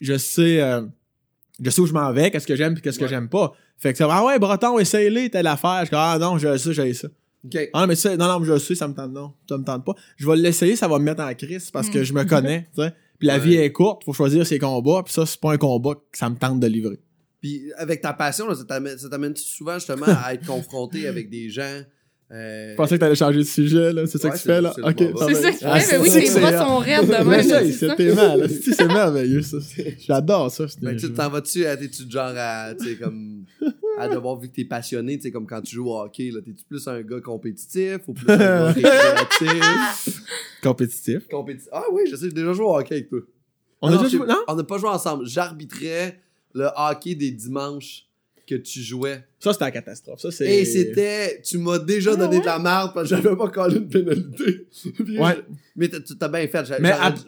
je 0.00 0.16
sais, 0.18 0.60
euh, 0.62 0.82
je 1.62 1.70
sais 1.70 1.80
où 1.80 1.86
je 1.86 1.92
m'en 1.92 2.12
vais, 2.12 2.30
qu'est-ce 2.30 2.46
que 2.46 2.54
j'aime 2.56 2.74
puis 2.74 2.82
qu'est-ce 2.82 2.98
que 2.98 3.06
j'aime 3.08 3.28
pas. 3.28 3.52
Fait 3.76 3.92
que 3.92 3.98
c'est 3.98 4.04
ah 4.08 4.24
ouais, 4.24 4.38
Breton, 4.38 4.78
essaye-les, 4.78 5.30
telle 5.30 5.46
affaire. 5.46 5.80
Je 5.84 5.90
dis, 5.90 5.96
ah 5.96 6.16
non, 6.20 6.36
je 6.38 6.56
sais, 6.56 6.72
j'ai 6.72 6.94
ça. 6.94 7.08
OK. 7.44 7.70
Ah 7.72 7.80
non, 7.82 7.86
mais 7.86 7.94
ça, 7.94 8.16
non, 8.16 8.26
non, 8.26 8.40
mais 8.40 8.46
je 8.46 8.58
sais, 8.58 8.74
ça 8.74 8.88
me 8.88 8.94
tente, 8.94 9.12
non, 9.12 9.32
ça 9.48 9.56
me 9.58 9.64
tente 9.64 9.84
pas. 9.84 9.94
Je 10.16 10.26
vais 10.28 10.36
l'essayer, 10.36 10.74
ça 10.76 10.88
va 10.88 10.98
me 10.98 11.04
mettre 11.04 11.22
en 11.22 11.32
crise 11.34 11.70
parce 11.70 11.88
que 11.88 11.98
Mm. 12.00 12.02
je 12.04 12.12
me 12.12 12.24
connais, 12.24 12.68
tu 12.74 12.82
sais. 12.82 12.92
Puis 13.18 13.26
la 13.28 13.34
Ouais. 13.34 13.40
vie 13.40 13.54
est 13.54 13.72
courte, 13.72 14.04
faut 14.04 14.12
choisir 14.12 14.46
ses 14.46 14.58
combats, 14.58 15.02
puis 15.04 15.12
ça, 15.12 15.24
c'est 15.26 15.40
pas 15.40 15.52
un 15.52 15.56
combat 15.58 15.94
que 15.94 16.18
ça 16.18 16.28
me 16.30 16.36
tente 16.36 16.60
de 16.60 16.66
livrer. 16.66 16.98
Puis 17.40 17.62
avec 17.76 18.00
ta 18.00 18.12
passion, 18.12 18.48
là, 18.48 18.54
ça 18.54 18.64
t'amène 18.64 18.98
ça 18.98 19.08
t'amène 19.08 19.34
souvent 19.36 19.74
justement 19.74 20.06
à 20.06 20.34
être 20.34 20.44
confronté 20.46 21.06
avec 21.06 21.30
des 21.30 21.48
gens 21.50 21.82
Euh, 22.30 22.72
Je 22.72 22.76
pensais 22.76 22.96
que 22.96 23.00
t'allais 23.00 23.14
changer 23.14 23.38
de 23.38 23.42
sujet, 23.44 23.90
là. 23.90 24.06
C'est 24.06 24.18
ça 24.18 24.28
Ouais, 24.28 24.32
que 24.34 24.36
tu 24.36 24.42
c'est- 24.42 24.48
fais, 24.54 24.60
là. 24.60 24.70
c'est 24.74 24.82
le 24.82 24.86
Ok. 24.88 25.12
bon 25.14 25.26
C'est 25.28 25.34
ça 25.34 25.50
qu'il 25.50 25.66
ah, 25.66 25.78
mais 25.78 25.96
oui, 25.98 26.10
c'est- 26.10 26.40
bras 26.40 26.58
sont 26.66 26.76
raides 26.76 27.06
de 27.06 27.24
même. 27.24 27.42
c'est 27.42 27.72
c'est 27.72 27.86
ça. 27.86 27.94
tellement, 27.96 28.36
là. 28.36 28.48
C'est 28.48 28.72
c'est 28.74 28.86
merveilleux, 28.86 29.40
ça. 29.40 29.56
J'adore 29.98 30.50
ça. 30.50 30.66
Ben, 30.82 30.94
tu 30.94 31.10
t'en 31.14 31.30
vas-tu, 31.30 31.64
à- 31.64 31.74
t'es-tu 31.78 32.04
du 32.04 32.10
genre 32.12 32.34
à, 32.36 32.74
tu 32.78 32.84
sais, 32.86 32.96
comme, 32.96 33.46
à 34.00 34.08
devoir, 34.08 34.36
vu 34.38 34.48
que 34.48 34.54
t'es 34.54 34.64
passionné, 34.64 35.16
tu 35.16 35.22
sais, 35.24 35.30
comme 35.30 35.46
quand 35.46 35.60
tu 35.62 35.74
joues 35.76 35.88
au 35.90 36.00
hockey, 36.00 36.30
là, 36.30 36.40
t'es-tu 36.42 36.64
plus 36.64 36.86
un 36.88 37.02
gars 37.02 37.20
compétitif 37.20 37.98
ou 38.08 38.12
plus 38.14 38.30
un 38.30 38.36
gars 38.36 38.72
récréatif? 38.72 40.22
Compétitif. 40.62 41.28
compétitif? 41.28 41.68
Ah 41.72 41.84
oui, 41.92 42.02
je 42.10 42.16
sais, 42.16 42.26
j'ai 42.26 42.32
déjà 42.32 42.52
joué 42.52 42.64
au 42.66 42.76
hockey 42.76 42.94
avec 42.96 43.08
toi. 43.08 43.20
On 43.80 43.88
a 43.88 43.90
Non, 43.92 44.02
déjà 44.02 44.16
joué, 44.16 44.26
non? 44.26 44.38
On 44.48 44.54
n'a 44.56 44.64
pas 44.64 44.78
joué 44.78 44.88
ensemble. 44.90 45.24
J'arbitrais 45.26 46.20
le 46.54 46.68
hockey 46.76 47.14
des 47.14 47.30
dimanches 47.30 48.07
que 48.48 48.54
tu 48.56 48.80
jouais. 48.80 49.22
Ça, 49.40 49.52
c'était 49.52 49.66
la 49.66 49.70
catastrophe. 49.70 50.20
Ça, 50.20 50.30
c'est. 50.32 50.46
Et 50.46 50.64
c'était. 50.64 51.40
Tu 51.42 51.58
m'as 51.58 51.78
déjà 51.78 52.12
Ah 52.14 52.16
donné 52.16 52.36
ouais? 52.36 52.40
de 52.40 52.46
la 52.46 52.58
merde 52.58 52.90
parce 52.94 53.08
que 53.08 53.16
j'avais 53.16 53.36
pas 53.36 53.48
collé 53.48 53.76
une 53.76 53.88
pénalité. 53.88 54.66
Puis 55.04 55.18
Ouais. 55.20 55.34
je- 55.36 55.42
Mais 55.76 55.86
t'as- 55.88 56.00
tu 56.00 56.18
t'as 56.18 56.26
bien 56.26 56.40
fait. 56.48 56.64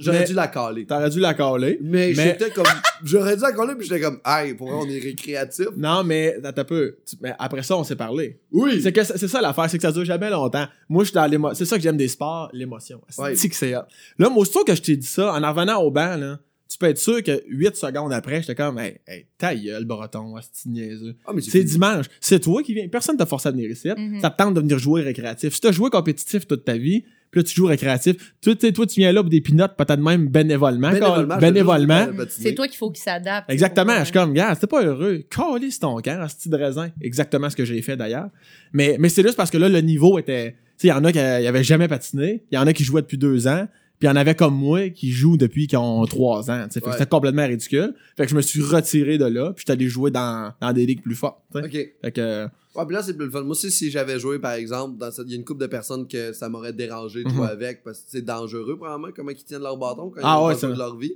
J'aurais 0.01 0.19
Mais 0.21 0.25
dû 0.25 0.33
la 0.35 0.49
caler. 0.49 0.85
T'aurais 0.87 1.09
dû 1.11 1.21
la 1.21 1.35
caler. 1.35 1.79
Mais, 1.81 2.13
Mais- 2.17 2.37
j'étais 2.37 2.51
comme. 2.51 2.65
J'aurais 3.05 3.37
dû 3.37 3.43
la 3.43 3.53
caler, 3.53 3.75
puis 3.79 3.87
j'étais 3.87 4.01
comme. 4.01 4.19
Hey, 4.27 4.55
pour 4.55 4.69
vrai, 4.71 4.79
on 4.83 4.91
est 4.91 4.99
récréatif. 4.99 5.67
Non, 5.77 6.03
mais 6.03 6.35
attends 6.43 6.63
un 6.63 6.65
peu. 6.65 6.97
Tu- 7.07 7.17
Mais 7.21 7.33
après 7.39 7.63
ça, 7.63 7.77
on 7.77 7.85
s'est 7.85 7.95
parlé. 7.97 8.41
Oui. 8.51 8.81
C'est 8.83 8.93
que 8.93 9.05
c'est 9.05 9.29
ça 9.29 9.41
l'affaire, 9.41 9.71
c'est 9.71 9.77
que 9.79 9.83
ça 9.83 9.93
dure 9.93 10.05
jamais 10.05 10.31
longtemps. 10.31 10.67
Moi, 10.89 11.05
je 11.05 11.11
suis 11.11 11.15
dans 11.15 11.27
l'émotion. 11.27 11.55
C'est 11.57 11.65
ça 11.65 11.77
que 11.77 11.83
j'aime 11.83 11.97
des 11.97 12.09
sports, 12.09 12.51
l'émotion. 12.53 13.01
Ouais. 13.19 13.37
C'est 13.37 13.49
que 13.49 13.55
c'est. 13.55 13.71
Là, 13.71 13.87
moi, 14.19 14.39
aussitôt 14.39 14.65
que 14.65 14.75
je 14.75 14.83
t'ai 14.83 14.97
dit 14.97 15.07
ça, 15.07 15.33
en 15.33 15.45
en 15.45 15.53
revenant 15.53 15.81
au 15.83 15.93
banc, 15.93 16.17
là, 16.17 16.41
tu 16.71 16.79
peux 16.79 16.87
être 16.87 16.99
sûr 16.99 17.21
que 17.25 17.43
8 17.49 17.75
secondes 17.75 18.13
après, 18.13 18.43
j'étais 18.43 18.55
comme, 18.55 18.79
hey, 18.79 18.99
hey, 19.09 19.27
ta 19.37 19.57
gueule, 19.57 19.85
breton, 19.85 20.37
c'est 20.53 20.71
niaiseux. 20.71 21.17
Ah, 21.27 21.33
C'est 21.41 21.65
dimanche. 21.65 22.07
C'est 22.21 22.39
toi 22.39 22.63
qui 22.63 22.75
viens. 22.75 22.87
Personne 22.89 23.17
t'a 23.17 23.27
forcé 23.27 23.49
à 23.49 23.51
venir 23.51 23.69
ici. 23.69 23.89
Mhm. 23.89 24.21
Ça 24.21 24.31
te 24.31 24.37
tente 24.37 24.55
de 24.55 24.61
venir 24.61 24.79
jouer 24.79 25.03
récréatif. 25.03 25.53
Si 25.53 25.61
t'as 25.61 25.73
joué 25.73 25.91
compétitif 25.91 26.47
toute 26.47 26.65
ta 26.65 26.77
vie, 26.77 27.03
puis 27.33 27.41
là, 27.41 27.43
tu 27.45 27.55
joues 27.57 27.67
récréatif, 27.67 28.35
toi, 28.41 28.55
tu 28.55 28.67
sais, 28.67 28.73
toi, 28.73 28.87
tu 28.87 29.01
viens 29.01 29.11
là 29.13 29.21
pour 29.21 29.31
des 29.31 29.41
pinottes, 29.41 29.77
peut-être 29.77 30.01
même 30.01 30.29
bénévolement. 30.29 30.93
Bénévolement. 31.41 32.07
Juste 32.13 32.31
C'est 32.31 32.55
toi 32.55 32.69
qu'il 32.69 32.77
faut 32.77 32.91
qu'il 32.93 33.03
s'adapte. 33.03 33.51
Exactement. 33.51 33.99
Je 33.99 34.05
suis 34.05 34.13
comme, 34.13 34.33
gars, 34.33 34.55
c'était 34.55 34.69
pas 34.69 34.85
heureux. 34.85 35.25
Calisse 35.29 35.81
ton 35.81 35.97
camp, 35.99 36.25
ce 36.29 36.49
de 36.49 36.57
raisin. 36.57 36.91
Exactement 37.01 37.51
ce 37.51 37.57
que 37.57 37.65
j'ai 37.65 37.83
fait 37.83 37.97
d'ailleurs. 37.97 38.31
Mais, 38.73 38.97
mais 39.01 39.09
c'est 39.09 39.23
juste 39.23 39.37
parce 39.37 39.51
que 39.51 39.59
là, 39.59 39.69
le 39.69 39.81
niveau 39.81 40.21
était. 40.21 40.53
Tu 40.79 40.87
sais, 40.87 40.89
il 40.89 40.91
y 40.91 40.93
en 40.93 41.05
a 41.05 41.11
qui 41.11 41.19
euh, 41.19 41.41
y 41.41 41.47
avaient 41.49 41.65
jamais 41.65 41.89
patiné. 41.89 42.45
Il 42.51 42.55
y 42.55 42.59
en 42.59 42.67
a 42.67 42.73
qui 42.73 42.85
jouaient 42.85 43.03
depuis 43.03 43.19
deux 43.19 43.49
ans. 43.49 43.67
Puis 44.01 44.07
il 44.09 44.11
y 44.11 44.13
en 44.13 44.17
avait 44.17 44.35
comme 44.35 44.55
moi 44.57 44.89
qui 44.89 45.11
jouent 45.11 45.37
depuis 45.37 45.67
qu'ils 45.67 45.79
ont 45.79 46.05
trois 46.07 46.51
ans. 46.51 46.67
Fait 46.73 46.81
que 46.81 46.87
Ouais. 46.87 46.93
c'était 46.93 47.07
complètement 47.07 47.47
ridicule. 47.47 47.95
Fait 48.17 48.25
que 48.25 48.31
je 48.31 48.35
me 48.35 48.41
suis 48.41 48.63
retiré 48.63 49.19
de 49.19 49.27
là. 49.27 49.53
Puis 49.55 49.61
j'étais 49.61 49.73
allé 49.73 49.89
jouer 49.89 50.11
dans, 50.11 50.53
dans 50.61 50.73
des 50.73 50.87
ligues 50.87 51.03
plus 51.03 51.15
fortes. 51.15 51.43
Ok. 51.55 51.71
Fait 51.71 52.13
que. 52.13 52.45
Ouais, 52.77 52.87
puis 52.87 52.95
là, 52.97 53.03
c'est 53.03 53.15
plus 53.15 53.27
le 53.27 53.31
fun. 53.31 53.43
Moi 53.43 53.51
aussi, 53.51 53.71
si 53.71 53.91
j'avais 53.91 54.19
joué, 54.19 54.39
par 54.39 54.53
exemple, 54.53 54.97
dans 54.97 55.11
cette... 55.11 55.27
il 55.27 55.33
y 55.33 55.35
a 55.35 55.37
une 55.37 55.45
couple 55.45 55.61
de 55.61 55.67
personnes 55.67 56.09
que 56.09 56.33
ça 56.33 56.49
m'aurait 56.49 56.73
dérangé 56.73 57.25
de 57.25 57.29
jouer 57.29 57.41
Mhm. 57.43 57.49
avec 57.53 57.85
parce 57.85 57.99
que 57.99 58.05
c'est 58.09 58.25
dangereux, 58.25 58.77
probablement, 58.77 59.09
comment 59.15 59.31
ils 59.33 59.45
tiennent 59.45 59.61
leur 59.63 59.77
bâton 59.77 60.11
quand 60.15 60.21
Ah 60.25 60.39
ils 60.41 60.47
ouais, 60.47 60.55
ça- 60.55 60.69
de 60.69 60.79
leur 60.79 60.97
vie. 60.97 61.15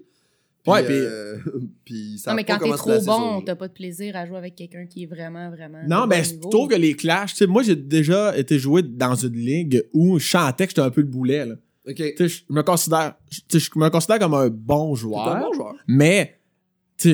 Ouais, 0.66 0.83
puis. 0.83 0.87
puis- 0.94 0.97
euh, 0.97 1.37
puis 1.85 2.18
savent 2.18 2.33
Non, 2.33 2.37
mais 2.37 2.44
quand 2.44 2.59
t'es 2.59 2.70
trop 2.77 3.01
bon, 3.03 3.40
t'as 3.42 3.55
pas 3.55 3.68
de 3.68 3.73
plaisir 3.73 4.14
à 4.16 4.27
jouer 4.27 4.37
avec 4.38 4.57
quelqu'un 4.57 4.85
qui 4.87 5.05
est 5.05 5.07
vraiment, 5.07 5.49
vraiment. 5.51 5.79
Non, 5.88 6.05
de 6.05 6.11
ben, 6.11 6.25
trouve 6.51 6.68
que 6.68 6.75
les 6.75 6.94
clashs, 6.94 7.33
tu 7.33 7.37
sais, 7.38 7.47
moi, 7.47 7.62
j'ai 7.62 7.77
déjà 7.77 8.37
été 8.37 8.59
joué 8.59 8.83
dans 8.83 9.14
une 9.14 9.37
ligue 9.37 9.85
où 9.94 10.18
je 10.18 10.25
chantais 10.25 10.66
que 10.66 10.70
j'étais 10.73 10.81
un 10.83 10.90
peu 10.90 11.01
le 11.03 11.07
boulet, 11.07 11.47
là. 11.47 11.55
Je 11.87 12.42
me 12.51 12.62
considère, 12.62 13.14
je- 13.31 13.59
me 13.77 13.88
considère 13.90 14.18
comme 14.18 14.35
un 14.35 14.49
bon 14.49 14.94
joueur. 14.94 15.29
un 15.29 15.40
bon 15.40 15.53
joueur. 15.53 15.75
Mais, 15.87 16.38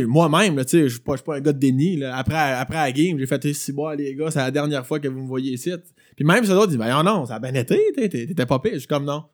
moi-même, 0.07 0.57
là, 0.57 0.65
tu 0.65 0.71
sais, 0.79 0.83
je 0.85 0.89
suis 0.95 1.01
pas, 1.01 1.13
je 1.15 1.19
suis 1.19 1.25
pas 1.25 1.37
un 1.37 1.41
gars 1.41 1.53
de 1.53 1.59
déni, 1.59 1.97
là. 1.97 2.17
Après, 2.17 2.37
après 2.37 2.77
la 2.77 2.93
game, 2.93 3.19
j'ai 3.19 3.27
fait, 3.27 3.53
si 3.53 3.73
bois, 3.73 3.97
les 3.97 4.15
gars, 4.15 4.31
c'est 4.31 4.39
la 4.39 4.51
dernière 4.51 4.87
fois 4.87 5.01
que 5.01 5.09
vous 5.09 5.23
me 5.23 5.27
voyez 5.27 5.53
ici. 5.55 5.73
Puis 6.17 6.25
même, 6.25 6.45
ça 6.45 6.53
d'autres 6.55 6.69
disent, 6.69 6.79
ben 6.79 7.03
non, 7.03 7.27
ça 7.27 7.37
a 7.37 7.39
bien 7.41 7.55
été, 7.55 7.79
t'étais 7.95 8.47
pas 8.47 8.59
pire. 8.59 8.75
Je 8.75 8.79
suis 8.81 8.87
comme, 8.89 9.05
non. 9.05 9.25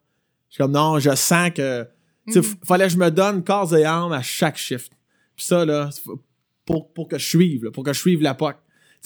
Je 0.49 0.55
suis 0.55 0.62
comme, 0.62 0.72
non, 0.72 0.99
je 0.99 1.14
sens 1.14 1.51
que, 1.55 1.87
Mhm. 2.27 2.35
f- 2.40 2.55
fallait 2.64 2.85
que 2.87 2.92
je 2.92 2.99
me 2.99 3.11
donne 3.11 3.42
corps 3.44 3.77
et 3.77 3.85
âme 3.85 4.12
à 4.12 4.22
chaque 4.22 4.57
shift. 4.57 4.92
Puis 5.37 5.44
ça, 5.44 5.64
là, 5.66 5.90
pour, 6.64 6.92
pour 6.92 7.09
que 7.09 7.18
je 7.18 7.27
suive, 7.27 7.64
là, 7.64 7.70
pour 7.70 7.85
que 7.85 7.92
je 7.92 7.99
suive 8.01 8.22
la 8.22 8.35
POC. 8.35 8.57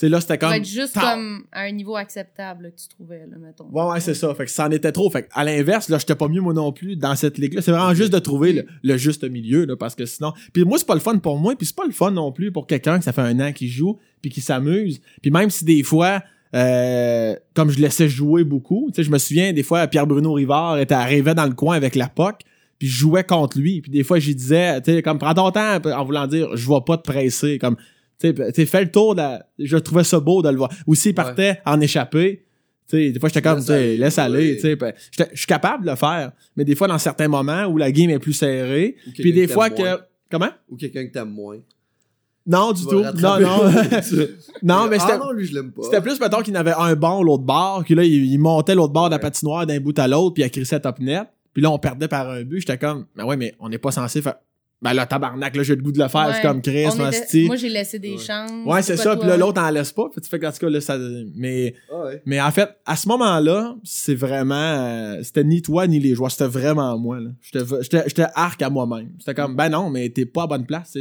Sais, 0.01 0.09
là, 0.09 0.19
c'était 0.19 0.33
Ça 0.33 0.37
comme. 0.39 0.49
va 0.49 0.57
être 0.57 0.65
juste 0.65 0.95
Pow! 0.95 1.01
comme 1.01 1.43
à 1.51 1.61
un 1.61 1.71
niveau 1.71 1.95
acceptable 1.95 2.63
là, 2.63 2.69
que 2.71 2.81
tu 2.81 2.87
trouvais, 2.87 3.19
là, 3.19 3.37
mettons. 3.37 3.67
Ouais, 3.71 3.83
ouais, 3.93 3.99
c'est 3.99 4.15
ça. 4.15 4.33
Fait 4.33 4.45
que 4.45 4.49
ça 4.49 4.65
en 4.65 4.71
était 4.71 4.91
trop. 4.91 5.11
Fait 5.11 5.21
que, 5.21 5.27
à 5.31 5.43
l'inverse, 5.43 5.89
là, 5.89 5.99
j'étais 5.99 6.15
pas 6.15 6.27
mieux, 6.27 6.41
moi 6.41 6.55
non 6.55 6.71
plus, 6.71 6.95
dans 6.95 7.15
cette 7.15 7.37
ligue-là. 7.37 7.61
C'est 7.61 7.69
vraiment 7.69 7.93
juste 7.93 8.11
de 8.11 8.17
trouver 8.17 8.51
le, 8.51 8.65
le 8.81 8.97
juste 8.97 9.23
milieu, 9.23 9.65
là, 9.65 9.75
parce 9.75 9.93
que 9.93 10.07
sinon. 10.07 10.33
Puis 10.53 10.63
moi, 10.63 10.79
c'est 10.79 10.87
pas 10.87 10.95
le 10.95 11.01
fun 11.01 11.19
pour 11.19 11.37
moi, 11.37 11.55
puis 11.55 11.67
c'est 11.67 11.75
pas 11.75 11.85
le 11.85 11.91
fun 11.91 12.09
non 12.09 12.31
plus 12.31 12.51
pour 12.51 12.65
quelqu'un 12.65 12.97
que 12.97 13.03
ça 13.03 13.13
fait 13.13 13.21
un 13.21 13.39
an 13.39 13.53
qu'il 13.53 13.67
joue, 13.67 13.99
puis 14.23 14.31
qui 14.31 14.41
s'amuse. 14.41 15.01
Puis 15.21 15.29
même 15.29 15.51
si 15.51 15.65
des 15.65 15.83
fois, 15.83 16.23
euh, 16.55 17.35
comme 17.53 17.69
je 17.69 17.79
laissais 17.79 18.09
jouer 18.09 18.43
beaucoup, 18.43 18.87
tu 18.87 18.95
sais, 18.95 19.03
je 19.03 19.11
me 19.11 19.19
souviens, 19.19 19.53
des 19.53 19.61
fois, 19.61 19.85
Pierre-Bruno 19.85 20.33
Rivard 20.33 20.79
était 20.79 20.95
arrivé 20.95 21.35
dans 21.35 21.45
le 21.45 21.53
coin 21.53 21.75
avec 21.75 21.93
la 21.93 22.09
POC, 22.09 22.39
puis 22.79 22.87
je 22.87 22.97
jouais 22.97 23.23
contre 23.23 23.59
lui. 23.59 23.81
Puis 23.81 23.91
des 23.91 24.03
fois, 24.03 24.17
j'y 24.17 24.33
disais, 24.33 24.81
tu 24.81 24.93
sais, 24.93 25.03
comme, 25.03 25.19
prends 25.19 25.35
ton 25.35 25.51
temps, 25.51 25.77
en 25.79 26.05
voulant 26.05 26.25
dire, 26.25 26.57
je 26.57 26.67
vais 26.67 26.81
pas 26.83 26.97
te 26.97 27.03
presser, 27.03 27.59
comme, 27.59 27.75
tu 28.21 28.53
sais, 28.53 28.65
fais 28.65 28.83
le 28.83 28.91
tour 28.91 29.15
de 29.15 29.21
la- 29.21 29.45
Je 29.59 29.77
trouvais 29.77 30.03
ça 30.03 30.19
beau 30.19 30.41
de 30.41 30.49
le 30.49 30.57
voir. 30.57 30.71
Ou 30.87 30.95
s'il 30.95 31.13
partait 31.15 31.59
en 31.65 31.79
échappée, 31.81 32.45
tu 32.89 32.97
sais, 32.97 33.11
des 33.11 33.19
fois, 33.19 33.29
j'étais 33.29 33.41
comme, 33.41 33.57
Laisse 33.59 33.69
aller, 33.69 33.97
laisse 33.97 34.19
aller, 34.19 34.59
oui. 34.63 34.75
ben, 34.75 34.93
Je 35.11 35.23
suis 35.33 35.47
capable 35.47 35.85
de 35.85 35.89
le 35.89 35.95
faire, 35.95 36.31
mais 36.55 36.65
des 36.65 36.75
fois, 36.75 36.87
dans 36.87 36.97
certains 36.97 37.27
moments 37.27 37.65
où 37.65 37.77
la 37.77 37.91
game 37.91 38.09
est 38.09 38.19
plus 38.19 38.33
serrée, 38.33 38.95
puis 39.13 39.33
des 39.33 39.47
fois 39.47 39.69
que... 39.69 39.81
moins. 39.81 39.99
Comment? 40.29 40.49
Ou 40.69 40.77
quelqu'un 40.77 41.05
que 41.05 41.11
t'aimes 41.11 41.29
moins. 41.31 41.57
Non, 42.45 42.71
du 42.71 42.83
tout. 42.85 43.01
Non, 43.01 43.39
non. 43.39 43.39
non, 44.63 44.87
mais 44.89 44.97
ah 44.99 44.99
c'était... 44.99 45.17
non, 45.19 45.31
lui, 45.31 45.45
je 45.45 45.53
l'aime 45.53 45.71
pas. 45.71 45.83
C'était 45.83 46.01
plus, 46.01 46.19
mettons, 46.19 46.41
qu'il 46.41 46.55
avait 46.55 46.73
un 46.75 46.95
bon, 46.95 47.21
l'autre 47.21 47.43
bord, 47.43 47.85
que 47.85 47.93
là, 47.93 48.03
il, 48.03 48.25
il 48.25 48.39
montait 48.39 48.73
l'autre 48.73 48.93
bord 48.93 49.09
de 49.09 49.11
la 49.11 49.19
patinoire 49.19 49.67
d'un 49.67 49.79
bout 49.79 49.97
à 49.99 50.07
l'autre, 50.07 50.33
puis 50.33 50.43
il 50.43 50.49
crissait 50.49 50.79
top 50.79 50.99
net. 50.99 51.27
Puis 51.53 51.61
là, 51.61 51.69
on 51.69 51.77
perdait 51.77 52.07
par 52.07 52.29
un 52.29 52.43
but. 52.43 52.61
J'étais 52.61 52.77
comme, 52.77 53.05
ben 53.15 53.25
ouais, 53.25 53.37
mais 53.37 53.53
on 53.59 53.69
n'est 53.69 53.77
pas 53.77 53.91
censé 53.91 54.21
faire. 54.21 54.35
Ben 54.83 54.93
là, 54.93 55.05
tabarnak, 55.05 55.55
là, 55.55 55.61
j'ai 55.61 55.75
le 55.75 55.81
goût 55.83 55.91
de 55.91 55.99
le 55.99 56.07
faire. 56.07 56.27
Je 56.29 56.37
suis 56.37 56.47
Ouais. 56.47 56.51
comme 56.53 56.61
Chris, 56.61 56.85
était-. 56.85 57.45
Moi, 57.45 57.55
j'ai 57.55 57.69
laissé 57.69 57.99
des 57.99 58.13
Ouais. 58.13 58.17
chances. 58.17 58.49
Ouais, 58.65 58.81
c'est 58.81 58.97
ça. 58.97 59.03
toi. 59.15 59.17
Puis 59.17 59.27
là, 59.29 59.37
l'autre 59.37 59.61
en 59.61 59.69
laisse 59.69 59.91
pas. 59.91 60.09
Puis 60.11 60.21
tu 60.21 60.27
fais 60.27 60.39
que, 60.39 60.45
en 60.47 60.51
tout 60.51 60.57
cas, 60.57 60.69
là, 60.69 60.81
ça. 60.81 60.97
Mais, 61.35 61.75
Ah 61.91 62.05
ouais. 62.05 62.21
mais 62.25 62.41
en 62.41 62.49
fait, 62.49 62.67
à 62.85 62.95
ce 62.95 63.07
moment-là, 63.09 63.75
c'est 63.83 64.15
vraiment. 64.15 64.55
euh, 64.55 65.21
c'était 65.21 65.43
ni 65.43 65.61
toi 65.61 65.85
ni 65.85 65.99
les 65.99 66.15
joueurs. 66.15 66.31
C'était 66.31 66.47
vraiment 66.47 66.97
moi, 66.97 67.19
là. 67.19 67.29
J'étais, 67.41 67.63
j'étais, 67.81 68.03
j'étais 68.07 68.25
arc 68.33 68.59
à 68.63 68.71
moi-même. 68.71 69.11
C'était 69.19 69.35
comme, 69.35 69.55
ben 69.55 69.69
non, 69.69 69.91
mais 69.91 70.09
t'es 70.09 70.25
pas 70.25 70.43
à 70.43 70.47
bonne 70.47 70.65
place. 70.65 70.97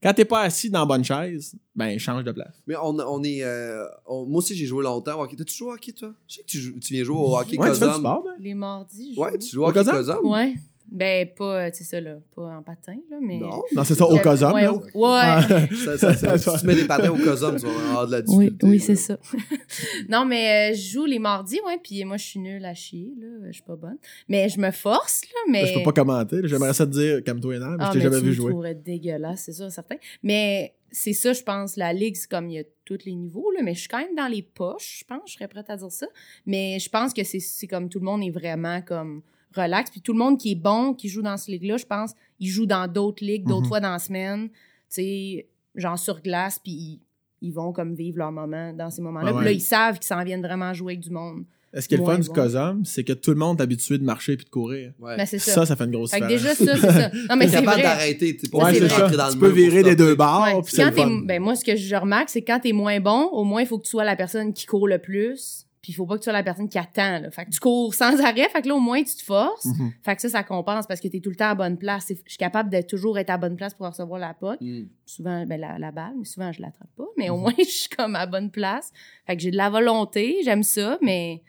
Quand 0.00 0.12
t'es 0.14 0.24
pas 0.24 0.42
assis 0.42 0.70
dans 0.70 0.80
la 0.80 0.86
bonne 0.86 1.02
chaise, 1.04 1.56
ben 1.74 1.98
change 1.98 2.22
de 2.22 2.30
place. 2.30 2.54
Mais 2.68 2.76
on, 2.80 2.96
on 2.96 3.22
est. 3.24 3.42
euh, 3.42 3.82
on- 4.06 4.24
moi 4.26 4.38
aussi, 4.38 4.54
j'ai 4.54 4.66
joué 4.66 4.84
longtemps 4.84 5.18
au 5.18 5.24
hockey. 5.24 5.34
T'as-tu 5.34 5.56
joué 5.56 5.70
au 5.70 5.72
hockey, 5.72 5.90
toi? 5.90 6.12
Je 6.28 6.34
sais 6.36 6.42
que 6.42 6.46
tu, 6.46 6.58
joues- 6.58 6.78
tu 6.78 6.94
viens 6.94 7.02
jouer 7.02 7.16
au 7.18 7.36
hockey 7.36 7.58
Ouais, 7.58 7.72
tu 7.72 7.78
fais 7.78 7.86
du 7.88 7.92
sport, 7.94 8.22
ben? 8.24 8.30
Les 8.40 8.54
mardis. 8.54 9.14
je 9.16 9.20
Ouais, 9.20 9.36
tu 9.36 9.48
joues 9.50 9.64
au 9.64 9.66
hockey? 9.68 9.82
Cosum? 9.84 10.18
Ouais. 10.30 10.54
Ben, 10.90 11.28
pas, 11.36 11.70
tu 11.72 11.78
sais 11.78 11.84
ça, 11.84 12.00
là. 12.00 12.16
Pas 12.34 12.42
en 12.58 12.62
patin, 12.62 12.96
là, 13.10 13.16
mais. 13.20 13.38
Non. 13.38 13.62
Non, 13.74 13.84
c'est 13.84 13.94
ça, 13.94 14.06
au 14.06 14.16
Cosum, 14.18 14.52
Ouais. 14.52 14.62
là. 14.62 14.72
au- 14.72 14.78
ouais. 14.78 15.66
Ça, 15.84 15.98
ça, 15.98 16.14
ça, 16.14 16.38
si 16.38 16.60
tu 16.60 16.66
mets 16.66 16.74
des 16.76 16.86
patins 16.86 17.10
au 17.10 17.16
Cosum, 17.16 17.56
tu 17.56 17.66
vas 17.66 17.72
avoir 17.90 18.06
de 18.06 18.12
la 18.12 18.18
Oui, 18.28 18.50
difficulté. 18.50 18.66
oui, 18.66 18.78
là. 18.78 18.84
c'est 18.84 18.96
ça. 18.96 19.18
non, 20.08 20.24
mais 20.24 20.70
euh, 20.72 20.74
je 20.76 20.90
joue 20.92 21.04
les 21.04 21.18
mardis, 21.18 21.60
ouais, 21.66 21.78
puis 21.82 22.04
moi, 22.04 22.16
je 22.16 22.24
suis 22.24 22.40
nulle 22.40 22.64
à 22.64 22.74
chier, 22.74 23.12
là. 23.20 23.26
Je 23.48 23.52
suis 23.52 23.62
pas 23.62 23.76
bonne. 23.76 23.98
Mais 24.28 24.48
je 24.48 24.58
me 24.60 24.70
force, 24.70 25.22
là, 25.24 25.40
mais... 25.52 25.66
Je 25.66 25.74
peux 25.74 25.82
pas 25.82 25.92
commenter. 25.92 26.36
là. 26.42 26.48
J'aimerais 26.48 26.72
ça 26.74 26.86
te 26.86 26.92
dire, 26.92 27.22
calme-toi 27.24 27.58
mais 27.58 27.76
Ah, 27.80 27.86
je 27.88 27.92
t'ai 27.92 27.98
mais 27.98 28.04
jamais 28.04 28.20
vu 28.20 28.32
jouer. 28.32 28.50
trouverais 28.50 28.74
dégueulasse, 28.74 29.42
c'est 29.46 29.52
sûr, 29.52 29.70
certain. 29.70 29.96
Mais 30.22 30.74
c'est 30.92 31.12
ça, 31.12 31.32
je 31.32 31.42
pense, 31.42 31.76
la 31.76 31.92
ligue, 31.92 32.14
c'est 32.16 32.30
comme 32.30 32.48
il 32.48 32.54
y 32.54 32.58
a 32.60 32.64
tous 32.84 32.98
les 33.04 33.14
niveaux, 33.14 33.50
là, 33.50 33.60
mais 33.62 33.74
je 33.74 33.80
suis 33.80 33.88
quand 33.88 33.98
même 33.98 34.14
dans 34.16 34.28
les 34.28 34.42
poches, 34.42 35.00
je 35.00 35.04
pense, 35.04 35.22
je 35.26 35.34
serais 35.34 35.48
prête 35.48 35.68
à 35.68 35.76
dire 35.76 35.90
ça. 35.90 36.06
Mais 36.46 36.78
je 36.78 36.88
pense 36.88 37.12
que 37.12 37.24
c'est- 37.24 37.40
c'est 37.40 37.66
comme 37.66 37.88
tout 37.88 37.98
le 37.98 38.04
monde 38.04 38.22
est 38.22 38.30
vraiment 38.30 38.80
comme 38.82 39.22
relax. 39.56 39.90
Puis 39.90 40.00
tout 40.00 40.12
le 40.12 40.18
monde 40.18 40.38
qui 40.38 40.52
est 40.52 40.56
bon, 40.60 40.94
qui 40.94 41.08
joue 41.08 41.22
dans 41.22 41.36
cette 41.36 41.48
ligue-là, 41.48 41.76
je 41.76 41.86
pense, 41.86 42.12
il 42.40 42.48
joue 42.48 42.66
dans 42.66 42.86
d'autres 42.90 43.24
ligues, 43.24 43.44
d'autres 43.46 43.62
Mhm. 43.62 43.68
fois 43.68 43.80
dans 43.80 43.92
la 43.92 43.98
semaine, 43.98 44.48
tu 44.48 44.54
sais, 44.88 45.46
genre 45.74 45.98
sur 45.98 46.20
glace, 46.22 46.58
puis 46.62 46.72
ils, 46.72 47.00
ils 47.42 47.52
vont 47.52 47.72
comme 47.72 47.94
vivre 47.94 48.18
leur 48.18 48.32
moment 48.32 48.72
dans 48.72 48.90
ces 48.90 49.02
moments-là. 49.02 49.32
Ouais, 49.32 49.36
Puis 49.38 49.44
là, 49.46 49.52
ils 49.52 49.60
savent 49.60 49.96
qu'ils 49.98 50.06
s'en 50.06 50.22
viennent 50.24 50.42
vraiment 50.42 50.72
jouer 50.72 50.94
avec 50.94 51.00
du 51.04 51.10
monde. 51.10 51.44
Est-ce 51.74 51.88
que 51.90 51.96
le 51.96 52.04
fun 52.04 52.18
du 52.18 52.28
bon. 52.28 52.32
Cosum, 52.32 52.84
c'est 52.86 53.04
que 53.04 53.12
tout 53.12 53.32
le 53.32 53.36
monde 53.36 53.60
est 53.60 53.62
habitué 53.62 53.98
de 53.98 54.04
marcher 54.04 54.36
puis 54.36 54.46
de 54.46 54.50
courir? 54.50 54.92
Ouais. 54.98 55.16
Ben, 55.18 55.26
ça. 55.26 55.38
Ça, 55.38 55.66
ça 55.66 55.76
fait 55.76 55.84
une 55.84 55.90
grosse 55.90 56.10
Fait 56.10 56.20
que 56.20 56.26
différence. 56.26 56.58
déjà, 56.58 56.72
ça, 56.72 56.80
c'est 56.80 56.92
ça. 57.00 57.10
Non, 57.28 57.36
mais 57.36 57.48
c'est 57.48 57.54
capable 57.56 57.72
vrai. 57.72 57.82
d'arrêter, 57.82 58.34
tu 58.34 58.40
sais, 58.40 58.48
pour 58.48 58.62
Ouais, 58.62 58.72
Tu 58.72 59.38
peux 59.38 59.50
virer 59.50 59.82
des 59.82 59.94
deux 59.96 60.14
bords, 60.14 60.42
Ouais, 60.44 61.20
ben 61.26 61.42
moi, 61.42 61.54
ce 61.54 61.64
que 61.64 61.76
je 61.76 61.94
remarque, 61.96 62.30
c'est 62.30 62.40
que 62.40 62.46
quand 62.50 62.60
t'es 62.60 62.72
moins 62.72 62.98
bon, 63.00 63.24
au 63.32 63.44
moins, 63.44 63.60
il 63.60 63.66
faut 63.66 63.76
que 63.78 63.84
tu 63.84 63.90
sois 63.90 64.04
la 64.04 64.16
personne 64.16 64.54
qui 64.54 64.64
court 64.64 64.88
le 64.88 64.98
plus. 64.98 65.65
Puis 65.86 65.92
il 65.92 65.96
faut 65.96 66.04
pas 66.04 66.14
que 66.14 66.18
tu 66.20 66.24
sois 66.24 66.32
la 66.32 66.42
personne 66.42 66.68
qui 66.68 66.78
attend. 66.78 67.20
Là. 67.20 67.30
Fait 67.30 67.44
que 67.44 67.50
tu 67.50 67.60
cours 67.60 67.94
sans 67.94 68.20
arrêt. 68.20 68.48
Fait 68.48 68.60
que 68.60 68.66
là, 68.66 68.74
au 68.74 68.80
moins, 68.80 69.00
tu 69.04 69.14
te 69.14 69.22
forces. 69.22 69.66
Mhm. 69.66 69.92
Fait 70.02 70.16
que 70.16 70.22
ça, 70.22 70.28
ça 70.28 70.42
compense 70.42 70.84
parce 70.84 71.00
que 71.00 71.06
t'es 71.06 71.20
tout 71.20 71.30
le 71.30 71.36
temps 71.36 71.50
à 71.50 71.54
bonne 71.54 71.78
place. 71.78 72.06
Je 72.08 72.14
suis 72.26 72.38
capable 72.38 72.70
de 72.70 72.80
toujours 72.82 73.16
être 73.20 73.30
à 73.30 73.38
bonne 73.38 73.54
place 73.54 73.72
pour 73.72 73.86
recevoir 73.86 74.18
la 74.18 74.34
pote. 74.34 74.60
Mm. 74.60 74.86
Souvent, 75.04 75.46
ben, 75.46 75.60
la, 75.60 75.78
la 75.78 75.92
balle, 75.92 76.14
mais 76.18 76.24
souvent, 76.24 76.50
je 76.50 76.60
l'attrape 76.60 76.90
pas. 76.96 77.06
Mais 77.16 77.30
au 77.30 77.36
Mhm. 77.36 77.40
moins, 77.42 77.52
je 77.58 77.62
suis 77.64 77.88
comme 77.88 78.16
à 78.16 78.26
bonne 78.26 78.50
place. 78.50 78.90
Fait 79.28 79.36
que 79.36 79.42
j'ai 79.42 79.52
de 79.52 79.56
la 79.56 79.70
volonté. 79.70 80.38
J'aime 80.42 80.64
ça, 80.64 80.98
mais 81.02 81.42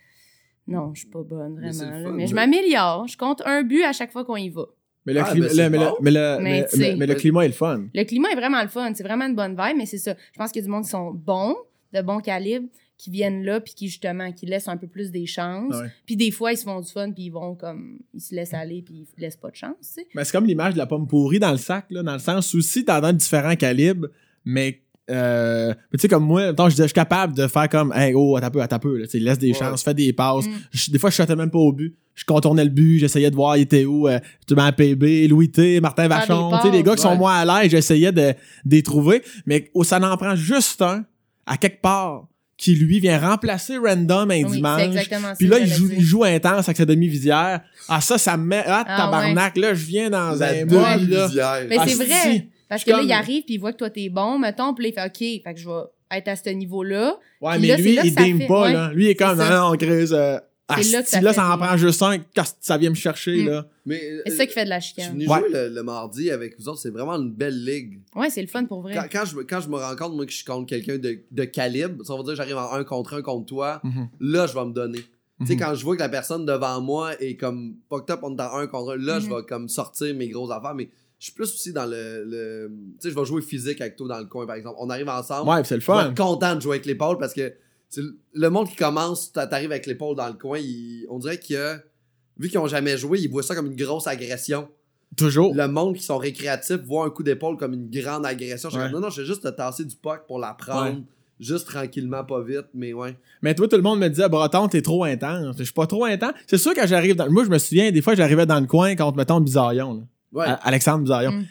non, 0.67 0.91
je 0.93 0.99
suis 0.99 1.09
pas 1.09 1.23
bonne, 1.23 1.55
vraiment. 1.55 1.73
fun, 2.03 2.11
Mais 2.11 2.27
je 2.27 2.35
m'améliore. 2.35 3.07
Je 3.07 3.17
compte 3.17 3.41
un 3.45 3.63
but 3.63 3.83
à 3.83 3.91
chaque 3.93 4.11
fois 4.11 4.23
qu'on 4.23 4.35
y 4.37 4.49
va. 4.49 4.65
Mais 5.07 5.13
le, 5.13 5.21
Ah, 5.21 5.31
climat, 5.31 5.47
ben, 5.47 5.55
le- 5.55 5.69
mais, 5.69 5.77
le, 5.79 5.85
bon. 5.89 5.95
mais, 6.43 6.59
le, 6.61 6.65
tu 6.69 6.77
mais- 6.79 6.95
mais 6.97 7.05
le 7.07 7.15
climat 7.15 7.45
est 7.45 7.47
le 7.47 7.53
fun. 7.53 7.85
Le 7.93 8.03
climat 8.03 8.29
est 8.31 8.35
vraiment 8.35 8.61
le 8.61 8.67
fun. 8.67 8.91
C'est 8.93 9.03
vraiment 9.03 9.25
une 9.25 9.35
bonne 9.35 9.55
vibe, 9.57 9.77
mais 9.77 9.85
c'est 9.85 9.97
ça. 9.97 10.13
Je 10.33 10.37
pense 10.37 10.51
qu'il 10.51 10.61
y 10.61 10.63
a 10.63 10.67
du 10.67 10.71
monde 10.71 10.83
qui 10.83 10.89
sont 10.89 11.11
bons, 11.11 11.55
de 11.93 12.01
bon 12.01 12.19
calibre, 12.19 12.67
qui 12.97 13.09
viennent 13.11 13.43
là 13.43 13.59
puis 13.61 13.73
qui 13.75 13.87
justement 13.89 14.31
qui 14.31 14.45
laissent 14.47 14.67
un 14.67 14.77
peu 14.77 14.87
plus 14.87 15.11
des 15.11 15.25
chances. 15.27 15.75
Ouais. 15.75 15.91
Puis 16.05 16.15
des 16.15 16.31
fois 16.31 16.51
ils 16.53 16.57
se 16.57 16.63
font 16.63 16.81
du 16.81 16.91
fun 16.91 17.11
puis 17.11 17.25
ils 17.25 17.29
vont 17.29 17.53
comme 17.55 17.99
ils 18.13 18.21
se 18.21 18.33
laissent 18.33 18.53
aller 18.55 18.81
puis 18.81 19.07
ils 19.17 19.21
laissent 19.21 19.35
pas 19.37 19.51
de 19.51 19.55
chance, 19.55 19.75
tu 19.81 19.87
sais. 20.01 20.07
Ben, 20.15 20.23
c'est 20.23 20.31
comme 20.31 20.45
l'image 20.47 20.73
de 20.73 20.79
la 20.79 20.87
pomme 20.87 21.07
pourrie 21.07 21.39
dans 21.39 21.51
le 21.51 21.57
sac, 21.57 21.85
là, 21.91 22.01
dans 22.03 22.13
le 22.13 22.19
sens 22.19 22.53
où 22.53 22.61
si 22.61 22.83
t'en 22.85 22.99
donnes 22.99 23.17
différents 23.17 23.55
calibres, 23.55 24.07
mais 24.45 24.81
euh, 25.09 25.67
mais 25.69 25.97
tu 25.97 26.01
sais 26.01 26.07
comme 26.09 26.25
moi, 26.25 26.51
je 26.57 26.69
je 26.75 26.83
suis 26.83 26.91
capable 26.91 27.33
de 27.33 27.47
faire 27.47 27.69
comme 27.69 27.93
hey 27.95 28.13
oh 28.15 28.35
attends 28.35 28.47
un 28.47 28.51
peu, 28.51 28.61
attends 28.61 28.75
un 28.75 28.79
peu, 28.79 28.97
là, 28.97 29.05
tu 29.05 29.11
sais, 29.11 29.19
laisse 29.19 29.37
des 29.37 29.51
Ouais. 29.51 29.53
chances, 29.53 29.83
fais 29.83 29.93
des 29.93 30.11
passes. 30.11 30.47
Mm. 30.47 30.51
Je- 30.71 30.91
des 30.91 30.99
fois 30.99 31.09
je 31.11 31.15
shootais 31.15 31.35
même 31.35 31.51
pas 31.51 31.59
au 31.59 31.71
but. 31.71 31.95
Je 32.15 32.25
contournais 32.25 32.63
le 32.65 32.71
but, 32.71 32.97
j'essayais 32.97 33.29
de 33.29 33.35
voir 33.35 33.57
il 33.57 33.61
était 33.61 33.85
où, 33.85 34.07
euh, 34.07 34.17
tu 34.47 34.55
mets 34.55 34.71
PB, 34.71 35.27
Louis 35.29 35.51
T, 35.51 35.79
Martin 35.81 36.09
Faire 36.09 36.17
Vachon, 36.25 36.51
tu 36.57 36.63
sais 36.67 36.71
les 36.71 36.81
gars 36.83 36.95
qui 36.95 37.03
sont 37.03 37.15
moins 37.15 37.35
à 37.35 37.61
l'aise, 37.61 37.69
j'essayais 37.71 38.11
de, 38.11 38.31
de 38.31 38.35
les 38.75 38.81
trouver, 38.81 39.21
mais 39.45 39.69
oh, 39.75 39.83
ça 39.83 39.99
n'en 39.99 40.17
prend 40.17 40.35
juste 40.35 40.81
un 40.81 41.05
à 41.45 41.57
quelque 41.57 41.79
part 41.79 42.27
qui 42.57 42.73
lui 42.75 42.99
vient 42.99 43.19
remplacer 43.19 43.77
random 43.77 44.31
un 44.31 44.43
Oui, 44.43 44.55
dimanche. 44.57 44.81
c'est 44.81 44.87
exactement 44.87 45.27
ça. 45.29 45.35
Puis 45.37 45.47
là, 45.47 45.59
il 45.59 45.67
joue, 45.67 45.89
il 45.91 46.01
joue 46.01 46.23
intense 46.23 46.67
avec 46.67 46.77
sa 46.77 46.85
demi-visière. 46.85 47.61
Ah, 47.87 48.01
ça, 48.01 48.17
ça 48.17 48.35
me 48.35 48.45
met. 48.45 48.63
Ah, 48.65 48.83
Ah, 48.87 48.97
tabarnak, 48.97 49.57
là, 49.57 49.73
je 49.75 49.85
viens 49.85 50.09
dans 50.09 50.31
La 50.35 50.47
un 50.49 50.65
mode, 50.65 51.09
là. 51.09 51.61
Mais 51.69 51.75
c'est 51.77 51.81
Asti. 51.81 51.95
vrai. 51.95 52.47
Parce 52.67 52.83
que 52.83 52.89
là, 52.91 52.99
il 53.03 53.11
arrive, 53.11 53.43
puis 53.43 53.53
il 53.55 53.57
voit 53.59 53.71
que 53.73 53.77
toi, 53.77 53.89
t'es 53.89 54.09
bon, 54.09 54.39
mettons, 54.39 54.73
puis 54.73 54.85
là, 54.85 54.89
il 54.89 54.93
fait 54.93 55.05
OK, 55.05 55.43
fait 55.43 55.53
que 55.53 55.59
je 55.59 55.67
vais 55.69 56.17
être 56.17 56.27
à 56.27 56.35
ce 56.35 56.49
niveau-là. 56.49 57.15
Ouais, 57.41 57.51
Puis 57.53 57.61
mais 57.61 57.67
là, 57.67 57.77
lui, 57.77 57.95
là 57.95 58.01
il 58.05 58.13
fait- 58.13 58.47
pas, 58.47 58.61
ouais. 58.63 58.73
là. 58.73 58.91
Lui, 58.93 59.05
il 59.05 59.09
est 59.09 59.15
comme, 59.15 59.37
C'est 59.37 59.43
ça. 59.43 59.49
non, 59.57 59.69
non, 59.71 59.77
Chris, 59.77 60.07
euh, 60.11 60.39
C'est 60.69 60.91
là 60.91 61.01
que 61.03 61.09
ça 61.09 61.21
là, 61.21 61.29
fait 61.31 61.35
ça 61.37 61.53
en 61.53 61.57
prend 61.57 61.77
juste 61.77 62.01
un, 62.03 62.17
quand 62.35 62.43
ça 62.59 62.77
vient 62.77 62.89
me 62.89 62.95
chercher, 62.95 63.43
Mm. 63.43 63.47
là. 63.47 63.67
Mais, 63.85 64.01
C'est 64.25 64.33
euh, 64.33 64.35
ça 64.35 64.45
qui 64.45 64.53
fait 64.53 64.65
de 64.65 64.69
la 64.69 64.79
Je 64.79 64.85
suis 64.87 64.95
chicane. 64.95 65.13
venu 65.13 65.27
Ouais. 65.27 65.39
jouer 65.39 65.49
le, 65.49 65.69
le 65.69 65.83
mardi 65.83 66.29
avec 66.29 66.59
vous 66.59 66.67
autres, 66.67 66.79
c'est 66.79 66.89
vraiment 66.89 67.13
une 67.13 67.31
belle 67.31 67.63
ligue. 67.63 67.99
Ouais, 68.15 68.29
c'est 68.29 68.41
le 68.41 68.47
fun 68.47 68.65
pour 68.65 68.81
vrai. 68.81 68.93
Quand, 68.93 69.07
quand 69.09 69.25
je, 69.25 69.35
me- 69.37 69.43
quand 69.43 69.61
je 69.61 69.69
me 69.69 69.77
rends 69.77 69.95
compte, 69.95 70.13
moi, 70.13 70.25
que 70.25 70.31
je 70.31 70.37
suis 70.37 70.45
contre 70.45 70.67
quelqu'un 70.67 70.97
de, 70.97 71.19
de 71.31 71.43
calibre, 71.45 72.05
ça 72.05 72.13
veut 72.15 72.23
dire 72.23 72.31
que 72.33 72.35
j'arrive 72.35 72.57
en 72.57 72.73
un 72.73 72.83
contre 72.83 73.13
un 73.13 73.21
contre 73.21 73.45
toi, 73.45 73.79
Mhm. 73.83 74.09
là, 74.19 74.45
je 74.47 74.53
vais 74.53 74.65
me 74.65 74.73
donner. 74.73 74.99
Tu 75.39 75.45
sais, 75.45 75.53
Mhm. 75.53 75.59
quand 75.59 75.75
je 75.75 75.83
vois 75.85 75.95
que 75.95 76.01
la 76.01 76.09
personne 76.09 76.45
devant 76.45 76.81
moi 76.81 77.13
est 77.21 77.35
comme 77.37 77.75
fucked 77.89 78.09
up, 78.11 78.19
on 78.23 78.35
est 78.37 78.41
en 78.41 78.55
un 78.57 78.67
contre 78.67 78.91
un, 78.93 78.97
là, 78.97 79.19
je 79.21 79.27
Mhm. 79.27 79.35
vais 79.37 79.43
comme 79.47 79.69
sortir 79.69 80.13
mes 80.15 80.27
grosses 80.27 80.51
affaires, 80.51 80.75
mais 80.75 80.89
je 81.19 81.25
suis 81.25 81.33
plus 81.33 81.45
aussi 81.45 81.71
dans 81.71 81.85
le. 81.85 82.25
le- 82.25 82.71
tu 82.99 83.07
sais, 83.07 83.11
je 83.11 83.19
vais 83.19 83.25
jouer 83.25 83.41
physique 83.41 83.79
avec 83.79 83.95
toi 83.95 84.07
dans 84.09 84.19
le 84.19 84.25
coin, 84.25 84.45
par 84.45 84.55
exemple. 84.57 84.75
On 84.79 84.89
arrive 84.89 85.07
ensemble. 85.07 85.49
Ouais, 85.49 85.63
c'est 85.63 85.75
le 85.75 85.81
Je 85.81 85.85
vais 85.87 85.93
fun. 85.93 86.09
être 86.09 86.17
content 86.17 86.55
de 86.55 86.61
jouer 86.61 86.75
avec 86.75 86.85
l'épaule 86.87 87.17
parce 87.19 87.33
que 87.33 87.53
le- 88.33 88.49
monde 88.49 88.67
qui 88.69 88.75
commence, 88.75 89.31
t'a- 89.31 89.47
t'arrives 89.47 89.71
avec 89.71 89.85
l'épaule 89.85 90.15
dans 90.15 90.27
le 90.27 90.33
coin, 90.33 90.59
il- 90.59 91.05
on 91.09 91.19
dirait 91.19 91.39
que 91.39 91.77
vu 92.37 92.49
qu'ils 92.49 92.59
ont 92.59 92.67
jamais 92.67 92.97
joué, 92.97 93.19
ils 93.19 93.29
voient 93.29 93.43
ça 93.43 93.55
comme 93.55 93.67
une 93.67 93.75
grosse 93.75 94.07
agression. 94.07 94.67
Toujours. 95.15 95.53
Le 95.55 95.67
monde 95.67 95.95
qui 95.95 96.03
sont 96.03 96.17
récréatifs 96.17 96.81
voit 96.85 97.05
un 97.05 97.09
coup 97.09 97.23
d'épaule 97.23 97.57
comme 97.57 97.73
une 97.73 97.89
grande 97.89 98.25
agression. 98.25 98.69
Je 98.69 98.75
suis 98.75 98.83
Ouais. 98.83 98.91
comme, 98.91 98.99
non, 98.99 99.07
non, 99.07 99.09
je 99.09 99.21
vais 99.21 99.27
juste 99.27 99.41
te 99.43 99.47
tasser 99.47 99.85
du 99.85 99.95
puck 99.95 100.27
pour 100.27 100.37
la 100.37 100.53
prendre, 100.53 101.01
juste 101.39 101.65
tranquillement, 101.67 102.23
pas 102.25 102.41
vite, 102.43 102.65
mais 102.73 102.91
ouais. 102.93 103.15
Mais 103.41 103.55
toi, 103.55 103.67
tout 103.67 103.77
le 103.77 103.81
monde 103.81 103.99
me 103.99 104.09
disait, 104.09 104.27
Breton, 104.27 104.67
t'es 104.67 104.81
trop 104.81 105.05
intense. 105.05 105.55
Je 105.57 105.63
suis 105.63 105.73
pas 105.73 105.87
trop 105.87 106.03
intense. 106.05 106.33
C'est 106.45 106.57
sûr 106.57 106.73
que 106.73 106.85
j'arrive 106.85 107.15
dans. 107.15 107.31
Moi, 107.31 107.45
je 107.45 107.49
me 107.49 107.57
souviens, 107.57 107.89
des 107.91 108.01
fois, 108.01 108.15
j'arrivais 108.15 108.45
dans 108.45 108.59
le 108.59 108.67
coin 108.67 108.95
contre, 108.95 109.17
mettons, 109.17 109.39
Bizarillon, 109.39 109.93
là. 109.93 110.01
Ouais. 110.33 110.55
Alexandre 110.61 111.03
Bizarillon. 111.03 111.31
Mm. 111.31 111.45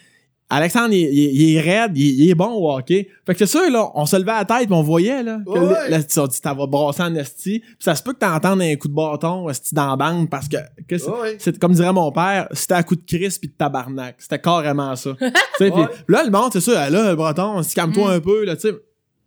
Alexandre, 0.49 0.93
il, 0.93 0.99
il- 1.01 1.41
il 1.41 1.55
est 1.57 1.59
raide, 1.61 1.91
il, 1.97 2.21
il 2.21 2.29
est 2.29 2.35
bon 2.35 2.49
au 2.53 2.71
hockey. 2.71 3.09
Fait 3.25 3.33
que 3.33 3.39
c'est 3.39 3.45
sûr, 3.47 3.69
là, 3.69 3.91
on 3.95 4.05
se 4.05 4.15
levait 4.15 4.31
à 4.31 4.37
la 4.39 4.45
tête 4.45 4.67
pis 4.67 4.73
on 4.73 4.81
voyait, 4.81 5.21
là, 5.21 5.39
que 5.45 5.49
Ouais. 5.51 5.73
là, 5.73 5.89
là, 5.89 6.03
tu 6.03 6.19
dit, 6.27 6.41
t'en 6.41 6.55
vas 6.55 6.67
brasser 6.67 7.01
en 7.03 7.13
esti. 7.15 7.59
Pis 7.59 7.65
ça 7.79 7.95
se 7.95 8.01
peut 8.01 8.13
que 8.13 8.19
t'entendes 8.19 8.61
un 8.61 8.75
coup 8.77 8.87
de 8.87 8.93
bâton, 8.93 9.49
esti, 9.49 9.75
dans 9.75 9.89
la 9.89 9.95
bande, 9.97 10.29
parce 10.29 10.47
que, 10.47 10.55
que 10.87 10.97
c'est- 10.97 11.09
Ouais, 11.09 11.37
ouais. 11.45 11.53
comme 11.59 11.73
dirait 11.73 11.91
mon 11.91 12.11
père, 12.13 12.47
c'était 12.53 12.75
un 12.75 12.83
coup 12.83 12.95
de 12.95 13.03
crise 13.05 13.37
pis 13.37 13.47
de 13.49 13.53
tabarnak. 13.57 14.15
C'était 14.19 14.39
carrément 14.39 14.95
ça. 14.95 15.11
tu 15.19 15.25
sais, 15.57 15.69
pis 15.71 15.77
Ouais. 15.79 15.87
là, 16.07 16.23
le 16.23 16.31
monde, 16.31 16.51
c'est 16.53 16.61
ça, 16.61 16.89
là, 16.89 17.13
Breton, 17.15 17.61
si 17.63 17.75
calme-toi 17.75 18.09
Mm. 18.11 18.15
un 18.15 18.19
peu, 18.21 18.45
là, 18.45 18.55
tu 18.55 18.69
sais. 18.69 18.73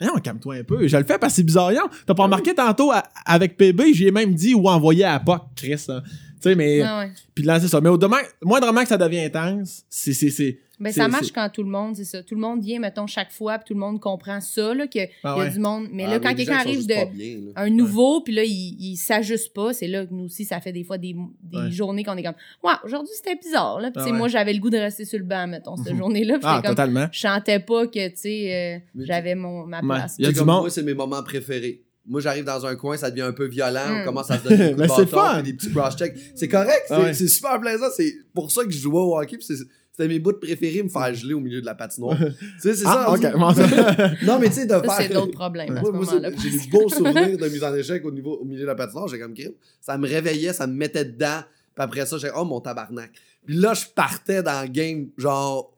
Non, 0.00 0.14
calme-toi 0.24 0.54
un 0.54 0.64
peu. 0.64 0.88
Je 0.88 0.96
le 0.96 1.04
fais 1.04 1.18
parce 1.18 1.34
que 1.34 1.36
c'est 1.36 1.42
bizarre. 1.42 1.70
T'as 2.06 2.14
pas 2.14 2.22
remarqué 2.22 2.54
tantôt 2.54 2.90
à- 2.92 3.02
avec 3.26 3.58
PB, 3.58 3.92
j'ai 3.92 4.10
même 4.10 4.32
dit 4.32 4.54
où 4.54 4.66
envoyer 4.66 5.04
à 5.04 5.20
POC, 5.20 5.42
Chris. 5.54 5.84
hein. 5.90 6.00
Tu 6.42 6.48
sais, 6.48 6.54
mais. 6.54 6.80
Ah 6.80 7.00
ouais. 7.00 7.10
Puis 7.34 7.44
là, 7.44 7.60
c'est 7.60 7.68
ça. 7.68 7.82
Mais 7.82 7.90
au 7.90 7.98
demain, 7.98 8.16
moindrement 8.42 8.80
que 8.80 8.88
ça 8.88 8.96
devient 8.96 9.20
intense, 9.26 9.82
c'est. 9.90 10.14
c'est, 10.14 10.30
c'est 10.30 10.58
Ben, 10.80 10.92
ça 10.92 11.08
marche 11.08 11.30
quand 11.32 11.48
tout 11.52 11.62
le 11.62 11.68
monde, 11.68 11.94
c'est 11.94 12.04
ça. 12.04 12.22
Tout 12.22 12.34
le 12.34 12.40
monde 12.40 12.62
vient, 12.62 12.80
mettons, 12.80 13.06
chaque 13.06 13.30
fois, 13.30 13.58
puis 13.58 13.66
tout 13.68 13.74
le 13.74 13.80
monde 13.80 14.00
comprend 14.00 14.40
ça, 14.40 14.72
là, 14.74 14.86
qu'il 14.86 15.06
Ah 15.22 15.36
y 15.38 15.42
a 15.42 15.48
du 15.50 15.58
monde. 15.58 15.88
Mais 15.92 16.04
Ah, 16.06 16.10
là, 16.12 16.20
quand 16.20 16.30
les 16.30 16.36
quelqu'un 16.36 16.54
arrive 16.58 16.86
de 16.86 17.14
bien, 17.14 17.52
un 17.54 17.68
nouveau, 17.70 18.22
puis 18.22 18.34
là, 18.34 18.42
il, 18.44 18.76
il 18.80 18.96
s'ajuste 18.96 19.52
pas, 19.52 19.72
c'est 19.74 19.86
là 19.88 20.06
que 20.06 20.12
nous 20.14 20.24
aussi, 20.24 20.44
ça 20.44 20.60
fait 20.60 20.72
des 20.72 20.82
fois 20.84 20.96
des, 20.98 21.14
des 21.42 21.58
Ouais. 21.58 21.70
journées 21.70 22.02
qu'on 22.02 22.16
est 22.16 22.22
comme, 22.22 22.34
ouais, 22.64 22.72
aujourd'hui, 22.84 23.12
c'était 23.14 23.36
bizarre, 23.36 23.80
là. 23.80 23.90
Puis, 23.90 24.02
Ah 24.02 24.10
ouais. 24.10 24.12
moi, 24.16 24.28
j'avais 24.28 24.52
le 24.54 24.58
goût 24.58 24.70
de 24.70 24.78
rester 24.78 25.04
sur 25.04 25.18
le 25.18 25.24
banc, 25.24 25.46
mettons, 25.46 25.76
cette 25.76 25.94
journée-là. 25.96 26.34
Puis, 26.38 26.42
Ah, 26.46 26.60
comme, 26.64 26.70
totalement. 26.74 27.06
je 27.12 27.20
sentais 27.20 27.60
pas 27.60 27.86
que, 27.86 28.08
tu 28.08 28.16
sais, 28.16 28.80
euh, 28.96 29.02
j'avais 29.04 29.34
mon, 29.34 29.66
ma 29.66 29.80
Ouais. 29.80 29.86
place. 29.86 30.14
Il 30.18 30.22
y 30.22 30.24
a 30.24 30.28
C'est 30.28 30.38
du 30.40 30.44
monde- 30.44 30.60
Moi, 30.62 30.70
c'est 30.70 30.82
mes 30.82 30.94
moments 30.94 31.22
préférés. 31.22 31.82
Moi, 32.06 32.20
j'arrive 32.22 32.44
dans 32.44 32.64
un 32.64 32.74
coin, 32.76 32.96
ça 32.96 33.10
devient 33.10 33.20
un 33.22 33.32
peu 33.32 33.46
violent, 33.46 33.86
Mm. 33.86 34.00
on 34.00 34.04
commence 34.06 34.30
à 34.30 34.38
se 34.38 34.44
donner 34.44 34.56
des 34.56 34.64
coups 34.70 34.78
Mais 34.78 34.86
de 34.86 34.92
c'est 34.92 35.04
bâton, 35.04 35.16
fun. 35.18 35.34
puis 35.42 35.52
des 35.52 35.56
petits 35.58 35.70
cross-checks. 35.70 36.14
C'est 36.34 36.48
correct, 36.48 36.84
c'est 36.88 36.94
Ah 36.94 37.00
ouais. 37.02 37.12
c'est 37.14 37.28
super 37.28 37.60
plaisant. 37.60 37.86
C'est 37.94 38.14
pour 38.34 38.50
ça 38.50 38.64
que 38.64 38.70
je 38.70 38.78
jouais 38.78 38.98
au 38.98 39.16
hockey, 39.18 39.36
c'est- 39.40 39.54
c'était 40.00 40.08
mes 40.08 40.18
bouts 40.18 40.32
préférés, 40.40 40.82
me 40.82 40.88
faire 40.88 41.12
geler 41.14 41.34
au 41.34 41.40
milieu 41.40 41.60
de 41.60 41.66
la 41.66 41.74
patinoire. 41.74 42.16
tu 42.18 42.24
sais, 42.60 42.74
c'est 42.74 42.84
Ah, 42.86 43.14
ça. 43.20 44.10
Non, 44.26 44.38
mais 44.38 44.48
tu 44.48 44.54
sais, 44.54 44.64
de 44.66 44.70
Ça, 44.70 44.82
faire... 44.82 44.96
c'est 44.98 45.08
d'autres 45.12 45.32
problèmes 45.32 45.76
à 45.76 45.82
ce 45.84 45.90
Moi, 45.90 46.04
j'ai 46.42 46.50
des 46.50 46.66
beaux 46.70 46.88
souvenirs 46.88 47.36
de 47.38 47.48
mise 47.48 47.62
en 47.64 47.74
échec 47.74 48.04
au, 48.04 48.10
niveau, 48.10 48.36
au 48.38 48.44
milieu 48.44 48.62
de 48.62 48.66
la 48.66 48.74
patinoire. 48.74 49.08
J'ai 49.08 49.18
comme 49.18 49.34
crime. 49.34 49.52
Ça 49.80 49.98
me 49.98 50.08
réveillait, 50.08 50.52
ça 50.52 50.66
me 50.66 50.72
mettait 50.74 51.04
dedans. 51.04 51.40
Puis 51.74 51.84
après 51.84 52.06
ça, 52.06 52.18
j'ai 52.18 52.30
oh 52.36 52.44
mon 52.44 52.60
tabarnak. 52.60 53.10
Puis 53.44 53.56
là, 53.56 53.74
je 53.74 53.84
partais 53.94 54.42
dans 54.42 54.62
le 54.62 54.68
game, 54.68 55.08
genre 55.16 55.76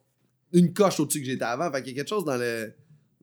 une 0.53 0.73
coche 0.73 1.01
au-dessus 1.01 1.21
que 1.21 1.27
j'étais 1.27 1.45
avant. 1.45 1.71
Fait 1.73 1.83
qu'il 1.83 1.93
y 1.93 1.95
a 1.95 2.03
quelque 2.03 2.09
chose 2.11 2.25
dans 2.25 2.37
le. 2.37 2.73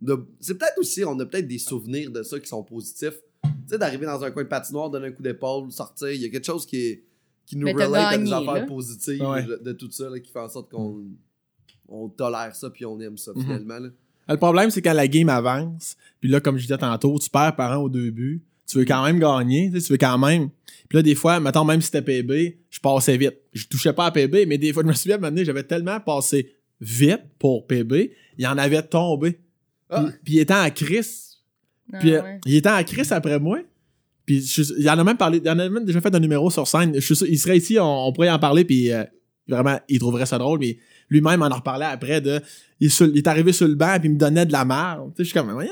de- 0.02 0.26
C'est 0.40 0.58
peut-être 0.58 0.78
aussi, 0.78 1.04
on 1.06 1.20
a 1.20 1.26
peut-être 1.26 1.48
des 1.48 1.58
souvenirs 1.60 2.12
de 2.12 2.24
ça 2.24 2.40
qui 2.40 2.48
sont 2.48 2.64
positifs. 2.64 3.20
Tu 3.44 3.50
sais, 3.68 3.78
d'arriver 3.78 4.06
dans 4.06 4.24
un 4.24 4.32
coin 4.32 4.44
de 4.44 4.48
patinoire, 4.48 4.90
donner 4.90 5.08
un 5.08 5.12
coup 5.12 5.22
d'épaule, 5.24 5.72
sortir. 5.72 6.10
Il 6.12 6.22
y 6.22 6.26
a 6.26 6.30
quelque 6.30 6.46
chose 6.46 6.66
qui, 6.66 6.78
est, 6.88 7.04
qui 7.50 7.58
nous 7.58 7.68
relate 7.68 8.14
à 8.14 8.18
des 8.18 8.32
affaires 8.32 8.54
là. 8.54 8.62
positives 8.66 9.22
Ouais. 9.22 9.44
de, 9.44 9.72
tout 9.74 9.90
ça, 9.92 10.10
là, 10.10 10.20
qui 10.20 10.32
fait 10.32 10.40
en 10.40 10.48
sorte 10.50 10.70
qu'on 10.72 11.04
on 11.88 12.08
tolère 12.10 12.56
ça 12.56 12.70
puis 12.70 12.86
on 12.86 13.00
aime 13.00 13.18
ça 13.18 13.32
Mhm. 13.36 13.42
finalement. 13.42 13.80
là. 13.80 13.90
Le 14.28 14.38
problème, 14.38 14.70
c'est 14.70 14.82
quand 14.84 14.94
la 14.94 15.08
game 15.08 15.28
avance, 15.30 15.98
puis 16.22 16.30
là, 16.30 16.40
comme 16.40 16.58
je 16.58 16.62
disais 16.62 16.78
tantôt, 16.78 17.18
tu 17.18 17.30
perds 17.32 17.56
par 17.56 17.72
un 17.74 17.78
ou 17.80 17.90
deux 17.90 18.12
buts, 18.12 18.44
tu 18.68 18.78
veux 18.78 18.86
quand 18.86 19.04
même 19.04 19.18
gagner, 19.20 19.72
tu 19.72 19.80
veux 19.92 19.98
quand 19.98 20.20
même. 20.20 20.50
Puis 20.88 20.98
là, 20.98 21.02
des 21.02 21.16
fois, 21.16 21.40
mettons, 21.40 21.66
même 21.66 21.82
si 21.82 21.88
c'était 21.88 22.04
PB, 22.04 22.60
je 22.70 22.80
passais 22.80 23.18
vite. 23.18 23.38
Je 23.54 23.66
touchais 23.66 23.94
pas 23.94 24.06
à 24.06 24.12
PB, 24.12 24.46
mais 24.46 24.60
des 24.60 24.72
fois, 24.72 24.84
je 24.84 24.88
me 24.88 24.94
souviens, 24.94 25.18
donné, 25.18 25.44
j'avais 25.44 25.64
tellement 25.64 26.00
passé 26.00 26.54
vite 26.80 27.22
pour 27.40 27.66
PB, 27.66 28.12
il 28.38 28.46
en 28.48 28.58
avait 28.60 28.84
tombé. 28.84 29.40
Ah. 29.90 30.04
Puis, 30.04 30.14
puis 30.24 30.34
il 30.36 30.40
était 30.42 30.54
en 30.54 30.70
crise. 30.70 31.40
Ah, 31.92 31.98
Puis 32.00 32.14
euh, 32.14 32.22
ouais. 32.22 32.40
il 32.46 32.56
était 32.56 32.70
en 32.70 32.84
crise 32.84 33.12
après 33.12 33.40
moi. 33.40 33.60
Il 34.30 34.90
en 34.90 34.98
a 35.00 35.04
même 35.04 35.18
parlé, 35.18 35.42
en 35.48 35.58
a 35.60 35.70
même 35.70 35.86
déjà 35.86 36.02
fait 36.02 36.14
un 36.14 36.20
numéro 36.20 36.50
sur 36.50 36.68
scène. 36.68 36.94
Je 36.96 37.00
suis 37.00 37.16
sûr- 37.16 37.28
il 37.28 37.38
serait 37.40 37.58
ici, 37.58 37.78
on, 37.80 38.12
pourrait 38.14 38.30
en 38.30 38.40
parler, 38.40 38.64
puis 38.66 38.92
euh, 38.92 39.04
vraiment, 39.48 39.80
il 39.90 40.00
trouverait 40.00 40.26
ça 40.26 40.38
drôle, 40.38 40.60
mais 40.60 40.78
lui-même 41.10 41.42
en 41.42 41.48
en 41.48 41.56
reparlait 41.56 41.86
après 41.86 42.22
de. 42.22 42.40
Il 42.80 42.88
est, 42.88 42.90
sur- 42.90 43.08
il 43.08 43.18
est 43.18 43.28
arrivé 43.28 43.52
sur 43.52 43.68
le 43.68 43.76
banc, 43.76 43.98
puis 44.00 44.10
il 44.10 44.14
me 44.14 44.18
donnait 44.20 44.46
de 44.46 44.52
la 44.52 44.66
merde. 44.66 45.12
Tu 45.16 45.18
sais, 45.18 45.24
je 45.24 45.30
suis 45.30 45.34
comme, 45.40 45.52
voyons. 45.52 45.70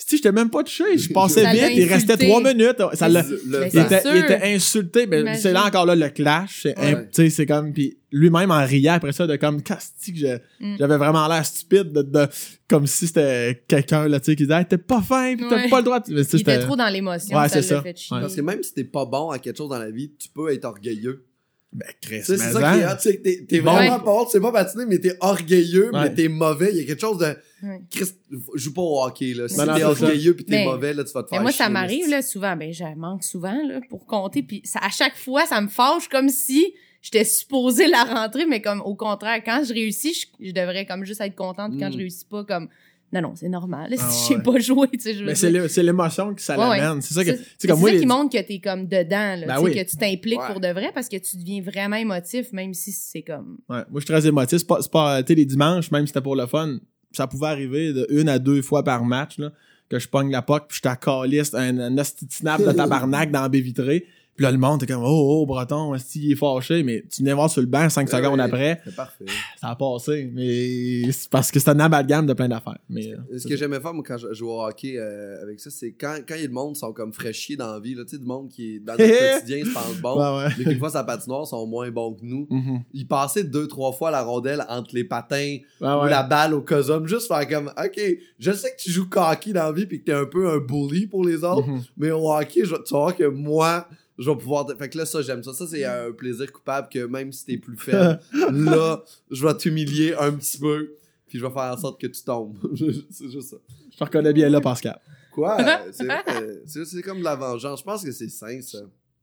Si 0.00 0.16
j'étais 0.16 0.30
même 0.30 0.48
pas 0.48 0.62
touché, 0.62 0.96
je 0.96 1.12
passais 1.12 1.42
Ça 1.42 1.52
vite, 1.52 1.72
il 1.74 1.84
restait 1.92 2.16
trois 2.16 2.40
minutes. 2.40 2.76
Ça 2.94 3.08
l'a. 3.08 3.22
Le- 3.22 3.66
Il 3.72 3.80
était, 3.80 4.00
sûr. 4.00 4.10
il 4.14 4.18
était 4.24 4.40
insulté, 4.44 5.06
mais 5.08 5.20
Imagine. 5.22 5.42
c'est 5.42 5.52
là 5.52 5.64
encore 5.66 5.86
là 5.86 5.96
le 5.96 6.08
clash. 6.08 6.60
C'est, 6.62 6.78
Ouais. 6.78 6.92
un- 6.94 7.02
tu 7.02 7.08
sais, 7.12 7.30
c'est 7.30 7.46
comme, 7.46 7.72
puis 7.72 7.98
lui-même 8.12 8.52
en 8.52 8.64
riait 8.64 8.88
après 8.90 9.10
ça 9.12 9.26
de 9.26 9.34
comme, 9.36 9.60
Casti 9.60 10.12
que 10.14 10.18
je- 10.20 10.38
Mm. 10.64 10.76
j'avais 10.78 10.96
vraiment 10.98 11.26
l'air 11.26 11.44
stupide 11.44 11.92
de, 11.92 12.02
de- 12.02 12.28
comme 12.68 12.86
si 12.86 13.08
c'était 13.08 13.60
quelqu'un 13.66 14.06
là, 14.06 14.20
tu 14.20 14.26
sais, 14.26 14.36
qui 14.36 14.44
disait, 14.44 14.60
hey, 14.60 14.66
t'es 14.66 14.78
pas 14.78 15.02
fin, 15.02 15.34
pis 15.36 15.44
t'as 15.50 15.56
Ouais. 15.56 15.68
pas 15.68 15.78
le 15.78 15.84
droit. 15.84 15.98
de- 16.00 16.14
Mais, 16.14 16.22
Il 16.22 16.40
était 16.40 16.60
trop 16.60 16.76
dans 16.76 16.88
l'émotion, 16.88 17.36
Ouais, 17.36 17.48
ça 17.48 17.60
ça. 17.60 17.82
fait 17.82 17.96
chier. 17.98 18.14
Ouais. 18.14 18.22
Parce 18.22 18.36
que 18.36 18.40
même 18.40 18.62
si 18.62 18.72
t'es 18.74 18.84
pas 18.84 19.04
bon 19.04 19.30
à 19.30 19.38
quelque 19.40 19.56
chose 19.58 19.68
dans 19.68 19.78
la 19.78 19.90
vie, 19.90 20.12
tu 20.16 20.28
peux 20.28 20.52
être 20.52 20.64
orgueilleux. 20.64 21.24
Ben, 21.70 21.86
Chris, 22.00 22.22
c'est 22.24 22.38
ça 22.38 22.50
qui 22.50 22.80
est 22.80 22.84
hein. 22.84 22.92
hot, 22.92 22.96
tu 22.96 23.02
sais, 23.02 23.16
que 23.18 23.22
t'es, 23.22 23.44
t'es 23.46 23.60
Bon. 23.60 23.72
vraiment 23.72 24.00
pas 24.00 24.24
tu 24.24 24.30
sais 24.30 24.40
pas 24.40 24.52
patiner, 24.52 24.86
mais 24.86 24.98
t'es 24.98 25.14
orgueilleux, 25.20 25.90
Ouais. 25.92 26.00
mais 26.04 26.14
t'es 26.14 26.28
mauvais. 26.28 26.70
Il 26.72 26.78
y 26.78 26.80
a 26.80 26.84
quelque 26.84 27.00
chose 27.00 27.18
de. 27.18 27.26
Ouais. 27.62 27.82
Chris, 27.90 28.06
joue 28.54 28.72
pas 28.72 28.80
au 28.80 29.02
hockey, 29.04 29.34
là. 29.34 29.48
Si 29.48 29.56
t'es 29.56 29.62
c'est 29.76 29.84
orgueilleux 29.84 30.34
pis 30.34 30.44
t'es 30.44 30.52
Mais- 30.56 30.64
mauvais, 30.64 30.94
là, 30.94 31.04
tu 31.04 31.12
vas 31.12 31.22
te 31.22 31.28
faire 31.28 31.38
Mais 31.40 31.42
moi, 31.42 31.52
ça 31.52 31.68
m'arrive, 31.68 32.08
là. 32.08 32.22
souvent. 32.22 32.56
Ben, 32.56 32.72
je 32.72 32.84
manque 32.96 33.22
souvent, 33.22 33.60
là, 33.68 33.80
pour 33.90 34.06
compter. 34.06 34.42
Puis 34.42 34.62
ça, 34.64 34.78
à 34.82 34.88
chaque 34.88 35.16
fois, 35.16 35.44
ça 35.44 35.60
me 35.60 35.68
fâche 35.68 36.08
comme 36.08 36.30
si 36.30 36.72
j'étais 37.02 37.24
supposée 37.24 37.86
la 37.86 38.04
rentrer, 38.04 38.46
mais 38.46 38.62
comme 38.62 38.80
au 38.80 38.94
contraire, 38.94 39.42
quand 39.44 39.62
je 39.62 39.74
réussis, 39.74 40.14
je, 40.14 40.46
je 40.46 40.52
devrais 40.52 40.86
comme 40.86 41.04
juste 41.04 41.20
être 41.20 41.36
contente. 41.36 41.72
Puis 41.72 41.80
quand 41.80 41.88
Mm. 41.90 41.92
je 41.92 41.98
réussis 41.98 42.24
pas, 42.24 42.44
comme, 42.44 42.68
non, 43.12 43.22
non, 43.22 43.32
c'est 43.36 43.48
normal. 43.48 43.94
Ah, 43.98 44.10
si 44.10 44.28
j'ai 44.28 44.36
ouais. 44.36 44.42
pas 44.42 44.58
joué, 44.58 44.88
tu 44.92 45.00
sais, 45.00 45.14
je 45.14 45.20
veux 45.20 45.26
Mais 45.26 45.32
dire. 45.32 45.36
c'est, 45.40 45.50
le- 45.50 45.68
c'est 45.68 45.82
l'émotion 45.82 46.34
que 46.34 46.42
ça 46.42 46.58
Ouais, 46.58 46.68
ouais. 46.68 46.78
l'amène. 46.80 47.00
C'est 47.02 47.14
ça 47.14 47.24
que, 47.24 47.30
C'est 47.58 47.68
ça 47.68 47.74
les- 47.90 48.00
qui 48.00 48.06
montre 48.06 48.36
que 48.36 48.42
t'es 48.42 48.58
comme 48.58 48.86
dedans, 48.86 49.36
là, 49.36 49.46
Ben 49.46 49.60
oui. 49.60 49.74
que 49.74 49.82
tu 49.88 49.96
t'impliques 49.96 50.38
Ouais. 50.40 50.46
pour 50.52 50.60
de 50.60 50.68
vrai 50.68 50.90
parce 50.94 51.08
que 51.08 51.16
tu 51.16 51.36
deviens 51.38 51.62
vraiment 51.62 51.96
émotif, 51.96 52.52
même 52.52 52.74
si 52.74 52.92
c'est 52.92 53.22
comme. 53.22 53.58
Ouais, 53.68 53.76
moi, 53.76 53.86
je 53.94 54.00
suis 54.00 54.06
très 54.06 54.26
émotif. 54.26 54.58
C'est 54.58 54.66
pas, 54.66 54.82
c'est 54.82 54.90
pas, 54.92 55.22
tu 55.22 55.28
sais, 55.28 55.34
les 55.36 55.46
dimanches, 55.46 55.90
même 55.90 56.02
si 56.02 56.08
c'était 56.08 56.20
pour 56.22 56.36
le 56.36 56.46
fun, 56.46 56.78
ça 57.12 57.26
pouvait 57.26 57.46
arriver 57.48 57.92
de 57.92 58.06
une 58.10 58.28
à 58.28 58.38
deux 58.38 58.60
fois 58.62 58.84
par 58.84 59.04
match, 59.04 59.38
là, 59.38 59.52
que 59.88 59.98
je 59.98 60.06
pogne 60.06 60.30
la 60.30 60.42
puck, 60.42 60.64
puis 60.68 60.76
je 60.76 60.82
t'accalisse 60.82 61.54
un, 61.54 61.78
un 61.78 61.90
de 61.90 62.02
snap 62.28 62.60
de 62.62 62.72
tabarnak 62.72 63.30
dans 63.30 63.40
la 63.40 63.48
baie 63.48 63.60
vitrée. 63.60 64.04
Puis 64.38 64.44
là, 64.44 64.52
le 64.52 64.56
monde, 64.58 64.78
t'es 64.78 64.86
comme, 64.86 65.02
oh, 65.04 65.40
oh, 65.42 65.46
Breton, 65.46 65.96
est 65.96 66.14
il 66.14 66.30
est 66.30 66.36
fâché, 66.36 66.84
mais 66.84 67.02
tu 67.10 67.22
venais 67.22 67.32
voir 67.34 67.50
sur 67.50 67.60
le 67.60 67.66
banc 67.66 67.88
cinq 67.90 68.08
Ouais, 68.08 68.16
secondes 68.18 68.38
ouais, 68.38 68.44
après, 68.44 68.80
C'est 68.84 68.94
parfait. 68.94 69.24
ça 69.60 69.66
a 69.70 69.74
passé. 69.74 70.30
Mais 70.32 71.10
c'est 71.10 71.28
parce 71.28 71.50
que 71.50 71.58
c'est 71.58 71.68
un 71.70 71.80
amalgame 71.80 72.24
de 72.24 72.32
plein 72.34 72.48
d'affaires. 72.48 72.78
Mais, 72.88 73.12
euh, 73.12 73.36
Ce 73.36 73.48
que 73.48 73.56
j'aimais 73.56 73.80
faire, 73.80 73.92
moi, 73.92 74.04
quand 74.06 74.16
je 74.16 74.32
jouais 74.32 74.48
au 74.52 74.62
hockey 74.62 74.94
euh, 74.96 75.42
avec 75.42 75.58
ça, 75.58 75.70
c'est 75.70 75.90
quand, 75.90 76.18
quand 76.26 76.36
il 76.36 76.42
y 76.42 76.44
a 76.44 76.46
le 76.46 76.52
monde 76.52 76.76
sont 76.76 76.92
comme 76.92 77.12
fraîchiers 77.12 77.56
dans 77.56 77.72
la 77.72 77.80
vie, 77.80 77.96
là, 77.96 78.04
tu 78.04 78.10
sais, 78.10 78.18
du 78.18 78.26
monde 78.26 78.48
qui 78.48 78.76
est 78.76 78.78
dans 78.78 78.92
le 78.94 78.98
quotidien 79.40 79.64
se 79.64 79.72
pense 79.74 79.96
bon, 80.00 80.16
Ouais, 80.38 80.44
ouais. 80.46 80.76
mais 80.80 80.88
sa 80.88 81.02
patinoire 81.02 81.44
sont 81.44 81.66
moins 81.66 81.90
bons 81.90 82.14
que 82.14 82.24
nous. 82.24 82.46
Mhm. 82.48 82.82
Ils 82.94 83.08
passaient 83.08 83.42
deux, 83.42 83.66
trois 83.66 83.90
fois 83.90 84.12
la 84.12 84.22
rondelle 84.22 84.64
entre 84.68 84.94
les 84.94 85.02
patins 85.04 85.56
ou 85.80 85.84
la 86.06 86.22
balle 86.22 86.54
au 86.54 86.62
cosum, 86.62 87.08
juste 87.08 87.26
faire 87.26 87.48
comme, 87.48 87.72
OK, 87.76 88.00
je 88.38 88.52
sais 88.52 88.70
que 88.70 88.80
tu 88.80 88.92
joues 88.92 89.08
hockey 89.16 89.52
dans 89.52 89.64
la 89.64 89.72
vie 89.72 89.86
puis 89.86 89.98
que 89.98 90.04
t'es 90.04 90.12
un 90.12 90.26
peu 90.26 90.48
un 90.48 90.58
bully 90.58 91.08
pour 91.08 91.24
les 91.24 91.42
autres, 91.42 91.66
Mhm. 91.66 91.82
mais 91.96 92.12
au 92.12 92.30
hockey, 92.32 92.60
je, 92.64 92.76
tu 92.76 92.94
vas 92.94 93.00
voir 93.00 93.16
que 93.16 93.24
moi, 93.24 93.88
je 94.18 94.30
vais 94.30 94.36
pouvoir. 94.36 94.66
te- 94.66 94.74
Fait 94.74 94.88
que 94.88 94.98
là, 94.98 95.06
ça, 95.06 95.22
j'aime 95.22 95.42
ça. 95.42 95.52
Ça, 95.52 95.66
c'est 95.66 95.84
un 95.84 96.12
plaisir 96.12 96.52
coupable 96.52 96.88
que 96.92 97.06
même 97.06 97.32
si 97.32 97.44
t'es 97.44 97.56
plus 97.58 97.76
faible, 97.76 98.20
là, 98.52 99.02
je 99.30 99.46
vais 99.46 99.54
t'humilier 99.56 100.14
un 100.14 100.32
petit 100.32 100.58
peu, 100.58 100.94
puis 101.26 101.38
je 101.38 101.44
vais 101.46 101.52
faire 101.52 101.72
en 101.72 101.76
sorte 101.76 102.00
que 102.00 102.06
tu 102.08 102.22
tombes. 102.22 102.56
c'est 103.10 103.30
juste 103.30 103.50
ça. 103.50 103.56
Je 103.92 103.96
te 103.96 104.04
reconnais 104.04 104.32
bien 104.32 104.48
là, 104.48 104.60
Pascal. 104.60 104.98
Quoi? 105.32 105.56
C'est 105.92 106.08
euh, 106.10 107.02
comme 107.04 107.18
de 107.20 107.24
la 107.24 107.36
vengeance. 107.36 107.78
Je 107.80 107.84
pense 107.84 108.04
que 108.04 108.10
c'est 108.10 108.28
sain, 108.28 108.60
ça. 108.60 108.78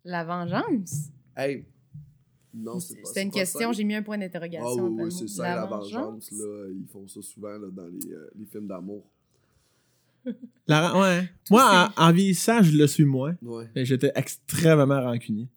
La 0.06 0.24
vengeance? 0.24 1.10
Hey. 1.36 1.66
Non, 2.54 2.80
c'est 2.80 2.96
pas 2.96 3.02
C'était 3.10 3.24
une 3.24 3.32
pas 3.32 3.40
question, 3.40 3.74
j'ai 3.74 3.84
mis 3.84 3.96
un 3.96 4.02
point 4.04 4.16
Ah 4.18 4.20
d'interrogation. 4.22 4.86
oui, 4.88 4.94
après 4.94 5.04
oui, 5.06 5.12
c'est 5.12 5.28
ça, 5.28 5.56
la, 5.56 5.66
vengeance? 5.66 6.32
là. 6.32 6.68
Ils 6.70 6.88
font 6.88 7.06
ça 7.06 7.22
souvent 7.22 7.58
là, 7.58 7.68
dans 7.70 7.88
les, 7.88 8.14
euh, 8.14 8.30
les 8.40 8.46
films 8.46 8.68
d'amour. 8.68 9.04
La- 10.68 10.98
ouais. 11.00 11.30
Moi, 11.52 11.92
en, 11.98 12.04
en 12.08 12.12
vieillissant, 12.12 12.64
je 12.64 12.76
le 12.76 12.88
suis 12.88 13.06
moins. 13.06 13.36
Ouais. 13.42 13.66
J'étais 13.76 14.12
extrêmement 14.16 15.02
rancunier. 15.02 15.48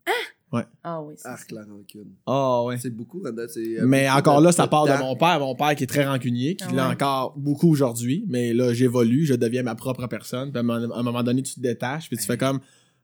Ah 0.82 1.02
oui, 1.02 1.12
c'est 1.18 1.28
Arc 1.28 1.50
ça. 1.50 1.56
la 1.56 1.60
rancune. 1.64 2.08
Ah 2.26 2.62
ouais. 2.64 2.78
C'est 2.78 2.88
beaucoup, 2.90 3.20
Randa. 3.22 3.46
c'est, 3.48 3.76
Mais 3.82 4.08
encore 4.08 4.40
là, 4.40 4.50
ça 4.50 4.66
part 4.66 4.86
de 4.86 4.98
mon 4.98 5.14
père. 5.14 5.38
Mon 5.40 5.54
père 5.54 5.74
qui 5.74 5.84
est 5.84 5.86
très 5.86 6.06
rancunier, 6.06 6.56
qui 6.56 6.64
Ah 6.68 6.72
l'a 6.72 6.86
ouais. 6.88 6.94
encore 6.94 7.34
beaucoup 7.36 7.70
aujourd'hui. 7.70 8.24
Mais 8.28 8.54
là, 8.54 8.72
j'évolue, 8.72 9.26
je 9.26 9.34
deviens 9.34 9.62
ma 9.62 9.74
propre 9.74 10.06
personne. 10.06 10.50
Puis 10.50 10.56
à 10.56 10.60
un 10.60 10.62
moment- 10.62 10.94
à 10.94 10.98
un 10.98 11.02
moment 11.02 11.22
donné, 11.22 11.42
tu 11.42 11.54
te 11.54 11.60
détaches, 11.60 12.08
puis 12.08 12.16
tu 12.16 12.24
fais 12.24 12.38
comme... 12.38 12.60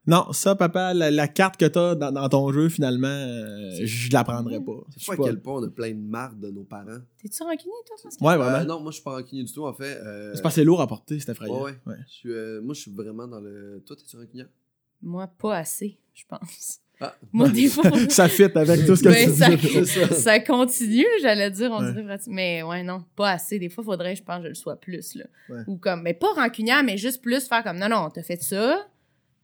Non, 0.07 0.31
ça, 0.33 0.55
papa, 0.55 0.93
la, 0.93 1.09
la 1.09 1.27
carte 1.27 1.57
que 1.57 1.65
t'as 1.65 1.95
dans, 1.95 2.11
dans 2.11 2.29
ton 2.29 2.51
jeu, 2.51 2.69
finalement, 2.69 3.07
euh, 3.07 3.71
je 3.83 4.11
la 4.11 4.23
prendrai 4.23 4.59
pas. 4.59 4.73
Je 4.95 5.03
sais 5.03 5.15
pas 5.15 5.23
à 5.23 5.25
quel 5.27 5.39
point 5.41 5.55
on 5.59 5.63
a 5.63 5.69
plein 5.69 5.91
de 5.91 5.99
marques 5.99 6.39
de 6.39 6.51
nos 6.51 6.63
parents. 6.63 6.99
T'es-tu 7.21 7.41
rancunier, 7.43 7.71
toi, 7.87 7.95
Pascal? 8.03 8.27
Ouais, 8.27 8.33
Euh, 8.33 8.37
vraiment. 8.49 8.65
non, 8.75 8.79
moi, 8.81 8.91
je 8.91 8.95
suis 8.95 9.03
pas 9.03 9.11
rancunier 9.15 9.43
du 9.43 9.51
tout, 9.51 9.65
en 9.65 9.73
fait. 9.73 9.97
Euh, 10.05 10.31
C'est 10.35 10.41
pas 10.43 10.49
assez 10.49 10.63
lourd 10.63 10.79
à 10.81 10.87
porter, 10.87 11.19
c'est 11.19 11.31
effrayant. 11.31 11.63
Ouais, 11.63 11.75
ouais. 11.87 11.95
Je 12.07 12.13
suis, 12.13 12.31
euh, 12.31 12.61
moi, 12.61 12.75
je 12.75 12.81
suis 12.81 12.91
vraiment 12.91 13.27
dans 13.27 13.39
le. 13.39 13.81
Toi, 13.85 13.95
t'es-tu 13.95 14.15
rancunier? 14.15 14.45
Moi, 15.01 15.27
pas 15.39 15.57
assez, 15.57 15.97
je 16.13 16.23
pense. 16.27 16.79
Ah. 17.01 17.13
Moi, 17.33 17.49
des 17.49 17.67
fois, 17.67 17.83
ça 18.09 18.29
fit 18.29 18.43
avec 18.43 18.85
tout 18.85 18.95
ce 18.95 19.03
que 19.03 19.09
Ben, 19.09 19.29
tu 19.29 19.35
ça- 19.35 19.49
dis. 19.55 19.85
Ça. 19.85 20.13
ça 20.13 20.39
continue, 20.39 21.03
j'allais 21.21 21.51
dire, 21.51 21.69
on 21.71 21.83
Ouais. 21.83 21.93
dirait. 21.93 22.17
Mais 22.27 22.63
ouais, 22.63 22.83
non, 22.83 23.03
pas 23.17 23.31
assez. 23.31 23.59
Des 23.59 23.69
fois, 23.69 23.83
faudrait, 23.83 24.15
je 24.15 24.23
pense, 24.23 24.37
que 24.37 24.43
je 24.43 24.47
le 24.49 24.53
sois 24.55 24.77
plus, 24.77 25.15
là. 25.15 25.25
Ouais. 25.49 25.61
Ou 25.67 25.75
comme, 25.77 26.03
mais 26.03 26.13
pas 26.13 26.31
rancunière, 26.33 26.83
mais 26.83 26.95
juste 26.97 27.21
plus 27.21 27.47
faire 27.47 27.63
comme, 27.63 27.77
non, 27.79 27.89
non, 27.89 28.09
t'as 28.11 28.23
fait 28.23 28.41
ça, 28.41 28.87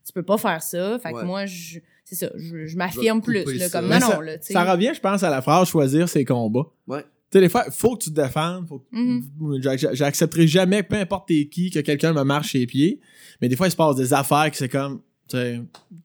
tu 0.06 0.12
peux 0.12 0.22
pas 0.22 0.38
faire 0.38 0.62
ça. 0.62 0.98
Fait 0.98 1.12
Ouais. 1.12 1.20
que 1.20 1.26
moi, 1.26 1.46
je, 1.46 1.78
c'est 2.04 2.14
ça, 2.14 2.28
je, 2.36 2.76
m'affirme 2.76 3.20
plus, 3.22 3.44
là, 3.58 3.68
comme, 3.70 3.88
non, 3.88 4.00
ça- 4.00 4.14
non, 4.14 4.20
là. 4.20 4.32
Ça 4.40 4.64
revient, 4.70 4.92
je 4.94 5.00
pense, 5.00 5.22
à 5.22 5.30
la 5.30 5.42
phrase 5.42 5.68
choisir 5.68 6.08
ses 6.08 6.24
combats. 6.24 6.66
Ouais. 6.86 7.02
Tu 7.02 7.38
sais, 7.38 7.40
des 7.40 7.48
fois, 7.48 7.64
faut 7.70 7.96
que 7.96 8.04
tu 8.04 8.10
te 8.12 8.20
défendes. 8.20 8.68
Faut... 8.68 8.84
Mhm. 8.92 9.22
J'ac- 9.62 9.94
J'accepterai 9.94 10.46
jamais, 10.46 10.82
peu 10.82 10.96
importe 10.96 11.28
t'es 11.28 11.46
qui, 11.46 11.70
que 11.70 11.78
quelqu'un 11.80 12.12
me 12.12 12.22
marche 12.24 12.52
les 12.52 12.66
pieds. 12.66 13.00
Mais 13.40 13.48
des 13.48 13.56
fois, 13.56 13.68
il 13.68 13.70
se 13.70 13.76
passe 13.76 13.96
des 13.96 14.12
affaires 14.12 14.50
que 14.50 14.56
c'est 14.58 14.68
comme, 14.68 15.00
tu 15.28 15.38
sais, 15.38 15.60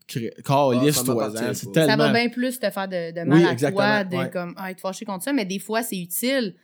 calisse 0.08 1.00
Ah, 1.02 1.04
toi 1.04 1.26
hein, 1.38 1.54
Ça 1.54 1.68
tellement. 1.72 1.89
Ça 1.89 1.98
va 1.98 2.14
bien 2.14 2.30
plus 2.30 2.60
te 2.60 2.70
faire 2.70 2.88
de, 2.88 3.12
de 3.12 3.26
mal 3.28 3.39
Oui, 3.39 3.45
à 3.45 3.52
exactement, 3.52 3.82
toi, 3.84 4.04
de 4.06 4.16
ouais. 4.16 4.30
comme, 4.32 4.54
ah, 4.58 4.72
être 4.72 4.80
fâché 4.80 5.04
contre 5.06 5.24
ça, 5.26 5.34
mais 5.34 5.45
des 5.45 5.60
fois, 5.60 5.84
c'est 5.84 5.98
utile. 5.98 6.56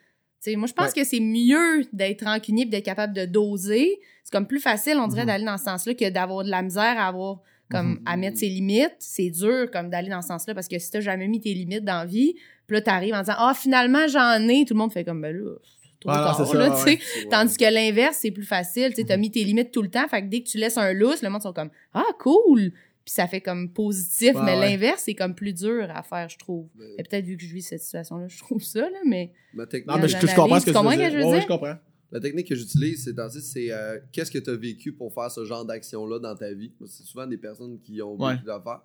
Moi, 0.48 0.68
je 0.68 0.74
pense 0.74 0.94
que 0.94 1.04
c'est 1.04 1.20
mieux 1.20 1.86
d'être 1.94 2.26
rancunier 2.26 2.64
et 2.64 2.66
d'être 2.66 2.86
capable 2.86 3.14
de 3.14 3.26
doser. 3.26 4.00
C'est 4.24 4.32
comme 4.32 4.48
plus 4.48 4.60
facile, 4.60 4.98
on 4.98 5.08
dirait, 5.08 5.22
Mhm. 5.22 5.28
d'aller 5.28 5.46
dans 5.46 5.58
ce 5.58 5.64
sens-là 5.66 5.94
que 5.94 6.10
d'avoir 6.10 6.44
de 6.44 6.50
la 6.50 6.62
misère 6.62 6.96
à 7.00 7.08
avoir, 7.08 7.40
comme, 7.72 7.92
Mhm. 7.94 8.02
à 8.06 8.18
mettre 8.18 8.38
ses 8.38 8.50
limites. 8.50 8.96
C'est 9.00 9.30
dur, 9.30 9.70
comme, 9.72 9.90
d'aller 9.90 10.10
dans 10.10 10.22
ce 10.22 10.28
sens-là 10.30 10.54
parce 10.54 10.68
que 10.68 10.78
si 10.80 10.92
t'as 10.92 11.00
jamais 11.02 11.28
mis 11.28 11.40
tes 11.40 11.54
limites 11.54 11.84
dans 11.86 12.00
la 12.00 12.06
vie, 12.06 12.36
puis 12.68 12.76
là, 12.76 12.82
t'arrives 12.82 13.14
en 13.14 13.20
disant, 13.22 13.36
ah, 13.38 13.54
finalement, 13.56 14.08
j'en 14.08 14.48
ai, 14.48 14.66
tout 14.66 14.74
le 14.74 14.80
monde 14.80 14.92
fait 14.94 15.04
comme, 15.04 15.22
ben 15.22 15.36
là, 15.36 15.52
c'est 15.64 16.00
trop 16.00 16.10
Ah 16.12 16.24
tard, 16.36 16.38
c'est 16.46 16.52
ça, 16.52 16.58
là, 16.58 16.84
ouais. 16.84 17.00
Tandis 17.30 17.58
que 17.58 17.74
l'inverse, 17.74 18.18
c'est 18.22 18.32
plus 18.32 18.44
facile. 18.46 18.94
Tu 18.94 19.04
sais, 19.06 19.14
Mhm. 19.16 19.20
mis 19.22 19.32
tes 19.32 19.44
limites 19.44 19.72
tout 19.72 19.82
le 19.82 19.90
temps. 19.90 20.08
Fait 20.08 20.22
que 20.22 20.28
dès 20.28 20.42
que 20.42 20.50
tu 20.50 20.58
laisses 20.58 20.78
un 20.78 20.94
lousse, 20.94 21.22
le 21.24 21.30
monde 21.30 21.42
sont 21.42 21.54
comme 21.54 21.70
Ah, 21.94 22.04
cool! 22.20 22.72
Puis 23.06 23.14
ça 23.16 23.28
fait 23.28 23.42
comme 23.42 23.72
positif. 23.74 24.34
Ouais, 24.36 24.42
mais 24.46 24.54
ouais. 24.56 24.70
l'inverse, 24.72 25.02
c'est 25.06 25.16
comme 25.16 25.36
plus 25.36 25.54
dur 25.54 25.88
à 25.94 26.04
faire, 26.04 26.30
je 26.30 26.38
trouve. 26.38 26.70
Mais- 26.76 26.86
Et 27.00 27.04
peut-être 27.04 27.26
vu 27.26 27.36
que 27.38 27.44
je 27.44 27.54
vis 27.54 27.62
cette 27.62 27.82
situation-là, 27.82 28.28
je 28.30 28.38
trouve 28.40 28.64
ça, 28.64 28.82
là, 28.90 28.98
mais. 29.06 29.34
Ma 29.54 29.66
technique, 29.68 29.88
Non, 29.94 30.02
mais 30.02 30.08
je, 30.08 30.16
comprends 30.36 30.56
vie, 30.56 30.62
ce 30.62 30.66
que 30.66 30.72
tu 30.72 30.72
tu 30.72 30.72
veux 30.72 30.76
comprends 30.78 30.92
dire. 30.96 31.00
ce 31.00 31.06
que 31.06 31.12
je 31.12 31.18
veux 31.18 31.24
Ouais, 31.26 31.32
dire? 31.34 31.42
je 31.42 31.48
comprends. 31.48 31.76
La 32.12 32.20
technique 32.20 32.48
que 32.48 32.56
j'utilise, 32.56 33.04
c'est 33.04 33.14
dans 33.14 33.30
c'est 33.30 33.72
euh, 33.72 34.00
qu'est-ce 34.12 34.30
que 34.32 34.38
tu 34.38 34.50
as 34.50 34.56
vécu 34.56 34.94
pour 34.94 35.12
faire 35.14 35.30
ce 35.32 35.44
genre 35.46 35.66
d'action-là 35.66 36.20
dans 36.20 36.36
ta 36.36 36.54
vie? 36.54 36.72
C'est 36.86 37.04
souvent 37.04 37.26
des 37.28 37.38
personnes 37.38 37.80
qui 37.82 38.02
ont 38.02 38.12
vécu 38.16 38.24
Ouais. 38.24 38.36
l'affaire. 38.46 38.82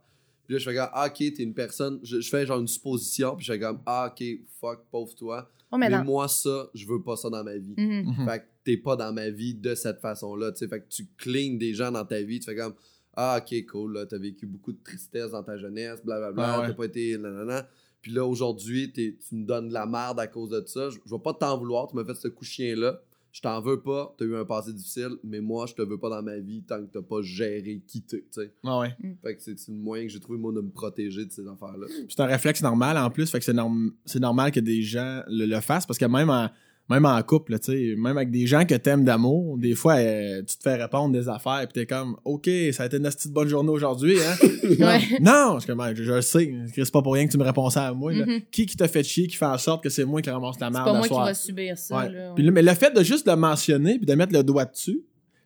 Puis 0.47 0.55
là, 0.55 0.59
je 0.59 0.64
fais 0.64 0.75
comme, 0.75 0.89
ah, 0.95 1.07
ok, 1.09 1.19
t'es 1.19 1.43
une 1.43 1.53
personne. 1.53 2.01
Je, 2.03 2.21
je 2.21 2.29
fais 2.31 2.47
genre 2.47 2.59
une 2.59 2.66
supposition, 2.66 3.37
puis 3.37 3.45
je 3.45 3.53
fais 3.53 3.59
comme, 3.61 3.81
ah, 3.85 4.11
ok, 4.11 4.25
fuck, 4.59 4.81
pauvre 4.91 5.14
toi. 5.14 5.51
Oh, 5.71 5.77
mais 5.77 5.91
moi, 6.03 6.27
ça, 6.27 6.71
je 6.75 6.87
veux 6.87 7.03
pas 7.03 7.16
ça 7.16 7.29
dans 7.29 7.45
ma 7.45 7.57
vie. 7.59 7.75
Mhm. 7.77 8.14
Mhm. 8.19 8.27
Fait 8.27 8.39
que 8.41 8.45
t'es 8.64 8.77
pas 8.79 8.97
dans 8.97 9.12
ma 9.12 9.29
vie 9.29 9.55
de 9.55 9.75
cette 9.75 10.01
façon-là. 10.01 10.51
tu 10.53 10.59
sais. 10.61 10.69
Fait 10.69 10.81
que 10.81 10.89
tu 10.89 11.07
cleans 11.19 11.59
des 11.59 11.75
gens 11.75 11.93
dans 11.93 12.07
ta 12.07 12.23
vie. 12.23 12.41
Tu 12.41 12.47
fais 12.47 12.57
comme 12.57 12.75
Ah, 13.21 13.41
ok, 13.43 13.66
cool, 13.66 13.95
là, 13.95 14.07
t'as 14.07 14.16
vécu 14.19 14.47
beaucoup 14.47 14.71
de 14.73 14.79
tristesse 14.85 15.33
dans 15.33 15.43
ta 15.43 15.57
jeunesse, 15.59 16.01
blablabla. 16.05 16.55
Ah 16.55 16.61
ouais. 16.61 16.66
T'as 16.69 16.75
pas 16.75 16.85
été. 16.85 17.19
Nanana. 17.19 17.69
Puis 18.01 18.12
là, 18.12 18.25
aujourd'hui, 18.25 18.93
t'es- 18.93 19.16
tu 19.29 19.35
me 19.35 19.45
donnes 19.45 19.69
de 19.71 19.75
la 19.75 19.87
merde 19.87 20.21
à 20.21 20.29
cause 20.29 20.51
de 20.51 20.62
ça. 20.66 20.89
Je, 20.91 20.99
je 21.05 21.11
vais 21.14 21.21
pas 21.21 21.35
t'en 21.35 21.59
vouloir. 21.59 21.89
Tu 21.89 21.97
m'as 21.97 22.05
fait 22.05 22.14
ce 22.14 22.29
coup 22.29 22.45
chien-là. 22.45 23.01
Je 23.33 23.41
t'en 23.43 23.61
veux 23.61 23.81
pas. 23.81 24.14
T'as 24.16 24.25
eu 24.25 24.37
un 24.37 24.45
passé 24.45 24.73
difficile. 24.73 25.16
Mais 25.25 25.41
moi, 25.41 25.66
je 25.66 25.75
te 25.75 25.83
veux 25.83 25.99
pas 25.99 26.09
dans 26.09 26.23
ma 26.23 26.39
vie 26.39 26.62
tant 26.62 26.79
que 26.81 26.93
t'as 26.93 27.03
pas 27.03 27.21
géré 27.23 27.83
qui 27.89 28.03
t'es. 28.03 28.19
tu 28.21 28.27
sais. 28.31 28.53
Ouais, 28.62 28.79
ouais. 28.79 29.16
Fait 29.23 29.35
que 29.37 29.43
c'est 29.43 29.57
le 29.69 29.75
moyen 29.75 30.05
que 30.05 30.11
j'ai 30.11 30.21
trouvé, 30.21 30.39
moi, 30.39 30.53
de 30.53 30.61
me 30.61 30.71
protéger 30.71 31.27
de 31.27 31.33
ces 31.33 31.47
affaires-là. 31.49 31.87
C'est 32.09 32.21
un 32.21 32.27
réflexe 32.27 32.62
normal 32.62 32.97
en 32.99 33.11
plus, 33.11 33.29
fait 33.31 33.41
que 33.41 33.45
c'est 33.45 33.53
norm- 33.53 33.93
c'est 34.05 34.21
normal 34.21 34.53
que 34.53 34.61
des 34.61 34.81
gens 34.83 35.23
le, 35.29 35.45
le 35.47 35.61
fassent 35.61 35.87
parce 35.87 35.99
que 35.99 36.05
même 36.07 36.31
en, 36.31 36.49
même 36.91 37.05
en 37.05 37.22
couple, 37.22 37.59
tu 37.59 37.72
sais, 37.72 37.95
même 37.97 38.16
avec 38.16 38.30
des 38.30 38.47
gens 38.47 38.64
que 38.64 38.74
t'aimes 38.74 39.05
d'amour, 39.05 39.59
des 39.59 39.74
fois, 39.74 39.97
euh, 39.97 40.39
tu 40.41 40.57
te 40.57 40.62
fais 40.62 40.76
répondre 40.76 41.12
des 41.12 41.28
affaires 41.28 41.61
pis 41.68 41.74
t'es 41.74 41.86
comme, 41.86 42.16
OK, 42.24 42.49
ça 42.72 42.84
a 42.84 42.86
été 42.86 42.97
une 42.97 43.03
petite 43.05 43.32
bonne 43.32 43.49
journée 43.49 43.70
aujourd'hui, 43.70 44.16
hein? 44.20 44.34
Ouais. 44.80 45.01
non, 45.20 45.59
comme, 45.66 45.82
je, 45.95 46.03
je 46.03 46.12
le 46.12 46.22
sais, 46.22 46.53
c'est 46.74 46.91
pas 46.93 47.03
pour 47.03 47.14
rien 47.14 47.26
que 47.26 47.32
tu 47.32 47.39
me 47.39 47.45
réponds 47.45 47.68
ça 47.70 47.89
à 47.89 47.93
moi. 47.93 48.12
Mhm. 48.12 48.41
Qui 48.51 48.66
qui 48.66 48.76
t'a 48.76 48.89
fait 48.89 49.03
chier, 49.03 49.26
qui 49.26 49.36
fait 49.36 49.45
en 49.47 49.59
sorte 49.59 49.82
que 49.82 49.89
c'est 49.91 50.05
moi 50.05 50.22
qui 50.22 50.30
ramasse 50.30 50.59
la 50.61 50.66
C'est 50.68 50.72
merde 50.72 50.84
pas 50.86 50.93
le 50.93 50.99
moi 50.99 51.09
qui 51.09 51.14
va 51.14 51.34
subir 51.34 51.76
ça, 51.78 51.97
Ouais. 51.99 52.11
là. 52.11 52.32
Puis 52.34 52.45
là, 52.45 52.51
mais 52.51 52.62
le 52.62 52.74
fait 52.74 52.95
de 52.95 53.03
juste 53.03 53.26
le 53.26 53.36
mentionner 53.36 53.97
puis 53.99 54.07
de 54.07 54.14
mettre 54.14 54.32
le 54.32 54.43
doigt 54.43 54.64
dessus, 54.64 55.01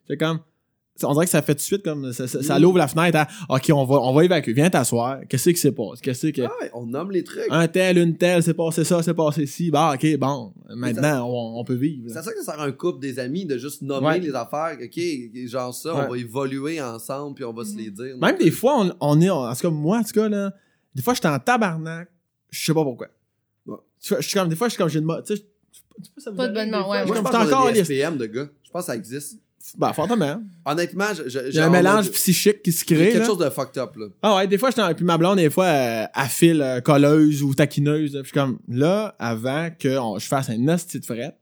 c'est 0.07 0.16
comme 0.16 0.40
on 1.05 1.13
dirait 1.13 1.25
que 1.27 1.31
ça 1.31 1.43
fait 1.43 1.55
tout 1.55 1.59
de 1.59 1.63
suite 1.63 1.83
comme 1.83 2.13
ça, 2.13 2.27
ça, 2.29 2.43
ça 2.43 2.59
l'ouvre 2.59 2.79
la 2.79 2.89
fenêtre 2.89 3.19
à 3.19 3.29
OK, 3.55 3.71
on 3.75 3.85
va 3.85 3.97
on 4.01 4.13
va 4.13 4.25
évacuer, 4.25 4.53
viens 4.53 4.71
t'asseoir. 4.71 5.21
Qu'est-ce 5.29 5.51
qui 5.51 5.57
s'est 5.57 5.73
passé? 5.73 6.01
Qu'est-ce 6.03 6.27
que 6.29 6.43
Ah 6.43 6.51
on 6.75 6.87
nomme 6.87 7.11
les 7.11 7.25
trucs. 7.25 7.47
un 7.51 7.69
tel, 7.69 7.99
une 7.99 8.17
telle, 8.17 8.43
c'est 8.43 8.55
passé 8.55 8.85
ça, 8.85 9.03
c'est 9.03 9.15
passé 9.15 9.47
ci. 9.47 9.71
Bah, 9.71 9.93
OK, 9.95 10.17
bon, 10.19 10.53
maintenant 10.75 11.27
on, 11.29 11.61
on 11.61 11.65
peut 11.65 11.75
vivre. 11.75 12.05
C'est 12.09 12.23
ça 12.23 12.33
que 12.33 12.39
ça 12.43 12.53
sert 12.53 12.61
à 12.61 12.65
un 12.65 12.73
couple, 12.73 13.01
des 13.01 13.19
amis, 13.19 13.45
de 13.47 13.59
juste 13.59 13.83
nommer 13.83 14.07
Ouais. 14.07 14.19
les 14.21 14.35
affaires. 14.35 14.77
OK, 14.83 15.01
genre 15.47 15.75
ça, 15.75 15.95
Ouais. 15.95 16.05
on 16.07 16.11
va 16.13 16.19
évoluer 16.19 16.81
ensemble, 16.81 17.35
puis 17.35 17.45
on 17.45 17.53
va 17.53 17.65
se 17.65 17.77
les 17.77 17.91
dire. 17.91 18.17
Même 18.19 18.37
des 18.39 18.51
fois 18.51 18.81
on, 18.81 18.93
on 19.01 19.21
est 19.21 19.31
en 19.31 19.53
tout 19.55 19.61
cas 19.63 19.71
moi 19.71 19.99
en 19.99 20.03
tout 20.03 20.13
cas 20.13 20.29
là, 20.29 20.53
des 20.95 21.03
fois 21.03 21.15
j'étais 21.15 21.29
en 21.29 21.39
tabarnak, 21.39 22.09
je 22.51 22.65
sais 22.65 22.75
pas 22.75 22.83
pourquoi. 22.85 23.09
Ouais. 23.67 23.77
Je 24.03 24.21
suis 24.21 24.35
comme 24.39 24.49
des 24.49 24.57
fois 24.57 24.69
je 24.69 24.73
suis 24.73 24.79
comme 24.79 24.89
j'ai 24.89 24.99
une 24.99 25.07
tu 25.27 25.37
sais 25.37 25.43
pas 25.43 25.99
si 26.19 26.25
ça 26.25 26.31
vous 26.31 26.37
Pas 26.37 26.49
de 26.49 26.55
bonne 26.55 26.69
ouais, 26.75 27.03
je 27.03 27.07
Moi, 27.09 27.17
suis 27.17 27.27
encore 27.53 27.67
en. 27.67 27.75
SPM 27.75 28.17
de 28.17 28.27
gars. 28.27 28.49
Je 28.65 28.71
pense 28.71 28.83
que 28.83 28.87
ça 28.87 28.97
existe. 28.97 29.39
Bah, 29.79 29.93
fortement. 29.93 30.43
Honnêtement, 30.65 31.07
je- 31.15 31.29
je- 31.29 31.51
J'ai 31.51 31.61
un 31.61 31.71
mélange 31.71 32.11
psychique 32.11 32.63
qui 32.63 32.73
se 32.73 32.85
crée. 32.85 32.97
quelque 33.11 33.19
là. 33.19 33.27
chose 33.27 33.39
de 33.39 33.49
fucked 33.51 33.79
up, 33.81 33.95
là. 33.97 34.07
Ah 34.23 34.37
ouais, 34.37 34.47
des 34.47 34.59
fois, 34.59 34.71
j'étais 34.71 34.83
en- 34.83 34.93
puis 34.95 35.05
ma 35.05 35.17
blonde, 35.17 35.37
des 35.39 35.51
fois, 35.51 35.67
elle 35.69 36.11
file 36.29 36.61
euh, 36.63 36.81
colleuse 36.81 37.43
ou 37.43 37.55
taquineuse. 37.55 38.15
là. 38.15 38.23
Puis 38.23 38.31
je 38.35 38.39
suis 38.39 38.47
comme, 38.47 38.59
là, 38.69 39.15
avant 39.19 39.69
que 39.79 39.99
on- 39.99 40.19
je 40.19 40.27
fasse 40.27 40.51
un 40.51 40.69
hostie 40.69 41.01
de 41.01 41.05
frette, 41.07 41.37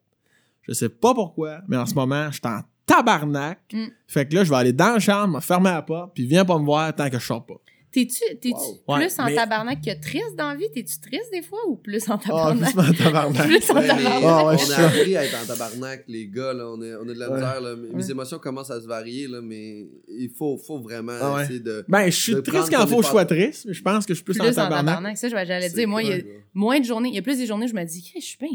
je 0.62 0.72
sais 0.74 0.88
pas 0.88 1.14
pourquoi, 1.14 1.58
mais 1.68 1.76
en 1.76 1.86
ce 1.86 1.94
moment, 1.94 2.26
je 2.30 2.34
suis 2.34 2.42
en 2.46 2.60
tabarnak. 2.86 3.58
Mm. 3.72 3.86
Fait 4.06 4.26
que 4.28 4.34
là, 4.34 4.44
je 4.44 4.50
vais 4.50 4.56
aller 4.56 4.72
dans 4.72 4.92
la 4.94 4.98
chambre, 4.98 5.36
me 5.36 5.40
fermer 5.40 5.70
la 5.70 5.82
porte, 5.82 6.12
puis 6.14 6.26
viens 6.26 6.44
pas 6.44 6.58
me 6.58 6.64
voir 6.64 6.94
tant 6.94 7.08
que 7.08 7.18
je 7.18 7.24
sors 7.24 7.44
pas. 7.44 7.54
T'es-tu 7.92 8.20
t'es-tu 8.36 8.52
Wow. 8.54 8.96
plus 8.96 9.04
Ouais, 9.06 9.20
en 9.20 9.24
mais- 9.26 9.34
tabarnak 9.34 9.80
que 9.82 10.00
triste 10.00 10.36
dans 10.38 10.50
la 10.50 10.54
vie? 10.54 10.70
T'es-tu 10.72 11.00
triste 11.00 11.30
des 11.32 11.42
fois 11.42 11.58
ou 11.66 11.74
plus 11.74 12.08
en 12.08 12.14
Ah, 12.14 12.18
tabarnak? 12.24 12.72
plus 12.72 12.80
en 12.80 12.92
tabarnak. 12.92 13.46
Plus 13.48 13.70
en 13.70 13.74
Ouais, 13.74 13.80
mais 13.80 13.86
tabarnak. 13.88 14.22
Ah 14.24 14.46
ouais, 14.46 14.54
on 14.54 14.58
je 14.58 14.64
suis 14.64 14.72
a 14.74 14.86
appris 14.86 15.16
à 15.16 15.24
être 15.24 15.42
en 15.42 15.46
tabarnak, 15.46 16.04
les 16.06 16.26
gars, 16.28 16.52
là. 16.52 16.68
On, 16.68 16.80
est, 16.82 16.94
on 16.94 17.02
a 17.02 17.04
de 17.06 17.12
la 17.18 17.28
Ouais. 17.28 17.34
misère, 17.34 17.60
là. 17.60 17.74
Mes 17.76 17.88
Ouais. 18.04 18.10
émotions 18.12 18.38
commencent 18.38 18.70
à 18.70 18.80
se 18.80 18.86
varier, 18.86 19.26
là, 19.26 19.40
mais 19.42 19.88
il 20.08 20.30
faut, 20.30 20.56
faut 20.56 20.78
vraiment 20.78 21.14
Ah 21.20 21.34
ouais. 21.34 21.42
essayer 21.44 21.58
de. 21.60 21.84
Ben, 21.88 22.04
je 22.06 22.10
suis 22.20 22.42
triste 22.42 22.70
quand 22.70 22.80
ton 22.82 22.86
faut 22.86 22.96
que 22.98 23.02
je 23.06 23.08
sois 23.08 23.24
triste, 23.24 23.64
mais 23.66 23.74
je 23.74 23.82
pense 23.82 24.06
que 24.06 24.14
je 24.14 24.18
suis 24.18 24.24
plus, 24.24 24.34
plus 24.38 24.46
en 24.46 24.50
en 24.50 24.54
tabarnak. 24.54 24.86
tabarnak. 24.86 25.16
Ça, 25.18 25.28
j'allais 25.28 25.68
dire, 25.70 25.88
moi, 25.88 26.02
il 26.04 26.08
y 26.10 26.12
a 26.12 26.18
moins 26.54 26.78
de 26.78 26.84
journées. 26.84 27.08
Il 27.08 27.14
y 27.16 27.18
a 27.18 27.22
plus 27.22 27.38
des 27.38 27.46
journées 27.46 27.64
où 27.66 27.68
je 27.68 27.74
me 27.74 27.84
dis, 27.84 28.12
je 28.14 28.20
suis 28.24 28.38
bien 28.38 28.50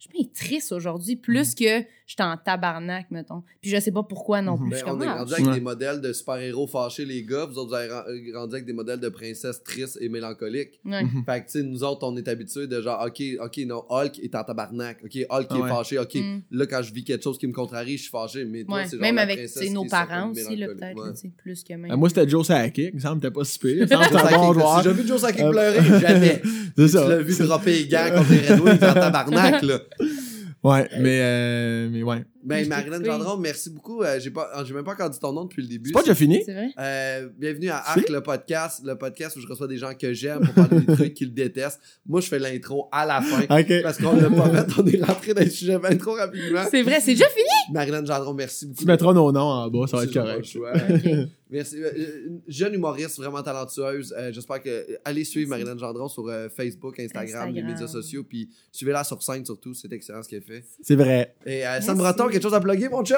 je 0.00 0.06
suis 0.06 0.12
bien 0.12 0.28
triste 0.32 0.70
aujourd'hui, 0.72 1.16
plus 1.16 1.50
Mm. 1.52 1.54
que 1.56 1.84
j'étais 2.08 2.24
en 2.24 2.36
tabarnak, 2.36 3.06
mettons. 3.12 3.44
Puis 3.60 3.70
je 3.70 3.78
sais 3.78 3.92
pas 3.92 4.02
pourquoi 4.02 4.42
non 4.42 4.56
plus. 4.56 4.66
Mhm. 4.66 4.74
Je 4.78 4.84
Ben, 4.84 4.92
on 4.96 5.00
est 5.02 5.06
ah, 5.06 5.14
rendu 5.18 5.34
avec 5.34 5.46
Ouais. 5.46 5.54
des 5.54 5.60
modèles 5.60 6.00
de 6.00 6.12
super-héros 6.12 6.66
fâchés, 6.66 7.04
les 7.04 7.22
gars. 7.22 7.44
Vous 7.44 7.58
autres, 7.58 7.68
vous 7.68 7.74
avez 7.74 7.92
ren- 7.92 8.02
rendu 8.40 8.54
avec 8.56 8.64
des 8.66 8.72
modèles 8.72 8.98
de 8.98 9.08
princesses 9.10 9.62
tristes 9.62 9.98
et 10.00 10.08
mélancoliques. 10.08 10.80
ouais. 10.84 11.04
Mhm. 11.04 11.22
Fait 11.26 11.40
que, 11.42 11.46
tu 11.46 11.52
sais, 11.52 11.62
nous 11.62 11.84
autres, 11.84 12.04
on 12.06 12.16
est 12.16 12.26
habitués 12.26 12.66
de 12.66 12.80
genre, 12.82 13.04
OK, 13.06 13.22
OK, 13.40 13.58
non, 13.66 13.84
Hulk 13.90 14.18
est 14.20 14.34
en 14.34 14.42
tabarnak. 14.42 14.98
OK, 15.04 15.14
Hulk 15.28 15.46
Ah 15.50 15.56
est 15.56 15.60
ouais. 15.60 15.68
fâché. 15.68 15.98
OK, 15.98 16.14
Mm. 16.16 16.40
là, 16.50 16.66
quand 16.66 16.82
je 16.82 16.92
vis 16.92 17.04
quelque 17.04 17.22
chose 17.22 17.38
qui 17.38 17.46
me 17.46 17.52
contrarie, 17.52 17.96
je 17.98 18.02
suis 18.02 18.10
fâché. 18.10 18.44
Mais 18.46 18.64
toi, 18.64 18.76
Ouais. 18.78 18.84
c'est 18.86 18.92
genre 18.96 19.00
Même 19.02 19.16
la 19.16 19.22
avec 19.22 19.38
nos 19.70 19.84
parents 19.84 20.30
aussi, 20.30 20.56
peut-être, 20.56 21.36
plus 21.36 21.62
que 21.62 21.74
même. 21.74 21.90
Euh, 21.92 21.96
Moi, 21.96 22.08
c'était 22.08 22.26
Joe 22.28 22.46
Sakic. 22.46 22.88
Il 22.92 22.94
me 22.96 23.00
semble 23.00 23.20
que 23.20 23.26
t'es 23.26 23.32
pas 23.32 23.44
si 23.44 23.58
pire. 23.58 23.86
J'ai 24.82 24.92
vu 24.92 25.06
Joe 25.06 25.20
Sakic 25.20 25.42
Euh, 25.42 25.50
pleurer. 25.50 26.00
Jamais. 26.00 26.42
C'est 26.78 26.88
Tu 26.88 26.94
l'as 26.94 27.18
vu 27.22 27.36
dropper 27.46 27.72
les 27.72 27.86
gants 27.88 28.08
contre 28.16 28.30
les 28.30 28.38
Red 28.48 28.60
Wings 28.60 28.74
en 28.74 28.94
tabarnak, 28.94 29.62
là. 29.62 29.80
Ouais, 30.64 30.88
mais, 30.98 31.20
euh, 31.22 31.88
mais 31.90 32.02
ouais. 32.02 32.24
Ben, 32.44 32.68
Marilyn. 32.68 33.04
Gendron, 33.04 33.36
merci 33.36 33.68
beaucoup. 33.70 34.02
Euh, 34.02 34.18
j'ai 34.20 34.30
pas, 34.30 34.48
j'ai 34.64 34.72
même 34.72 34.84
pas 34.84 34.92
encore 34.92 35.10
dit 35.10 35.18
ton 35.18 35.32
nom 35.32 35.44
depuis 35.44 35.62
le 35.62 35.68
début. 35.68 35.88
C'est 35.90 35.94
pas 35.94 36.02
déjà 36.02 36.14
fini? 36.14 36.42
C'est 36.44 36.52
vrai? 36.52 36.68
Euh, 36.78 37.28
bienvenue 37.36 37.68
à 37.70 37.82
Si. 37.84 37.98
Arc, 37.98 38.08
le 38.08 38.20
podcast, 38.22 38.80
le 38.84 38.94
podcast 38.96 39.36
où 39.36 39.40
je 39.40 39.46
reçois 39.46 39.66
des 39.66 39.76
gens 39.76 39.92
que 39.94 40.12
j'aime 40.12 40.40
pour 40.40 40.54
parler 40.54 40.80
des 40.80 40.94
trucs 40.94 41.14
qu'ils 41.14 41.34
détestent. 41.34 41.80
Moi, 42.06 42.20
je 42.20 42.28
fais 42.28 42.38
l'intro 42.38 42.88
à 42.92 43.04
la 43.06 43.20
fin. 43.20 43.42
Ok. 43.58 43.82
Parce 43.82 43.98
qu'on 43.98 44.14
l'a 44.14 44.30
pas 44.30 44.50
fait, 44.64 44.80
on 44.80 44.86
est 44.86 45.02
rentré 45.04 45.34
dans 45.34 45.42
le 45.42 45.50
sujet 45.50 45.78
bien 45.78 45.96
trop 45.96 46.14
rapidement. 46.14 46.62
C'est 46.70 46.82
vrai, 46.82 47.00
c'est 47.00 47.12
déjà 47.12 47.28
fini? 47.28 47.48
Marilyn 47.72 48.04
Gendron, 48.04 48.34
merci 48.34 48.66
beaucoup. 48.66 48.78
Tu 48.80 48.86
mettras 48.86 49.12
nos 49.12 49.32
noms 49.32 49.40
en 49.40 49.68
bas, 49.68 49.86
ça 49.88 49.96
va 49.96 50.04
être 50.04 50.12
correct. 50.12 50.46
Merci. 51.50 51.82
Euh, 51.82 51.90
euh, 51.96 52.26
une 52.26 52.40
jeune 52.46 52.74
humoriste 52.74 53.16
vraiment 53.16 53.42
talentueuse. 53.42 54.14
Euh, 54.18 54.30
J'espère 54.32 54.62
que. 54.62 54.68
euh, 54.68 54.98
Allez 55.02 55.24
suivre 55.24 55.48
Marilyn 55.48 55.78
Gendron 55.78 56.06
sur 56.06 56.26
euh, 56.28 56.50
Facebook, 56.54 57.00
Instagram, 57.00 57.54
les 57.54 57.62
médias 57.62 57.86
sociaux. 57.86 58.22
Puis 58.22 58.50
suivez-la 58.70 59.02
sur 59.02 59.22
scène 59.22 59.46
surtout. 59.46 59.72
C'est 59.72 59.90
excellent 59.90 60.22
ce 60.22 60.28
qu'elle 60.28 60.42
fait. 60.42 60.62
C'est 60.82 60.94
vrai. 60.94 61.34
Et 61.46 61.66
euh, 61.66 61.80
Sam 61.80 61.96
Merci. 61.96 62.12
Quelque 62.28 62.42
chose 62.42 62.54
à 62.54 62.60
plugger, 62.60 62.88
mon 62.88 63.04
chum? 63.04 63.16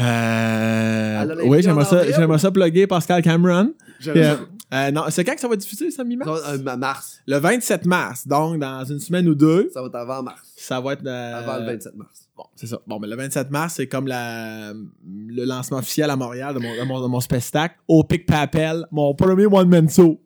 Euh, 0.00 1.36
oui, 1.44 1.62
j'aimerais 1.62 1.84
ça, 1.84 2.04
j'aimerais 2.10 2.38
ça 2.38 2.50
plugger 2.50 2.86
Pascal 2.86 3.22
Cameron. 3.22 3.72
Euh, 4.06 4.36
euh, 4.72 4.90
non, 4.92 5.02
c'est 5.10 5.24
quand 5.24 5.34
que 5.34 5.40
ça 5.40 5.48
va 5.48 5.56
diffuser, 5.56 5.90
ça, 5.90 6.04
mi-mars? 6.04 6.30
Euh, 6.48 6.58
ma- 6.62 6.76
mars. 6.76 7.20
Le 7.26 7.38
27 7.38 7.86
mars. 7.86 8.26
Donc, 8.26 8.58
dans 8.60 8.84
une 8.84 9.00
semaine 9.00 9.28
ou 9.28 9.34
deux, 9.34 9.70
Ça 9.74 9.80
va 9.80 9.88
être 9.88 9.96
avant 9.96 10.22
mars. 10.22 10.40
ça 10.56 10.80
va 10.80 10.92
être... 10.92 11.04
euh, 11.06 11.38
Avant 11.38 11.58
le 11.58 11.66
27 11.66 11.96
mars. 11.96 12.28
Bon, 12.36 12.44
c'est 12.56 12.66
ça. 12.68 12.78
Bon, 12.86 12.98
mais 13.00 13.08
le 13.08 13.16
27 13.16 13.50
mars, 13.50 13.74
c'est 13.76 13.88
comme 13.88 14.06
la, 14.06 14.72
le 14.72 15.44
lancement 15.44 15.78
officiel 15.78 16.08
à 16.08 16.16
Montréal 16.16 16.54
de 16.54 16.60
mon, 16.60 16.74
de 16.74 16.82
mon, 16.86 17.00
de 17.02 17.06
mon 17.08 17.20
spectacle 17.20 17.74
au 17.88 18.04
Pic 18.04 18.24
Papel, 18.26 18.86
mon 18.92 19.14
premier 19.14 19.46
one-man 19.46 19.88
show. 19.90 20.20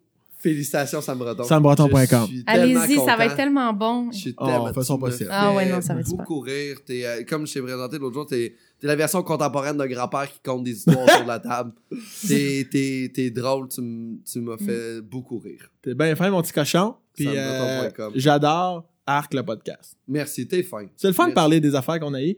Félicitations, 0.45 1.01
Sam 1.01 1.17
Breton. 1.19 1.45
Sambreton.com. 1.45 2.29
Allez-y, 2.47 2.97
ça 2.97 3.17
va 3.17 3.25
être 3.25 3.35
tellement 3.37 3.73
bon. 3.73 4.11
Je 4.13 4.19
suis 4.19 4.35
Oh, 4.37 4.45
tellement- 4.47 4.75
façon 4.75 4.99
tu 4.99 5.03
me 5.05 5.09
possible. 5.09 5.31
Ah 5.33 5.55
ouais, 5.55 5.67
non, 5.71 5.81
ça 5.81 5.95
va 5.95 6.01
être 6.01 6.07
super. 6.07 6.23
beaucoup 6.27 6.41
rire. 6.41 6.77
T'es, 6.85 7.07
euh, 7.07 7.23
comme 7.27 7.47
je 7.47 7.55
t'ai 7.55 7.63
présenté 7.63 7.99
l'autre 7.99 8.13
jour, 8.13 8.27
t'es, 8.27 8.55
t'es 8.79 8.87
la 8.87 8.95
version 8.95 9.23
contemporaine 9.23 9.79
d'un 9.79 9.87
grand-père 9.87 10.31
qui 10.31 10.41
compte 10.45 10.63
des 10.63 10.73
histoires 10.73 11.03
autour 11.03 11.23
de 11.23 11.29
la 11.29 11.39
table. 11.39 11.73
T'es, 12.29 12.69
t'es, 12.71 13.11
t'es 13.15 13.31
drôle, 13.31 13.69
tu, 13.69 13.81
m'as 13.81 14.59
fait 14.59 15.01
beaucoup 15.01 15.39
rire. 15.39 15.71
T'es 15.81 15.95
bien 15.95 16.15
fin, 16.15 16.29
mon 16.29 16.43
petit 16.43 16.53
cochon. 16.53 16.95
Puis 17.15 17.27
euh, 17.27 17.59
Sambreton.com. 17.87 18.13
j'adore 18.15 18.85
Arc, 19.07 19.33
le 19.33 19.43
podcast. 19.43 19.97
Merci, 20.07 20.47
t'es 20.47 20.63
fin. 20.63 20.87
C'est 20.97 21.07
le 21.09 21.15
fun 21.15 21.29
de 21.29 21.33
parler 21.33 21.59
des 21.61 21.75
affaires 21.75 21.99
qu'on 21.99 22.13
a 22.13 22.23
eues. 22.23 22.37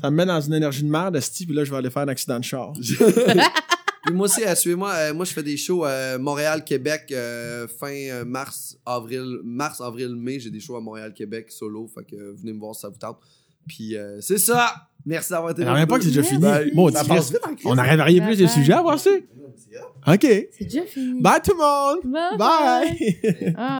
Ça 0.00 0.12
me 0.12 0.16
met 0.16 0.26
dans 0.26 0.40
une 0.40 0.54
énergie 0.54 0.84
de 0.84 0.90
merde, 0.90 1.18
Steve, 1.18 1.48
puis 1.48 1.56
là, 1.56 1.64
je 1.64 1.70
vais 1.72 1.76
aller 1.78 1.90
faire 1.90 2.02
un 2.02 2.08
accident 2.08 2.38
de 2.38 2.44
char. 2.44 2.72
Puis 4.04 4.14
moi 4.14 4.26
aussi, 4.26 4.44
euh, 4.44 4.54
suivez-moi. 4.54 4.92
euh, 4.94 5.14
moi, 5.14 5.24
je 5.24 5.32
fais 5.32 5.42
des 5.42 5.56
shows 5.56 5.84
euh, 5.84 6.18
Montréal, 6.18 6.64
Québec, 6.64 7.06
euh, 7.12 7.66
fin 7.68 7.92
euh, 7.92 8.24
mars, 8.24 8.76
avril, 8.86 9.40
mars, 9.44 9.80
avril, 9.80 10.14
mai. 10.16 10.38
J'ai 10.40 10.50
des 10.50 10.60
shows 10.60 10.76
à 10.76 10.80
Montréal, 10.80 11.12
Québec, 11.12 11.50
solo. 11.50 11.88
Fait 11.88 12.04
que 12.04 12.16
euh, 12.16 12.34
venez 12.38 12.52
me 12.52 12.58
voir 12.60 12.74
si 12.74 12.82
ça 12.82 12.88
vous 12.88 12.98
tente. 12.98 13.18
Puis 13.66 13.96
euh, 13.96 14.20
c'est 14.20 14.38
ça. 14.38 14.72
Merci 15.04 15.30
d'avoir 15.30 15.50
été 15.52 15.62
Alors, 15.62 15.74
même 15.74 15.86
pas 15.86 15.98
que 15.98 16.04
c'est 16.04 16.10
déjà 16.10 16.22
fini. 16.22 16.40
Ben, 16.40 16.70
Bon, 16.74 16.90
ça 16.92 17.04
passe 17.04 17.30
vite 17.30 17.40
en 17.44 17.54
crise. 17.54 17.66
On 17.66 17.76
à 17.78 17.82
rien 17.82 18.26
plus 18.26 18.36
bye. 18.38 18.48
sujets 18.48 18.72
à 18.72 18.82
voir 18.82 18.98
ça. 18.98 19.10
OK. 20.06 20.20
C'est 20.22 20.64
déjà 20.64 20.84
fini. 20.84 21.20
Bye 21.20 21.40
tout 21.44 21.52
le 21.52 21.58
monde. 21.58 22.38
Bye. 22.38 22.38
Bye. 22.38 23.54
Ah. 23.56 23.78